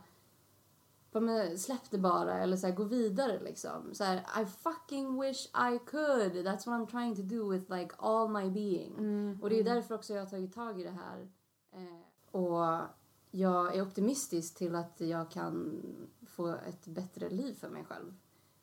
men 1.20 1.58
släpp 1.58 1.90
det 1.90 1.98
bara 1.98 2.38
eller 2.38 2.56
så 2.56 2.66
här, 2.66 2.74
gå 2.74 2.84
vidare 2.84 3.40
liksom. 3.42 3.94
Så 3.94 4.04
här, 4.04 4.42
I 4.42 4.46
fucking 4.46 5.20
wish 5.20 5.46
I 5.46 5.78
could. 5.86 6.32
That's 6.32 6.66
what 6.66 6.80
I'm 6.80 6.86
trying 6.86 7.16
to 7.16 7.22
do 7.22 7.50
with 7.50 7.70
like 7.70 7.94
all 7.98 8.28
my 8.28 8.50
being. 8.50 8.94
Och 9.42 9.50
det 9.50 9.60
är 9.60 9.64
därför 9.64 9.94
också 9.94 10.12
jag 10.12 10.20
har 10.20 10.30
tagit 10.30 10.54
tag 10.54 10.80
i 10.80 10.84
det 10.84 10.90
här. 10.90 11.28
Eh, 11.72 12.40
och 12.40 12.88
jag 13.30 13.76
är 13.76 13.82
optimistisk 13.82 14.54
till 14.54 14.74
att 14.74 15.00
jag 15.00 15.30
kan 15.30 15.82
få 16.26 16.48
ett 16.48 16.86
bättre 16.86 17.30
liv 17.30 17.54
för 17.54 17.68
mig 17.68 17.84
själv. 17.84 18.14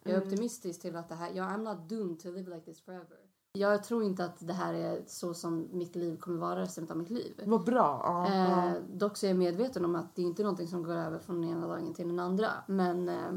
Jag 0.03 0.13
är 0.13 0.21
optimistisk 0.21 0.81
till 0.81 0.95
att 0.95 1.09
det 1.09 1.15
här, 1.15 1.31
jag 1.31 1.47
I'm 1.47 1.63
not 1.63 1.89
doomed 1.89 2.19
to 2.19 2.31
live 2.31 2.55
like 2.55 2.65
this 2.65 2.81
forever. 2.81 3.17
Jag 3.53 3.83
tror 3.83 4.03
inte 4.03 4.25
att 4.25 4.47
det 4.47 4.53
här 4.53 4.73
är 4.73 5.03
så 5.07 5.33
som 5.33 5.67
mitt 5.71 5.95
liv 5.95 6.17
kommer 6.17 6.37
vara 6.37 6.61
resten 6.61 6.91
av 6.91 6.97
mitt 6.97 7.09
liv. 7.09 7.41
Vad 7.45 7.63
bra. 7.63 8.01
Ja, 8.03 8.33
ja. 8.35 8.67
Eh, 8.67 8.81
dock 8.93 9.17
så 9.17 9.25
är 9.25 9.29
jag 9.29 9.37
medveten 9.37 9.85
om 9.85 9.95
att 9.95 10.15
det 10.15 10.21
är 10.21 10.25
inte 10.25 10.43
någonting 10.43 10.67
som 10.67 10.83
går 10.83 10.93
över 10.93 11.19
från 11.19 11.41
den 11.41 11.49
ena 11.49 11.67
dagen 11.67 11.93
till 11.93 12.07
den 12.07 12.19
andra. 12.19 12.51
Men 12.67 13.09
eh, 13.09 13.33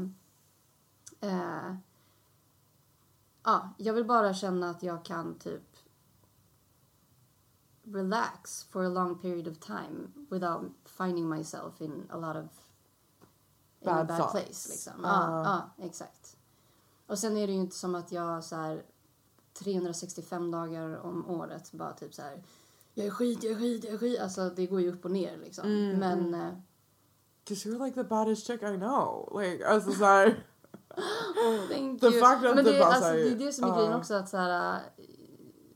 eh, 1.21 1.75
ja, 3.43 3.69
jag 3.77 3.93
vill 3.93 4.05
bara 4.05 4.33
känna 4.33 4.69
att 4.69 4.83
jag 4.83 5.05
kan 5.05 5.35
typ 5.39 5.77
relax 7.83 8.63
for 8.63 8.83
a 8.85 8.89
long 8.89 9.19
period 9.19 9.47
of 9.47 9.59
time 9.59 10.07
without 10.29 10.71
finding 10.85 11.29
myself 11.29 11.81
in 11.81 12.07
a 12.09 12.17
lot 12.17 12.35
of 12.35 12.51
in 13.81 13.89
a 13.89 13.93
Bad 13.95 14.07
bad 14.07 14.17
thoughts. 14.17 14.31
place. 14.31 14.69
Liksom. 14.69 15.05
Ah. 15.05 15.43
Ja, 15.43 15.43
ja, 15.77 15.85
exakt. 15.85 16.37
Och 17.07 17.19
sen 17.19 17.37
är 17.37 17.47
det 17.47 17.53
ju 17.53 17.59
inte 17.59 17.75
som 17.75 17.95
att 17.95 18.11
jag 18.11 18.43
så 18.43 18.55
här 18.55 18.85
365 19.59 20.51
dagar 20.51 21.05
om 21.05 21.29
året 21.29 21.71
bara 21.71 21.93
typ 21.93 22.13
så 22.13 22.21
här 22.21 22.43
jag 22.97 23.07
är 23.07 23.11
skit, 23.11 23.43
jag 23.43 23.51
är 23.51 23.57
skit, 23.57 23.83
jag 23.83 23.93
är 23.93 23.97
skit. 23.97 24.19
Alltså 24.19 24.49
det 24.49 24.65
går 24.65 24.81
ju 24.81 24.91
upp 24.91 25.05
och 25.05 25.11
ner 25.11 25.37
liksom. 25.37 25.69
Mm, 25.69 25.99
Men 25.99 26.33
eh, 26.33 26.53
Cause 27.43 27.69
you're 27.69 27.85
like 27.85 27.95
the 27.95 28.03
baddest 28.03 28.47
chick 28.47 28.63
I 28.63 28.77
know. 28.77 29.39
Like, 29.41 29.67
alltså 29.67 29.91
såhär. 29.91 30.43
thank 31.69 32.01
The 32.01 32.07
you. 32.07 32.19
fact 32.19 32.43
that 32.43 32.55
Men 32.55 32.65
det 32.65 32.79
bara 32.79 32.85
alltså, 32.85 33.01
så 33.01 33.07
här- 33.07 33.15
det 33.15 33.31
är 33.31 33.35
det 33.35 33.53
som 33.53 33.63
är 33.63 33.67
ja. 33.67 33.77
grejen 33.77 33.93
också 33.93 34.13
att 34.13 34.29
så 34.29 34.37
här, 34.37 34.75
eh, 34.75 34.81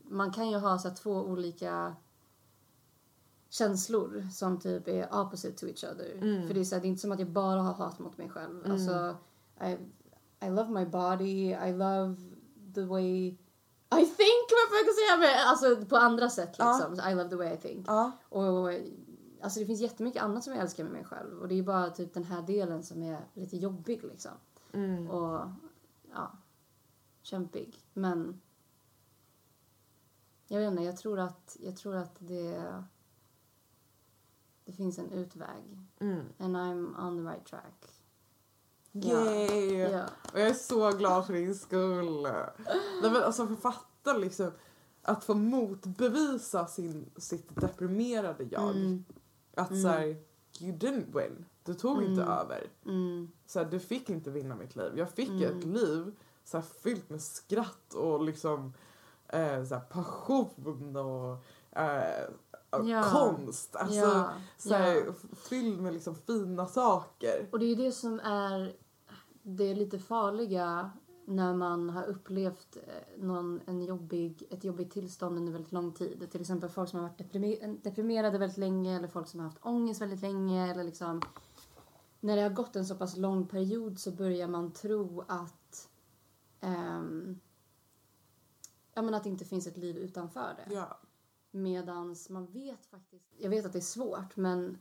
man 0.08 0.32
kan 0.32 0.50
ju 0.50 0.56
ha 0.56 0.78
så 0.78 0.88
här, 0.88 0.96
två 0.96 1.12
olika 1.12 1.96
känslor 3.48 4.28
som 4.32 4.60
typ 4.60 4.88
är 4.88 5.20
opposite 5.20 5.58
to 5.58 5.66
each 5.66 5.84
other. 5.84 6.14
Mm. 6.14 6.46
För 6.46 6.54
det 6.54 6.60
är, 6.60 6.64
så 6.64 6.74
här, 6.74 6.82
det 6.82 6.86
är 6.86 6.90
inte 6.90 7.00
som 7.00 7.12
att 7.12 7.18
jag 7.18 7.30
bara 7.30 7.60
har 7.60 7.72
hat 7.72 7.98
mot 7.98 8.18
mig 8.18 8.28
själv. 8.28 8.70
Alltså, 8.70 9.16
I, 9.64 9.76
I 10.46 10.50
love 10.50 10.68
my 10.68 10.86
body, 10.86 11.50
I 11.50 11.72
love 11.72 12.16
the 12.74 12.82
way 12.82 13.36
I 13.98 14.06
think, 14.06 14.50
jag 14.50 14.84
kan 14.86 14.94
säga 14.94 15.16
men 15.18 15.48
Alltså 15.48 15.86
på 15.86 15.96
andra 15.96 16.30
sätt 16.30 16.54
Ja. 16.58 16.72
liksom. 16.76 16.96
Så 16.96 17.08
I 17.10 17.14
love 17.14 17.30
the 17.30 17.36
way 17.36 17.54
I 17.54 17.56
think. 17.56 17.84
Ja. 17.88 18.12
Och 18.28 18.68
alltså 19.42 19.60
det 19.60 19.66
finns 19.66 19.80
jättemycket 19.80 20.22
annat 20.22 20.44
som 20.44 20.52
jag 20.52 20.62
älskar 20.62 20.84
med 20.84 20.92
mig 20.92 21.04
själv. 21.04 21.38
Och 21.40 21.48
det 21.48 21.58
är 21.58 21.62
bara 21.62 21.90
typ 21.90 22.14
den 22.14 22.24
här 22.24 22.42
delen 22.42 22.82
som 22.82 23.02
är 23.02 23.20
lite 23.34 23.56
jobbig 23.56 24.04
liksom. 24.04 24.32
Mm. 24.72 25.10
Och 25.10 25.48
ja, 26.12 26.32
kämpig. 27.22 27.78
Men 27.92 28.40
jag 30.46 30.60
vet 30.60 30.70
inte, 30.70 30.82
jag 30.82 30.96
tror 30.96 31.18
att, 31.18 31.56
jag 31.60 31.76
tror 31.76 31.96
att 31.96 32.16
det, 32.18 32.84
det 34.64 34.72
finns 34.72 34.98
en 34.98 35.12
utväg. 35.12 35.78
Mm. 36.00 36.24
And 36.38 36.56
I'm 36.56 37.08
on 37.08 37.16
the 37.16 37.30
right 37.30 37.46
track. 37.46 37.99
Yay! 38.92 39.76
Ja. 39.78 40.04
Och 40.32 40.40
jag 40.40 40.48
är 40.48 40.54
så 40.54 40.90
glad 40.90 41.26
för 41.26 41.32
din 41.32 41.54
skull. 41.54 42.22
Nej, 42.22 43.10
men 43.12 43.16
alltså 43.22 43.46
författa 43.46 44.12
liksom 44.18 44.50
att 45.02 45.24
få 45.24 45.34
motbevisa 45.34 46.66
sin, 46.66 47.10
sitt 47.16 47.60
deprimerade 47.60 48.44
jag. 48.50 48.70
Mm, 48.76 49.04
Att 49.54 49.70
Mm. 49.70 49.82
såhär, 49.82 50.06
you 50.60 50.72
didn't 50.78 51.18
win. 51.20 51.44
Du 51.64 51.74
tog 51.74 52.02
inte 52.02 52.22
Mm. 52.22 52.34
över. 52.34 52.66
mm, 52.86 53.30
Så 53.46 53.58
här, 53.58 53.66
du 53.70 53.78
fick 53.80 54.10
inte 54.10 54.30
vinna 54.30 54.54
mitt 54.56 54.76
liv. 54.76 54.92
Jag 54.96 55.10
fick 55.10 55.28
Mm. 55.28 55.58
ett 55.58 55.64
liv 55.64 56.12
så 56.44 56.56
här, 56.56 56.64
fyllt 56.82 57.10
med 57.10 57.22
skratt 57.22 57.94
och 57.94 58.22
liksom 58.24 58.72
eh, 59.28 59.64
så 59.64 59.80
passion 59.90 60.96
och 60.96 61.44
eh, 61.80 62.28
Ja. 62.70 63.04
konst. 63.12 63.76
Alltså, 63.76 63.96
ja, 63.96 64.30
så 64.58 64.74
här, 64.74 64.94
ja. 64.94 65.12
fylld 65.36 65.80
med 65.80 65.92
liksom 65.92 66.14
fina 66.14 66.66
saker. 66.66 67.48
Och 67.52 67.58
det 67.58 67.64
är 67.64 67.68
ju 67.68 67.74
det 67.74 67.92
som 67.92 68.20
är 68.20 68.76
det 69.42 69.74
lite 69.74 69.98
farliga 69.98 70.90
när 71.24 71.54
man 71.54 71.90
har 71.90 72.04
upplevt 72.04 72.76
eh, 72.76 73.22
någon, 73.22 73.60
en 73.66 73.82
jobbig, 73.82 74.42
ett 74.50 74.64
jobbigt 74.64 74.90
tillstånd 74.90 75.38
under 75.38 75.52
väldigt 75.52 75.72
lång 75.72 75.92
tid. 75.92 76.30
Till 76.30 76.40
exempel 76.40 76.70
folk 76.70 76.90
som 76.90 77.00
har 77.00 77.08
varit 77.08 77.18
deprimer- 77.18 77.82
deprimerade 77.82 78.38
väldigt 78.38 78.58
länge 78.58 78.96
eller 78.96 79.08
folk 79.08 79.28
som 79.28 79.40
har 79.40 79.46
haft 79.46 79.58
ångest 79.62 80.00
väldigt 80.00 80.22
länge. 80.22 80.70
Eller 80.70 80.84
liksom, 80.84 81.22
när 82.20 82.36
det 82.36 82.42
har 82.42 82.50
gått 82.50 82.76
en 82.76 82.86
så 82.86 82.94
pass 82.94 83.16
lång 83.16 83.46
period 83.46 83.98
så 83.98 84.10
börjar 84.10 84.48
man 84.48 84.72
tro 84.72 85.24
att 85.28 85.88
ehm, 86.60 87.40
ja, 88.94 89.02
men 89.02 89.14
att 89.14 89.24
det 89.24 89.30
inte 89.30 89.44
finns 89.44 89.66
ett 89.66 89.76
liv 89.76 89.96
utanför 89.96 90.54
det. 90.56 90.74
Ja. 90.74 90.98
Medans 91.50 92.28
man 92.28 92.46
vet 92.46 92.86
faktiskt, 92.86 93.24
jag 93.38 93.50
vet 93.50 93.66
att 93.66 93.72
det 93.72 93.78
är 93.78 93.80
svårt 93.80 94.36
men 94.36 94.78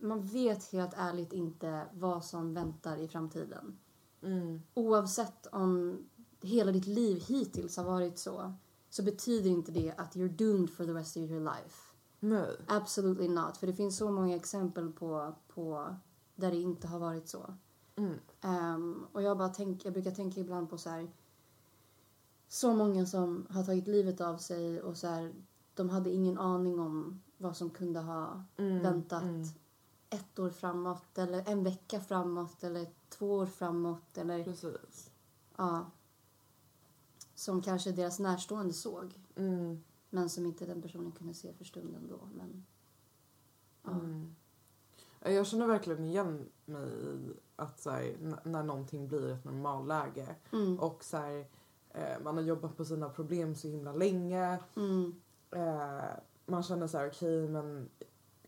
man 0.00 0.22
vet 0.22 0.72
helt 0.72 0.94
ärligt 0.96 1.32
inte 1.32 1.86
vad 1.92 2.24
som 2.24 2.54
väntar 2.54 2.96
i 2.96 3.08
framtiden. 3.08 3.78
Mm. 4.22 4.62
Oavsett 4.74 5.46
om 5.46 5.98
hela 6.40 6.72
ditt 6.72 6.86
liv 6.86 7.22
hittills 7.28 7.76
har 7.76 7.84
varit 7.84 8.18
så 8.18 8.54
så 8.90 9.02
betyder 9.02 9.50
inte 9.50 9.72
det 9.72 9.94
att 9.96 10.16
you're 10.16 10.36
doomed 10.36 10.70
for 10.70 10.84
the 10.84 10.92
rest 10.92 11.16
of 11.16 11.22
your 11.22 11.40
life. 11.40 11.92
Nej. 12.20 12.56
Absolutely 12.66 13.28
not. 13.28 13.56
För 13.56 13.66
det 13.66 13.72
finns 13.72 13.96
så 13.96 14.10
många 14.10 14.36
exempel 14.36 14.92
på, 14.92 15.34
på 15.48 15.96
där 16.34 16.50
det 16.50 16.60
inte 16.60 16.88
har 16.88 16.98
varit 16.98 17.28
så. 17.28 17.54
Mm. 17.96 18.18
Ehm, 18.40 19.06
och 19.12 19.22
jag, 19.22 19.38
bara 19.38 19.48
tänk, 19.48 19.84
jag 19.84 19.92
brukar 19.92 20.10
tänka 20.10 20.40
ibland 20.40 20.70
på 20.70 20.78
så 20.78 20.90
här. 20.90 21.10
Så 22.48 22.74
många 22.74 23.06
som 23.06 23.46
har 23.50 23.64
tagit 23.64 23.88
livet 23.88 24.20
av 24.20 24.36
sig 24.36 24.82
och 24.82 24.96
så 24.96 25.06
här, 25.06 25.32
de 25.74 25.88
hade 25.90 26.10
ingen 26.10 26.38
aning 26.38 26.80
om 26.80 27.22
vad 27.36 27.56
som 27.56 27.70
kunde 27.70 28.00
ha 28.00 28.44
Mm. 28.56 28.82
väntat 28.82 29.22
Mm. 29.22 29.42
ett 30.10 30.38
år 30.38 30.50
framåt 30.50 31.18
eller 31.18 31.48
en 31.48 31.64
vecka 31.64 32.00
framåt 32.00 32.64
eller 32.64 32.86
två 33.08 33.34
år 33.34 33.46
framåt 33.46 34.18
eller 34.18 34.44
Precis. 34.44 35.10
ja. 35.56 35.90
Som 37.34 37.62
kanske 37.62 37.92
deras 37.92 38.18
närstående 38.18 38.72
såg 38.72 39.18
Mm. 39.36 39.82
men 40.10 40.30
som 40.30 40.46
inte 40.46 40.66
den 40.66 40.82
personen 40.82 41.12
kunde 41.12 41.34
se 41.34 41.52
för 41.52 41.64
stunden 41.64 42.08
då. 42.08 42.28
Men, 42.34 42.66
ja. 43.82 43.90
Mm. 43.90 44.34
Jag 45.24 45.46
känner 45.46 45.66
verkligen 45.66 46.04
igen 46.04 46.48
mig 46.64 46.88
i 46.90 47.32
att 47.56 47.80
så 47.80 47.90
här, 47.90 48.16
när 48.44 48.62
någonting 48.62 49.08
blir 49.08 49.28
ett 49.32 49.44
normalläge 49.44 50.36
Mm. 50.52 50.78
och 50.80 51.04
så 51.04 51.16
här, 51.16 51.46
eh, 51.90 52.22
man 52.24 52.34
har 52.36 52.42
jobbat 52.42 52.76
på 52.76 52.84
sina 52.84 53.08
problem 53.08 53.54
så 53.54 53.68
himla 53.68 53.92
länge. 53.92 54.58
Mm. 54.76 55.20
Eh, 55.52 56.10
man 56.46 56.62
känner 56.62 56.86
så 56.86 56.98
här, 56.98 57.08
okej 57.08 57.48
men 57.48 57.88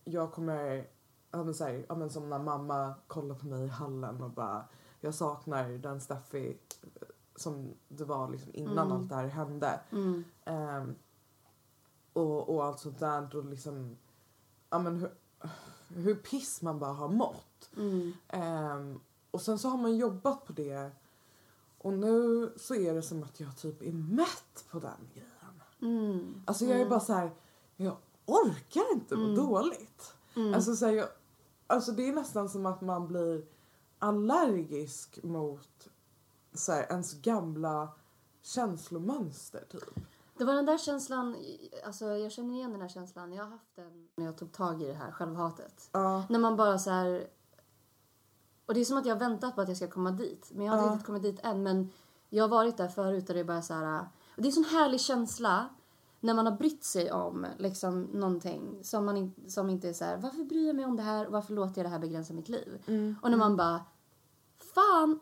jag 0.05 0.33
kommer, 0.33 0.89
ja 1.31 1.45
men, 1.45 1.55
så 1.55 1.65
här, 1.65 1.87
ja 1.89 1.95
men 1.95 2.11
som 2.11 2.29
när 2.31 2.39
mamma 2.39 2.95
kollar 3.07 3.35
på 3.35 3.47
mig 3.47 3.65
i 3.65 3.69
hallen 3.69 4.23
och 4.23 4.31
bara 4.31 4.65
jag 5.01 5.15
saknar 5.15 5.69
den 5.69 6.01
Steffi 6.01 6.59
eh, 6.83 7.09
som 7.37 7.75
det 7.89 8.05
var 8.05 8.29
liksom 8.29 8.51
innan 8.55 8.79
Mm. 8.87 8.93
allt 8.93 9.09
det 9.09 9.15
här 9.15 9.27
hände. 9.27 9.81
Mm. 9.93 10.25
Ehm, 10.45 10.95
och, 12.13 12.55
och 12.55 12.65
allt 12.65 12.79
sånt 12.79 12.99
där 12.99 13.37
och 13.37 13.45
liksom, 13.45 13.97
ja 14.71 14.79
men 14.79 14.97
hur, 14.97 15.11
hur 15.89 16.15
piss 16.15 16.63
man 16.63 16.79
bara 16.79 16.93
har 16.93 17.09
mått. 17.09 17.71
Mm. 17.77 18.13
Ehm, 18.29 19.01
och 19.31 19.41
sen 19.41 19.59
så 19.59 19.69
har 19.69 19.79
man 19.79 19.97
jobbat 19.97 20.45
på 20.45 20.53
det 20.53 20.91
och 21.79 21.93
nu 21.93 22.53
så 22.57 22.75
är 22.75 22.95
det 22.95 23.03
som 23.03 23.23
att 23.23 23.41
jag 23.41 23.57
typ 23.57 23.83
är 23.83 23.93
mätt 23.93 24.65
på 24.71 24.79
den 24.79 25.09
grejen. 25.15 25.31
Mm. 25.85 26.43
Alltså 26.47 26.65
jag 26.65 26.81
är 26.81 26.89
bara 26.89 27.01
så 27.01 27.13
här, 27.13 27.31
jag 27.77 27.97
orkar 28.27 28.93
inte 28.93 29.15
Mm. 29.15 29.35
dåligt. 29.35 30.15
Mm. 30.37 30.55
Alltså, 30.55 30.77
så 30.77 30.87
här, 30.87 30.93
jag, 30.93 31.09
alltså 31.67 31.93
det 31.93 32.09
är 32.09 32.13
nästan 32.13 32.49
som 32.49 32.67
att 32.67 32.81
man 32.81 33.09
blir 33.09 33.45
allergisk 33.99 35.23
mot 35.23 35.89
så 36.55 36.73
här, 36.73 36.87
ens 36.91 37.15
gamla 37.15 37.89
känslomönster 38.43 39.65
typ. 39.71 39.95
Det 40.39 40.45
var 40.45 40.55
den 40.55 40.67
där 40.67 40.79
känslan, 40.79 41.37
alltså 41.87 42.05
jag 42.05 42.33
känner 42.33 42.55
igen 42.55 42.73
den 42.73 42.81
här 42.81 42.89
känslan. 42.89 43.33
Jag 43.33 43.45
har 43.45 43.51
haft 43.51 43.77
den 43.77 44.09
när 44.17 44.25
jag 44.27 44.37
tog 44.39 44.53
tag 44.53 44.83
i 44.83 44.87
det 44.87 44.93
här 44.95 45.11
självhatet. 45.13 45.89
Ja. 45.93 46.25
När 46.29 46.39
man 46.39 46.57
bara 46.57 46.79
så 46.79 46.91
här... 46.91 47.27
Och 48.67 48.75
det 48.75 48.81
är 48.81 48.85
som 48.85 48.97
att 48.99 49.07
jag 49.07 49.15
har 49.15 49.21
väntat 49.21 49.55
på 49.55 49.61
att 49.61 49.69
jag 49.69 49.77
ska 49.77 49.89
komma 49.91 50.11
dit. 50.11 50.51
Men 50.55 50.67
jag 50.67 50.73
har 50.73 50.79
inte 50.79 50.89
Ja. 50.89 50.93
riktigt 50.93 51.07
kommit 51.07 51.23
dit 51.23 51.41
än. 51.43 51.63
Men 51.63 51.91
jag 52.29 52.45
har 52.45 52.49
varit 52.49 52.77
där 52.77 52.89
förut 52.89 53.29
och 53.29 53.35
det 53.35 53.41
är 53.41 53.45
bara 53.45 53.63
så 53.63 53.75
här... 53.75 54.09
Och 54.37 54.43
det 54.43 54.49
är 54.49 54.51
en 54.51 54.53
sån 54.53 54.65
härlig 54.65 55.01
känsla 55.01 55.69
när 56.21 56.35
man 56.35 56.47
har 56.47 56.57
brytt 56.57 56.85
sig 56.85 57.13
om 57.13 57.47
liksom 57.59 58.03
någonting 58.03 58.79
som, 58.83 59.05
man 59.05 59.17
in, 59.17 59.33
som 59.49 59.71
inte 59.71 59.89
är 59.89 59.93
så 59.93 60.05
här, 60.05 60.17
varför 60.17 60.45
bryr 60.45 60.67
jag 60.67 60.77
mig 60.77 60.85
om 60.85 60.97
det 60.97 61.03
här 61.03 61.27
och 61.27 61.33
varför 61.33 61.55
låter 61.55 61.79
jag 61.79 61.87
det 61.87 61.91
här 61.91 61.99
begränsa 61.99 62.35
mitt 62.35 62.49
liv? 62.49 62.83
Mm. 62.87 63.17
Och 63.23 63.31
när 63.31 63.39
man 63.39 63.57
bara, 63.57 63.81
fan, 64.75 65.21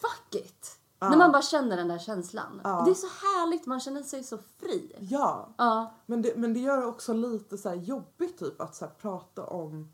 fuck 0.00 0.34
it! 0.34 0.78
Ja. 0.98 1.10
När 1.10 1.16
man 1.16 1.32
bara 1.32 1.42
känner 1.42 1.76
den 1.76 1.88
där 1.88 1.98
känslan. 1.98 2.60
Ja. 2.64 2.82
Det 2.84 2.90
är 2.90 2.94
så 2.94 3.06
härligt, 3.06 3.66
man 3.66 3.80
känner 3.80 4.02
sig 4.02 4.24
så 4.24 4.38
fri. 4.38 4.92
Ja, 5.00 5.48
Ja. 5.56 5.94
men 6.06 6.22
det, 6.22 6.36
men 6.36 6.54
det 6.54 6.60
gör 6.60 6.80
det 6.80 6.86
också 6.86 7.12
lite 7.12 7.58
så 7.58 7.74
jobbigt 7.74 8.38
typ 8.38 8.60
att 8.60 8.74
så 8.74 8.86
prata 8.86 9.44
om 9.46 9.88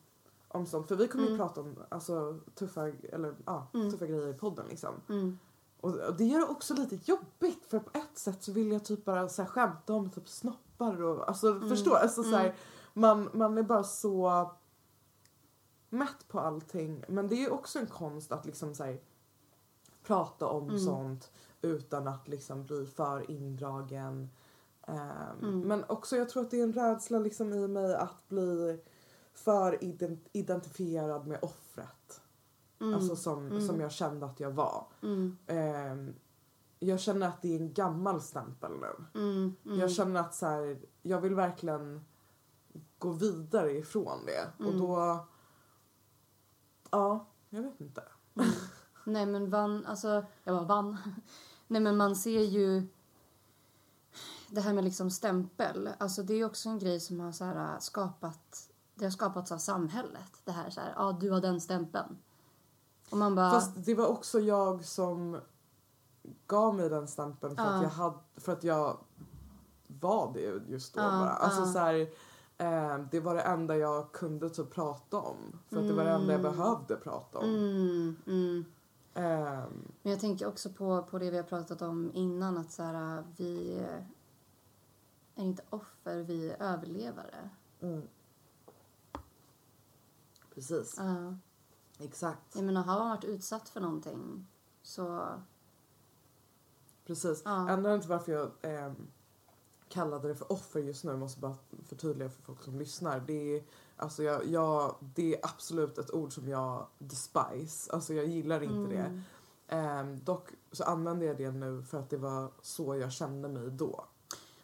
om 0.50 0.66
sånt. 0.66 0.88
För 0.88 0.96
vi 0.96 1.08
kommer 1.08 1.24
ju 1.24 1.34
Mm. 1.34 1.38
prata 1.46 1.60
om 1.60 1.76
alltså, 1.88 2.38
tuffa, 2.54 2.88
eller, 2.88 3.34
ja, 3.46 3.66
Mm. 3.74 3.90
tuffa 3.90 4.06
grejer 4.06 4.28
i 4.28 4.34
podden 4.34 4.66
liksom. 4.68 4.94
Mm. 5.08 5.38
Och, 5.80 6.14
det 6.18 6.24
gör 6.24 6.38
det 6.38 6.46
också 6.46 6.74
lite 6.74 6.98
jobbigt 7.10 7.66
för 7.66 7.78
på 7.78 7.98
ett 7.98 8.18
sätt 8.18 8.42
så 8.42 8.52
vill 8.52 8.72
jag 8.72 8.84
typ 8.84 9.04
bara 9.04 9.28
så 9.28 9.42
här, 9.42 9.48
skämta 9.48 9.92
om 9.94 10.10
typ 10.10 10.28
snoppar 10.28 11.02
och 11.02 11.28
alltså 11.28 11.48
Mm. 11.50 11.68
förstå, 11.68 11.94
alltså 11.94 12.22
så 12.22 12.36
här, 12.36 12.44
Mm. 12.44 12.56
man, 12.92 13.30
man 13.32 13.58
är 13.58 13.62
bara 13.62 13.84
så 13.84 14.50
mätt 15.88 16.28
på 16.28 16.40
allting 16.40 17.04
men 17.08 17.28
det 17.28 17.44
är 17.44 17.52
också 17.52 17.78
en 17.78 17.86
konst 17.86 18.32
att 18.32 18.46
liksom 18.46 18.74
så 18.74 18.84
här, 18.84 19.00
prata 20.02 20.46
om 20.46 20.68
Mm. 20.68 20.80
sånt 20.80 21.30
utan 21.62 22.08
att 22.08 22.28
liksom 22.28 22.66
bli 22.66 22.86
för 22.86 23.30
indragen. 23.30 24.30
Ehm, 24.86 25.38
Mm. 25.42 25.60
Men 25.60 25.84
också 25.88 26.16
jag 26.16 26.28
tror 26.28 26.42
att 26.44 26.50
det 26.50 26.58
är 26.60 26.62
en 26.64 26.72
rädsla 26.72 27.18
liksom 27.18 27.52
i 27.52 27.68
mig 27.68 27.94
att 27.94 28.28
bli 28.28 28.80
för 29.34 29.72
ident- 29.84 30.28
identifierad 30.32 31.26
med 31.26 31.38
offret. 31.42 32.20
Mm. 32.80 32.94
Alltså 32.94 33.16
som, 33.16 33.46
Mm. 33.46 33.60
som 33.66 33.80
jag 33.80 33.92
kände 33.92 34.26
att 34.26 34.40
jag 34.40 34.50
var. 34.50 34.86
Ehm, 35.46 36.14
jag 36.78 37.00
känner 37.00 37.26
att 37.28 37.42
det 37.42 37.56
är 37.56 37.60
en 37.60 37.72
gammal 37.72 38.20
stämpel 38.20 38.70
nu. 38.80 39.20
Mm. 39.20 39.56
Mm. 39.64 39.78
Jag 39.78 39.90
känner 39.90 40.20
att 40.20 40.34
så 40.34 40.46
här, 40.46 40.78
jag 41.02 41.20
vill 41.20 41.34
verkligen 41.34 42.04
gå 42.98 43.10
vidare 43.12 43.72
ifrån 43.72 44.18
det. 44.26 44.64
Och 44.66 44.74
då... 44.74 45.18
Ja, 46.90 47.26
jag 47.50 47.62
vet 47.62 47.80
inte. 47.80 48.02
Nej 49.04 49.26
men 49.26 49.50
vann, 49.50 49.86
alltså 49.86 50.24
jag 50.44 50.54
bara 50.56 50.64
vann. 50.64 50.96
Nej 51.66 51.80
men 51.80 51.96
man 51.96 52.16
ser 52.16 52.40
ju 52.40 52.86
det 54.50 54.60
här 54.60 54.72
med 54.72 54.84
liksom 54.84 55.10
stämpel, 55.10 55.90
alltså 55.98 56.22
det 56.22 56.34
är 56.34 56.44
också 56.44 56.68
en 56.68 56.78
grej 56.78 57.00
som 57.00 57.20
har 57.20 57.32
så 57.32 57.44
här 57.44 57.80
skapat, 57.80 58.70
det 58.94 59.04
har 59.04 59.10
skapats 59.10 59.52
av 59.52 59.58
samhället. 59.58 60.32
Det 60.44 60.52
här 60.52 60.70
så 60.70 60.80
här, 60.80 60.92
ja 60.96 61.18
du 61.20 61.30
har 61.30 61.40
den 61.40 61.60
stämpeln. 61.60 62.18
Och 63.10 63.16
man 63.18 63.34
bara, 63.34 63.50
Fast 63.50 63.84
det 63.84 63.94
var 63.94 64.06
också 64.06 64.40
jag 64.40 64.84
som 64.84 65.40
gav 66.46 66.74
mig 66.74 66.88
den 66.88 67.08
stämpeln 67.08 67.56
för, 67.56 67.62
att, 67.64 67.82
jag 67.82 67.90
hade, 67.90 68.18
för 68.36 68.52
att 68.52 68.64
jag 68.64 68.96
var 69.86 70.32
det 70.34 70.62
just 70.68 70.94
då 70.94 71.00
bara. 71.00 71.30
Alltså 71.30 71.64
så 71.66 71.78
här, 71.78 71.94
eh, 72.58 72.98
det 73.10 73.20
var 73.20 73.34
det 73.34 73.40
enda 73.40 73.76
jag 73.76 74.12
kunde 74.12 74.50
typ 74.50 74.70
prata 74.70 75.16
om. 75.18 75.36
För 75.68 75.76
att 75.76 75.88
det 75.88 75.92
var 75.94 76.04
det 76.04 76.10
enda 76.10 76.32
jag 76.32 76.40
Mm. 76.40 76.56
behövde 76.56 76.96
prata 76.96 77.38
om. 77.38 77.44
mm, 77.44 78.16
mm. 78.26 78.64
Ehm, 79.14 79.92
Men 80.02 80.12
jag 80.12 80.20
tänker 80.20 80.46
också 80.46 80.70
på, 80.72 81.02
på 81.02 81.18
det 81.18 81.30
vi 81.30 81.36
har 81.36 81.44
pratat 81.44 81.82
om 81.82 82.10
innan 82.14 82.58
att 82.58 82.72
så 82.72 82.82
här, 82.82 83.24
vi 83.36 83.78
är 83.78 84.06
inte 85.34 85.62
offer, 85.70 86.16
vi 86.22 86.50
är 86.50 86.62
överlevare. 86.62 87.50
mm. 87.80 88.02
Precis, 90.54 90.94
Ja. 90.98 91.34
Exakt. 91.98 92.56
Jag 92.56 92.64
menar, 92.64 92.82
har 92.82 92.98
man 92.98 93.08
varit 93.08 93.24
utsatt 93.24 93.68
för 93.68 93.80
någonting 93.80 94.46
så... 94.82 95.26
Precis. 97.06 97.42
Ja. 97.44 97.50
Anledningen 97.50 98.00
till 98.00 98.10
varför 98.10 98.32
jag 98.32 98.50
ehm, 98.62 99.06
kallade 99.88 100.28
det 100.28 100.34
för 100.34 100.52
offer 100.52 100.80
just 100.80 101.04
nu, 101.04 101.16
måste 101.16 101.40
bara 101.40 101.56
förtydliga 101.86 102.28
för 102.28 102.42
folk 102.42 102.62
som 102.62 102.78
lyssnar. 102.78 103.20
Det 103.20 103.56
är, 103.56 103.62
alltså 103.96 104.22
jag, 104.22 104.46
jag, 104.46 104.94
det 105.14 105.34
är 105.34 105.40
absolut 105.42 105.98
ett 105.98 106.14
ord 106.14 106.32
som 106.32 106.48
jag 106.48 106.86
despise. 106.98 107.92
Alltså 107.92 108.14
jag 108.14 108.26
gillar 108.26 108.62
inte 108.62 108.94
det. 108.94 109.02
Mm. 109.02 109.22
Ehm, 109.68 110.24
dock 110.24 110.48
så 110.72 110.84
använder 110.84 111.26
jag 111.26 111.36
det 111.36 111.50
nu 111.50 111.82
för 111.82 111.98
att 111.98 112.10
det 112.10 112.16
var 112.16 112.50
så 112.62 112.96
jag 112.96 113.12
kände 113.12 113.48
mig 113.48 113.70
då. 113.70 114.04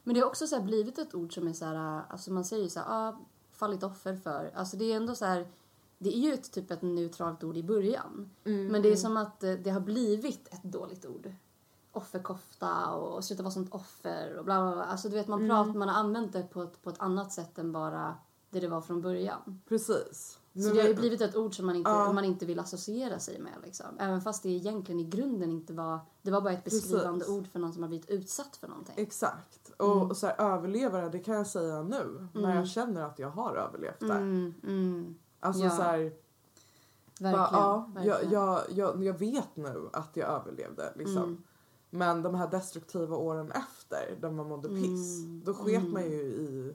Men 0.03 0.15
det 0.15 0.21
har 0.21 0.29
också 0.29 0.47
så 0.47 0.57
här 0.57 0.63
blivit 0.63 0.99
ett 0.99 1.15
ord 1.15 1.35
som 1.35 1.49
är 1.49 1.53
så 1.53 1.65
här, 1.65 2.03
alltså 2.09 2.33
man 2.33 2.45
säger 2.45 2.63
ju 2.63 2.69
så 2.69 2.81
här, 2.81 2.87
ah, 2.89 3.19
fallit 3.53 3.83
offer 3.83 4.17
för. 4.17 4.51
Alltså 4.55 4.77
det 4.77 4.93
är 4.93 4.97
ändå 4.97 5.15
så 5.15 5.25
här, 5.25 5.49
det 6.05 6.17
är 6.17 6.21
ju 6.21 6.33
ett 6.35 6.53
typ 6.53 6.71
ett 6.71 6.83
neutralt 6.83 7.45
ord 7.45 7.57
i 7.57 7.63
början. 7.63 8.31
Men 8.45 8.83
det 8.83 8.93
är 8.93 8.97
som 8.97 9.17
att 9.17 9.43
eh, 9.45 9.53
det 9.53 9.71
har 9.71 9.81
blivit 9.81 10.49
ett 10.55 10.63
dåligt 10.63 11.07
ord. 11.07 11.33
Offerkofta 11.93 12.91
och 12.91 13.25
sluta 13.25 13.43
vara 13.43 13.53
sånt 13.53 13.75
offer 13.75 14.37
och 14.39 14.45
bla 14.45 14.63
bla 14.63 14.73
bla. 14.75 14.85
Alltså 14.85 15.09
du 15.09 15.15
vet 15.15 15.29
man 15.29 15.49
pratar, 15.49 15.73
man 15.79 15.89
har 15.89 15.97
använt 16.01 16.33
det 16.33 16.43
på 16.43 16.63
ett, 16.63 16.83
på 16.83 16.91
ett 16.91 17.01
annat 17.01 17.33
sätt 17.33 17.59
än 17.59 17.73
bara 17.73 18.15
det 18.51 18.61
det 18.61 18.69
var 18.69 18.81
från 18.81 19.01
början. 19.03 19.61
Precis. 19.69 20.39
Så 20.55 20.61
det 20.75 20.81
har 20.81 20.89
ju 20.89 20.95
blivit 20.95 21.21
ett 21.21 21.37
ord 21.37 21.57
som 21.57 21.67
man 21.67 21.77
inte, 21.77 21.91
Ja. 21.91 22.13
man 22.13 22.25
inte 22.25 22.47
vill 22.47 22.59
associera 22.59 23.19
sig 23.19 23.39
med 23.41 23.53
liksom. 23.65 23.87
Även 23.99 24.21
fast 24.21 24.43
det 24.43 24.49
egentligen 24.49 25.01
i 25.01 25.05
grunden 25.05 25.51
inte 25.51 25.73
var, 25.73 25.99
det 26.23 26.31
var 26.31 26.41
bara 26.41 26.53
ett 26.53 26.65
beskrivande 26.65 27.19
Precis. 27.25 27.35
ord 27.35 27.47
för 27.47 27.59
någon 27.59 27.73
som 27.73 27.83
har 27.83 27.89
blivit 27.89 28.11
utsatt 28.11 28.57
för 28.57 28.69
någonting. 28.69 28.95
Exakt. 28.99 29.71
Och, 29.79 30.03
och 30.11 30.17
så 30.17 30.27
här, 30.27 30.41
överlevare, 30.41 31.09
det 31.09 31.19
kan 31.19 31.35
jag 31.35 31.47
säga 31.47 31.83
nu. 31.83 32.29
När 32.35 32.43
Mm. 32.45 32.57
jag 32.57 32.69
känner 32.69 33.01
att 33.03 33.19
jag 33.19 33.31
har 33.31 33.57
överlevt 33.57 34.01
det. 34.01 34.07
Mm, 34.13 34.55
mm. 34.63 35.15
Alltså 35.45 35.65
Ja. 35.65 35.71
så 35.71 35.83
här, 35.83 35.99
Verkligen. 37.21 37.33
Bara, 37.33 37.49
ja, 37.53 37.91
jag, 37.95 38.05
verkligen. 38.05 38.33
jag, 38.33 38.63
jag, 38.71 39.05
jag 39.05 39.19
vet 39.19 39.57
nu 39.57 39.89
att 39.93 40.17
jag 40.17 40.29
överlevde. 40.29 40.93
Liksom. 40.97 41.17
Mm. 41.23 41.43
Men 41.91 42.23
de 42.23 42.35
här 42.35 42.49
destruktiva 42.51 43.17
åren 43.17 43.51
efter, 43.53 44.17
där 44.21 44.31
man 44.31 44.49
mådde 44.49 44.69
piss, 44.69 45.19
Mm, 45.25 45.43
då 45.45 45.55
sket 45.55 45.79
mm. 45.81 45.93
man 45.93 46.03
ju 46.05 46.21
i 46.23 46.75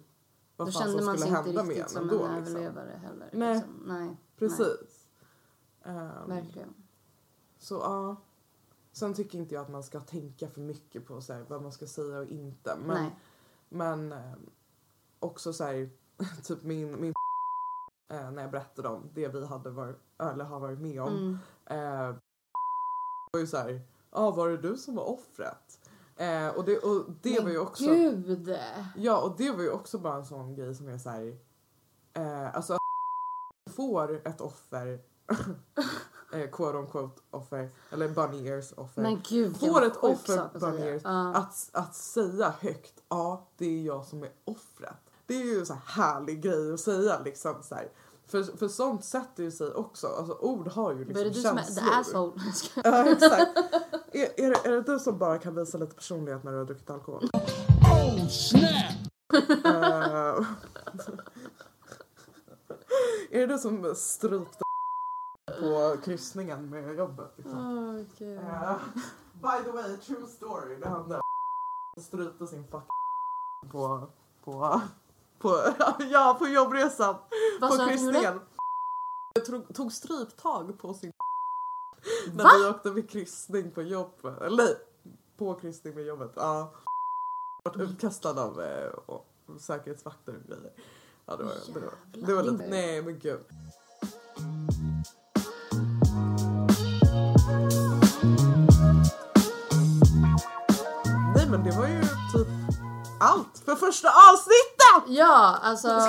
vad 0.58 0.68
Då 0.68 0.72
fan 0.72 0.82
kände 0.82 0.98
som 0.98 1.06
man 1.06 1.18
skulle 1.18 1.36
sig 1.36 1.38
inte 1.38 1.50
hända 1.50 1.64
med 1.64 1.76
riktigt 1.78 1.84
en 1.86 1.90
som 2.02 2.10
ändå. 2.10 2.26
en 2.26 2.36
Liksom. 2.36 2.56
överlevare 2.56 3.00
heller. 3.04 3.30
Nej. 3.34 3.56
Liksom. 3.56 3.84
Nej. 3.86 4.16
Precis. 4.38 5.08
Nej, 5.86 5.96
Ehm, 5.96 6.30
verkligen. 6.30 6.74
så 7.60 7.76
ja. 7.76 8.16
Sen 8.92 9.14
tycker 9.14 9.38
inte 9.40 9.56
jag 9.56 9.62
att 9.62 9.70
man 9.72 9.84
ska 9.84 10.00
tänka 10.00 10.48
för 10.50 10.62
mycket 10.62 11.06
på 11.08 11.22
så 11.22 11.34
här, 11.34 11.46
vad 11.48 11.62
man 11.62 11.72
ska 11.72 11.88
säga 11.88 12.20
och 12.20 12.26
inte. 12.26 12.76
Men, 12.86 13.04
Nej. 13.04 13.16
men 13.70 14.12
ehm, 14.12 14.50
också 15.20 15.54
så 15.54 15.64
här, 15.64 15.90
typ 16.44 16.64
min, 16.64 17.02
min 17.02 17.14
eh, 18.10 18.32
när 18.32 18.42
jag 18.42 18.52
berättade 18.52 18.90
om 18.90 19.10
det 19.14 19.28
vi 19.28 19.46
hade 19.46 19.70
varit, 19.70 19.98
eller 20.20 20.46
har 20.46 20.60
varit 20.60 20.80
med 20.80 21.02
om. 21.02 21.14
Mm. 21.14 21.38
Eh, 21.66 22.16
var 23.32 23.40
ju 23.40 23.48
såhär, 23.48 23.82
ja 24.12 24.18
ah, 24.18 24.32
var 24.32 24.50
det 24.50 24.58
du 24.58 24.78
som 24.78 24.96
var 24.96 25.04
offret? 25.10 25.80
Eh, 26.16 26.48
och 26.48 26.66
det, 26.66 26.78
och 26.78 27.06
det 27.22 27.36
Men 27.36 27.44
var 27.44 27.52
ju 27.52 27.60
också, 27.60 27.84
Gud! 27.84 28.58
ja 28.96 29.22
och 29.22 29.36
det 29.38 29.52
var 29.52 29.62
ju 29.64 29.72
också 29.72 29.98
bara 29.98 30.16
en 30.16 30.26
sån 30.26 30.56
grej 30.56 30.76
som 30.76 30.88
är 30.88 30.98
såhär, 30.98 31.38
eh, 32.14 32.56
alltså 32.56 32.78
får 33.76 34.28
ett 34.28 34.42
offer, 34.42 35.00
eh, 36.34 36.50
quote 36.52 36.78
on 36.78 36.88
quote 36.88 37.22
offer, 37.32 37.70
eller 37.92 38.10
bunny 38.10 38.48
ears 38.48 38.74
offer. 38.78 39.02
Men 39.02 39.22
gud 39.30 39.58
får 39.60 39.86
ett 39.86 39.98
offer 39.98 40.60
bunny 40.60 40.82
ears, 40.82 41.02
Ja. 41.06 41.34
att, 41.36 41.70
att 41.74 41.96
säga 41.96 42.54
högt, 42.60 43.04
ja 43.10 43.48
det 43.58 43.66
är 43.66 43.84
jag 43.84 44.06
som 44.06 44.24
är 44.24 44.32
offret. 44.46 45.09
Det 45.30 45.36
är 45.36 45.46
ju 45.46 45.60
en 45.60 45.66
så 45.66 45.74
här 45.74 46.04
härlig 46.04 46.42
grej 46.42 46.74
att 46.74 46.80
säga 46.80 47.20
liksom 47.26 47.64
så 47.64 47.76
här. 47.76 47.92
För, 48.28 48.44
för 48.58 48.68
sånt 48.68 49.04
sätter 49.06 49.44
ju 49.44 49.52
sig 49.52 49.74
också, 49.74 50.08
alltså 50.08 50.34
ord 50.34 50.68
har 50.68 50.92
ju 50.92 51.04
Vad 51.06 51.18
är 51.18 51.24
det 51.24 51.30
liksom 51.30 51.42
du 51.42 51.42
som 51.42 51.58
är 51.58 51.64
the 51.64 51.74
känslor. 51.74 52.00
asshole? 52.00 52.42
Ja 52.84 53.12
exakt. 53.12 53.58
Är, 54.12 54.40
är, 54.46 54.50
det, 54.50 54.70
är 54.70 54.72
det 54.72 54.82
du 54.82 55.00
som 55.00 55.18
bara 55.18 55.38
kan 55.38 55.56
visa 55.56 55.78
lite 55.78 55.96
personlighet 55.96 56.44
när 56.44 56.52
du 56.52 56.58
har 56.58 56.66
druckit 56.66 56.90
alkohol? 56.90 57.30
Oh 57.34 58.28
snap! 58.28 58.64
Eh, 59.34 60.46
är 63.32 63.40
det 63.40 63.48
du 63.48 63.58
som 63.58 63.96
strypte 63.96 64.64
på 65.60 65.98
kryssningen 66.04 66.70
med 66.70 66.96
jobbet? 66.96 67.32
Liksom? 67.36 67.58
Åh, 67.58 68.06
gud. 68.18 68.38
Eh, 68.38 68.78
by 69.34 69.64
the 69.66 69.72
way, 69.72 69.98
true 69.98 70.28
story. 70.28 70.76
Det 70.76 70.90
hände. 70.90 71.22
Strypte 72.02 72.48
sin 72.48 72.68
fuck 72.68 72.84
på, 73.72 74.08
på, 74.44 74.82
på, 75.40 75.74
ja, 76.12 76.36
på 76.40 76.48
jobbresan. 76.48 77.16
Vad 77.62 77.78
på 77.78 77.86
kryssningen. 77.86 78.40
Jag 79.34 79.46
tog, 79.46 79.76
tog 79.76 79.94
stryptag 79.94 80.80
på 80.80 80.94
sin 80.94 81.12
när 82.34 82.44
Va? 82.44 82.50
vi 82.58 82.70
åkte 82.70 82.92
med 82.92 83.10
kryssning 83.10 83.72
på 83.72 83.82
jobbet. 83.82 84.42
Eller 84.42 84.64
nej, 84.64 84.76
på 85.38 85.56
kryssning 85.56 85.96
med 85.96 86.06
jobbet. 86.06 86.32
Ja. 86.36 86.74
Vart 87.64 87.78
utkastad 87.78 88.44
av 88.44 88.62
eh, 88.62 88.92
säkerhetsvakter 89.60 90.36
och 90.36 90.48
grejer. 90.48 90.74
Ja, 91.26 91.36
det 91.36 91.44
var, 91.44 91.54
det 91.74 91.80
var, 91.80 91.94
det 92.28 92.34
var 92.34 92.44
lite, 92.44 92.70
nej 92.70 93.02
men 93.02 93.20
gud. 93.20 93.40
Nej 101.36 101.48
men 101.50 101.64
det 101.64 101.72
var 101.72 101.88
ju 101.88 102.02
typ 102.02 102.48
allt 103.20 103.60
för 103.66 103.76
första 103.76 104.10
avsnittet! 104.10 104.79
Ja, 105.08 105.58
alltså 105.62 106.02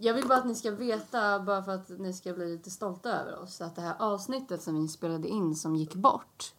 jag 0.00 0.14
vill 0.14 0.28
bara 0.28 0.38
att 0.38 0.46
ni 0.46 0.54
ska 0.54 0.70
veta, 0.70 1.40
bara 1.40 1.62
för 1.62 1.72
att 1.72 1.88
ni 1.88 2.12
ska 2.12 2.32
bli 2.32 2.52
lite 2.56 2.70
stolta 2.70 3.10
över 3.10 3.42
oss, 3.42 3.60
att 3.60 3.76
det 3.76 3.82
här 3.82 3.96
avsnittet 3.98 4.62
som 4.62 4.82
vi 4.82 4.88
spelade 4.88 5.28
in 5.28 5.56
som 5.56 5.76
gick 5.76 5.94
bort, 5.94 6.54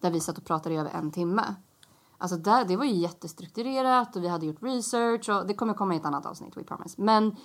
där 0.00 0.10
vi 0.10 0.20
satt 0.20 0.38
och 0.38 0.44
pratade 0.44 0.74
i 0.74 0.78
över 0.78 0.90
en 0.90 1.10
timme. 1.10 1.54
Alltså 2.18 2.36
där, 2.36 2.64
det 2.64 2.76
var 2.76 2.84
ju 2.84 2.94
jättestrukturerat 2.94 4.16
och 4.16 4.24
vi 4.24 4.28
hade 4.28 4.46
gjort 4.46 4.62
research 4.62 5.28
och 5.28 5.46
det 5.46 5.54
kommer 5.54 5.74
komma 5.74 5.94
i 5.94 5.96
ett 5.96 6.04
annat 6.04 6.26
avsnitt, 6.26 6.56
we 6.56 6.64
promise. 6.64 7.02
Men 7.02 7.36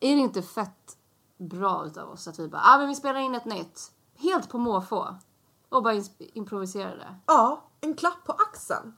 är 0.00 0.16
det 0.16 0.22
inte 0.22 0.42
fett 0.42 0.96
bra 1.38 1.86
utav 1.86 2.10
oss 2.10 2.28
att 2.28 2.38
vi 2.38 2.48
bara, 2.48 2.62
ah, 2.64 2.78
men 2.78 2.88
vi 2.88 2.94
spelar 2.94 3.20
in 3.20 3.34
ett 3.34 3.44
nytt, 3.44 3.92
helt 4.16 4.48
på 4.48 4.58
måfå 4.58 5.06
och 5.68 5.82
bara 5.82 6.02
improviserade? 6.18 7.14
Ja, 7.26 7.64
en 7.80 7.94
klapp 7.94 8.24
på 8.24 8.32
axeln. 8.32 8.96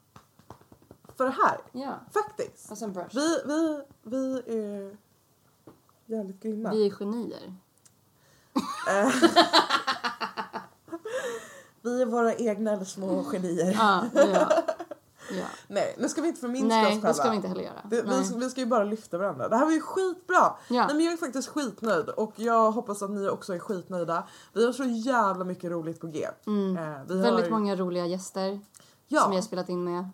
För 1.20 1.24
det 1.26 1.36
här, 1.44 1.58
Ja, 1.72 1.94
faktiskt. 2.12 2.70
och 2.70 2.78
sen 2.78 2.92
brush. 2.92 3.08
Vi, 3.16 3.38
vi, 3.44 3.82
vi 4.02 4.38
är 4.46 4.96
jävligt 6.06 6.42
grymma. 6.42 6.70
Vi 6.70 6.86
är 6.86 6.90
genier. 6.90 7.54
Eh, 8.88 9.08
vi 11.82 12.02
är 12.02 12.06
våra 12.06 12.34
egna 12.34 12.84
små 12.84 13.22
genier. 13.32 13.72
Ja, 13.78 14.04
ja. 14.14 14.48
ja. 15.32 15.44
Nej, 15.68 15.94
nu 15.98 16.08
ska 16.08 16.22
vi 16.22 16.28
inte 16.28 16.40
förminska 16.40 16.68
Nej, 16.68 16.86
oss 16.86 16.94
det 16.94 17.00
själva. 17.00 17.14
ska 17.14 17.30
vi 17.30 17.36
inte 17.36 17.48
heller 17.48 17.62
göra. 17.62 17.80
Det, 17.90 18.02
vi, 18.02 18.08
Nej. 18.08 18.24
ska- 18.24 18.36
vi 18.36 18.50
ska 18.50 18.60
ju 18.60 18.66
bara 18.66 18.84
lyfta 18.84 19.18
varandra. 19.18 19.48
Det 19.48 19.56
här 19.56 19.64
var 19.64 19.72
ju 19.72 19.80
skitbra! 19.80 20.36
Ja. 20.68 20.86
Nej, 20.86 20.94
men 20.96 21.00
jag 21.04 21.12
är 21.12 21.16
faktiskt 21.16 21.48
skitnöjd 21.48 22.08
och 22.08 22.32
jag 22.36 22.70
hoppas 22.72 23.02
att 23.02 23.10
ni 23.10 23.28
också 23.28 23.54
är 23.54 23.58
skitnöjda. 23.58 24.28
Vi 24.52 24.66
har 24.66 24.72
så 24.72 24.84
jävla 24.84 25.44
mycket 25.44 25.70
roligt 25.70 26.00
på 26.00 26.06
G. 26.06 26.24
Eh, 26.24 26.30
Mm. 26.46 26.74
Väldigt 27.06 27.44
har 27.44 27.50
många 27.50 27.76
roliga 27.76 28.06
gäster 28.06 28.60
Ja. 29.08 29.20
som 29.20 29.30
vi 29.30 29.36
har 29.36 29.42
spelat 29.42 29.68
in 29.68 29.84
med. 29.84 30.08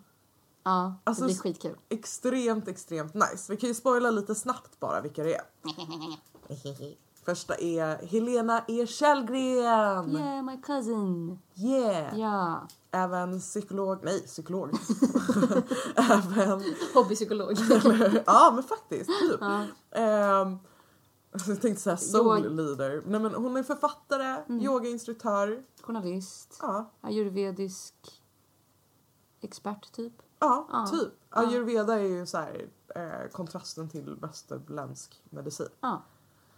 Ja, 0.67 0.95
Alltså, 1.05 1.23
det 1.23 1.27
blir 1.27 1.37
skitkul. 1.37 1.77
extremt, 1.89 2.69
extremt 2.69 3.14
nice. 3.14 3.53
Vi 3.53 3.57
kan 3.57 3.69
ju 3.69 3.75
spoila 3.75 4.11
lite 4.11 4.35
snabbt 4.35 4.81
bara 4.81 5.01
vilka 5.01 5.23
det 5.23 5.35
är. 5.35 5.43
Första 7.25 7.55
är 7.55 8.07
Helena 8.07 8.64
E. 8.69 8.87
Källgren. 8.87 10.17
Yeah, 10.17 10.43
my 10.43 10.61
cousin. 10.62 11.39
Yeah. 11.57 12.19
Ja. 12.19 12.69
Även 12.91 13.41
psykolog, 13.41 13.99
nej 14.05 14.21
psykolog. 14.27 14.71
Även, 15.97 16.62
Hobbypsykolog. 16.95 17.57
ja 18.27 18.53
men 18.55 18.62
faktiskt 18.64 19.11
typ. 19.21 19.43
Ehm, 19.91 20.59
jag 21.47 21.61
tänkte 21.62 21.83
säga 21.83 21.97
soul 21.97 22.57
leader. 22.57 23.03
Nej 23.07 23.21
men 23.21 23.35
hon 23.35 23.57
är 23.57 23.62
författare, 23.62 24.43
yogainstruktör. 24.62 25.62
Journalist. 25.83 26.59
Ja, 26.62 26.91
Ayurvedisk 27.01 27.95
expert 29.41 29.93
typ. 29.93 30.12
Ja, 30.39 30.68
Ja, 30.72 30.87
typ. 30.87 31.12
Ayurveda 31.30 31.95
är 31.95 31.99
ju 32.05 32.26
så 32.26 32.39
här, 32.39 32.68
eh, 32.95 33.30
kontrasten 33.32 33.89
till 33.89 34.16
västerländsk 34.20 35.22
medicin. 35.30 35.68
Ja, 35.80 36.03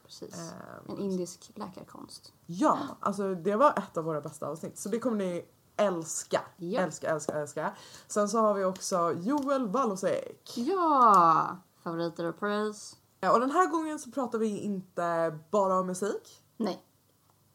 precis. 0.05 0.35
Ehm, 0.39 0.95
En 0.95 0.99
indisk 0.99 1.51
läkarkonst. 1.55 2.33
Ja, 2.47 2.79
alltså 3.01 3.35
det 3.35 3.57
var 3.57 3.71
ett 3.79 3.97
av 3.97 4.05
våra 4.05 4.21
bästa 4.21 4.47
avsnitt. 4.47 4.79
Så 4.79 4.89
det 4.89 4.99
kommer 4.99 5.17
ni 5.17 5.49
älska. 5.77 6.41
Ja. 6.57 6.81
Älska, 6.81 7.11
älska, 7.11 7.33
älska. 7.33 7.73
Sen 8.07 8.29
så 8.29 8.39
har 8.39 8.55
vi 8.55 8.65
också 8.65 9.13
Joel 9.13 9.69
Wallosek. 9.69 10.53
Ja! 10.57 11.57
Favoriter 11.85 12.25
och 12.25 12.39
praise? 12.39 12.97
Ja, 13.21 13.33
Och 13.33 13.41
den 13.41 13.51
här 13.51 13.67
gången 13.67 13.99
så 13.99 14.11
pratar 14.11 14.39
vi 14.39 14.59
inte 14.59 15.39
bara 15.51 15.79
om 15.81 15.87
musik. 15.87 16.43
Nej. 16.57 16.85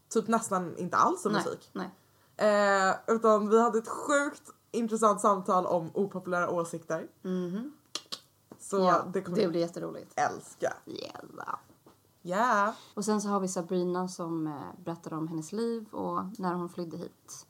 Typ 0.10 0.28
nästan 0.28 0.78
inte 0.78 0.98
alls 0.98 1.26
om 1.26 1.32
Nej. 1.32 1.44
musik. 1.46 1.70
Nej. 1.74 1.90
Eh, 2.38 2.96
utan 3.08 3.50
vi 3.50 3.62
hade 3.62 3.78
ett 3.78 3.88
sjukt 3.90 4.50
intressant 4.74 5.22
samtal 5.22 5.66
om 5.66 5.92
opopulära 5.94 6.50
åsikter. 6.50 7.08
Så 8.60 8.78
ja, 8.80 9.06
det 9.14 9.22
kommer 9.22 9.38
det 9.38 9.48
blir 9.48 9.60
jätteroligt. 9.62 10.14
älska. 10.20 10.74
Yeah. 10.86 11.26
Yeah. 12.24 12.74
Och 12.94 13.06
sen 13.06 13.22
så 13.22 13.28
har 13.30 13.40
vi 13.40 13.48
Sabrina 13.48 14.08
som 14.08 14.48
eh, 14.48 14.54
berättar 14.84 15.14
om 15.14 15.28
hennes 15.28 15.52
liv 15.52 15.88
och 15.94 16.40
när 16.40 16.54
hon 16.54 16.70
flydde 16.70 16.98
hit 16.98 17.48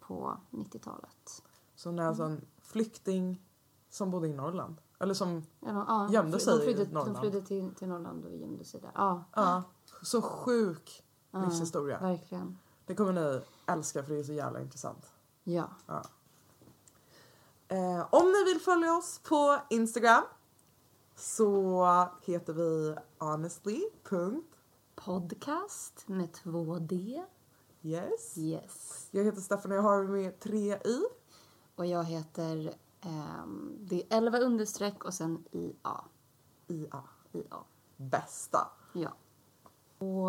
på 0.00 0.36
90-talet. 0.50 1.42
Så 1.74 1.88
hon 1.88 1.98
är 1.98 2.06
alltså 2.06 2.22
en 2.22 2.44
flykting 2.62 3.42
som 3.90 4.10
bodde 4.10 4.28
i 4.28 4.32
Norrland. 4.32 4.76
Eller 4.98 5.14
som, 5.14 5.42
Ja, 5.60 5.72
de- 5.72 5.84
ja, 5.88 6.08
Gömde 6.10 6.36
de 6.36 6.40
sig 6.44 6.56
i 6.58 6.64
flydde, 6.64 6.84
De 6.84 6.90
Norrland. 6.94 7.18
flydde 7.18 7.42
till, 7.42 7.74
till 7.74 7.88
Norrland 7.88 8.24
och 8.24 8.36
gömde 8.36 8.64
sig 8.64 8.80
där. 8.80 8.90
Ja, 8.94 9.24
ja, 9.34 9.62
så 10.02 10.22
sjuk 10.22 11.02
livshistoria. 11.32 12.00
verkligen. 12.00 12.58
Det 12.86 12.94
kommer 12.94 13.12
ni 13.12 13.40
älska 13.66 14.02
för 14.02 14.12
det 14.14 14.18
är 14.18 14.22
så 14.24 14.32
jävla 14.32 14.60
intressant. 14.60 15.12
Ja. 15.44 15.68
Eh, 17.68 18.06
om 18.10 18.32
ni 18.32 18.52
vill 18.52 18.60
följa 18.60 18.96
oss 18.96 19.18
på 19.18 19.58
Instagram 19.70 20.24
så 21.16 22.08
heter 22.22 22.52
vi 22.52 22.96
honestly.yes. 23.18 24.44
Podcast 24.94 26.04
med 26.06 26.32
två 26.32 26.78
D. 26.78 27.24
Yes. 27.82 28.36
Jag 29.10 29.24
heter 29.24 29.40
Stephanie 29.40 29.80
Harvey 29.80 30.22
med 30.22 30.40
tre 30.40 30.74
i. 30.74 31.02
Och 31.76 31.86
jag 31.86 32.04
heter... 32.04 32.74
ehm, 33.00 33.76
det 33.80 34.02
är 34.02 34.16
11 34.16 34.38
understreck 34.38 35.04
och 35.04 35.14
sen 35.14 35.44
IA. 35.52 36.04
IA. 36.66 37.02
IA. 37.32 37.58
Bästa. 37.96 38.68
Ja. 38.92 39.12
Och 39.98 40.28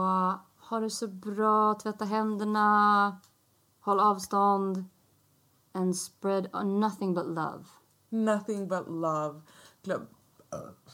ha 0.70 0.80
det 0.80 0.90
så 0.90 1.08
bra, 1.08 1.74
tvätta 1.74 2.06
händerna, 2.06 3.20
håll 3.80 4.00
avstånd 4.00 4.86
and 5.76 5.98
spread 5.98 6.50
nothing 6.66 7.14
but 7.14 7.26
love. 7.26 7.64
Nothing 8.10 8.68
but 8.68 8.88
love. 8.90 9.42
Glöm... 9.84 10.08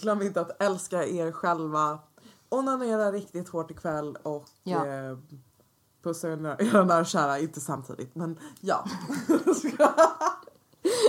Glöm 0.00 0.22
inte 0.22 0.40
att 0.40 0.62
älska 0.62 1.06
er 1.06 1.32
själva. 1.32 1.98
Onanera 2.48 3.12
riktigt 3.12 3.48
hårt 3.48 3.70
ikväll 3.70 4.16
och 4.22 4.44
Ja. 4.62 4.86
eh, 4.86 5.18
pussa 6.02 6.28
era 6.28 6.36
nära 6.84 7.00
och 7.00 7.06
kära. 7.06 7.38
Inte 7.38 7.60
samtidigt 7.60 8.14
men 8.14 8.38
ja. 8.60 8.84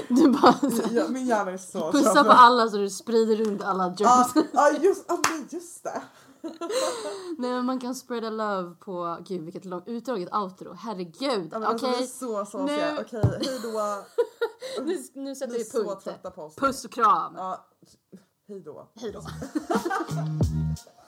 Du 0.10 0.32
bara 0.32 0.56
ja 0.92 1.08
min 1.10 1.26
hjärna 1.26 1.52
är 1.52 1.58
så 1.58 1.92
pussa 1.92 2.24
på 2.24 2.32
alla 2.32 2.70
så 2.70 2.78
du 2.78 2.90
sprider 2.90 3.36
runt 3.36 3.64
alla 3.64 3.94
Ja, 3.98 4.30
germs. 4.36 4.48
ja, 4.54 4.72
just, 4.72 5.06
ja, 5.08 5.20
men 5.30 5.48
just 5.52 5.84
det. 5.84 6.02
Nej 7.38 7.52
men 7.52 7.66
man 7.66 7.80
kan 7.80 7.96
spreada 7.96 8.30
love 8.30 8.76
på, 8.76 9.18
gud 9.28 9.42
vilket 9.42 9.66
långt 9.66 9.88
utdraget 9.88 10.34
outro, 10.34 10.74
herregud. 10.74 11.50
Ja, 11.52 11.66
alltså, 11.66 11.88
Okej, 11.88 12.04
är 12.04 12.08
så 12.08 12.64
Nu- 12.66 12.98
Okej, 13.02 13.24
hej 13.24 13.60
då. 13.64 14.04
nu, 14.86 14.98
nu 15.14 15.36
sätter 15.36 15.54
Vi 15.54 15.64
punkt. 16.32 16.56
Puss 16.58 16.86
och 16.86 16.92
kram. 16.92 17.34
Ja, 17.38 17.66
hej 18.48 18.62
då. 18.62 18.90
Hej 18.96 19.12
då. 19.12 19.22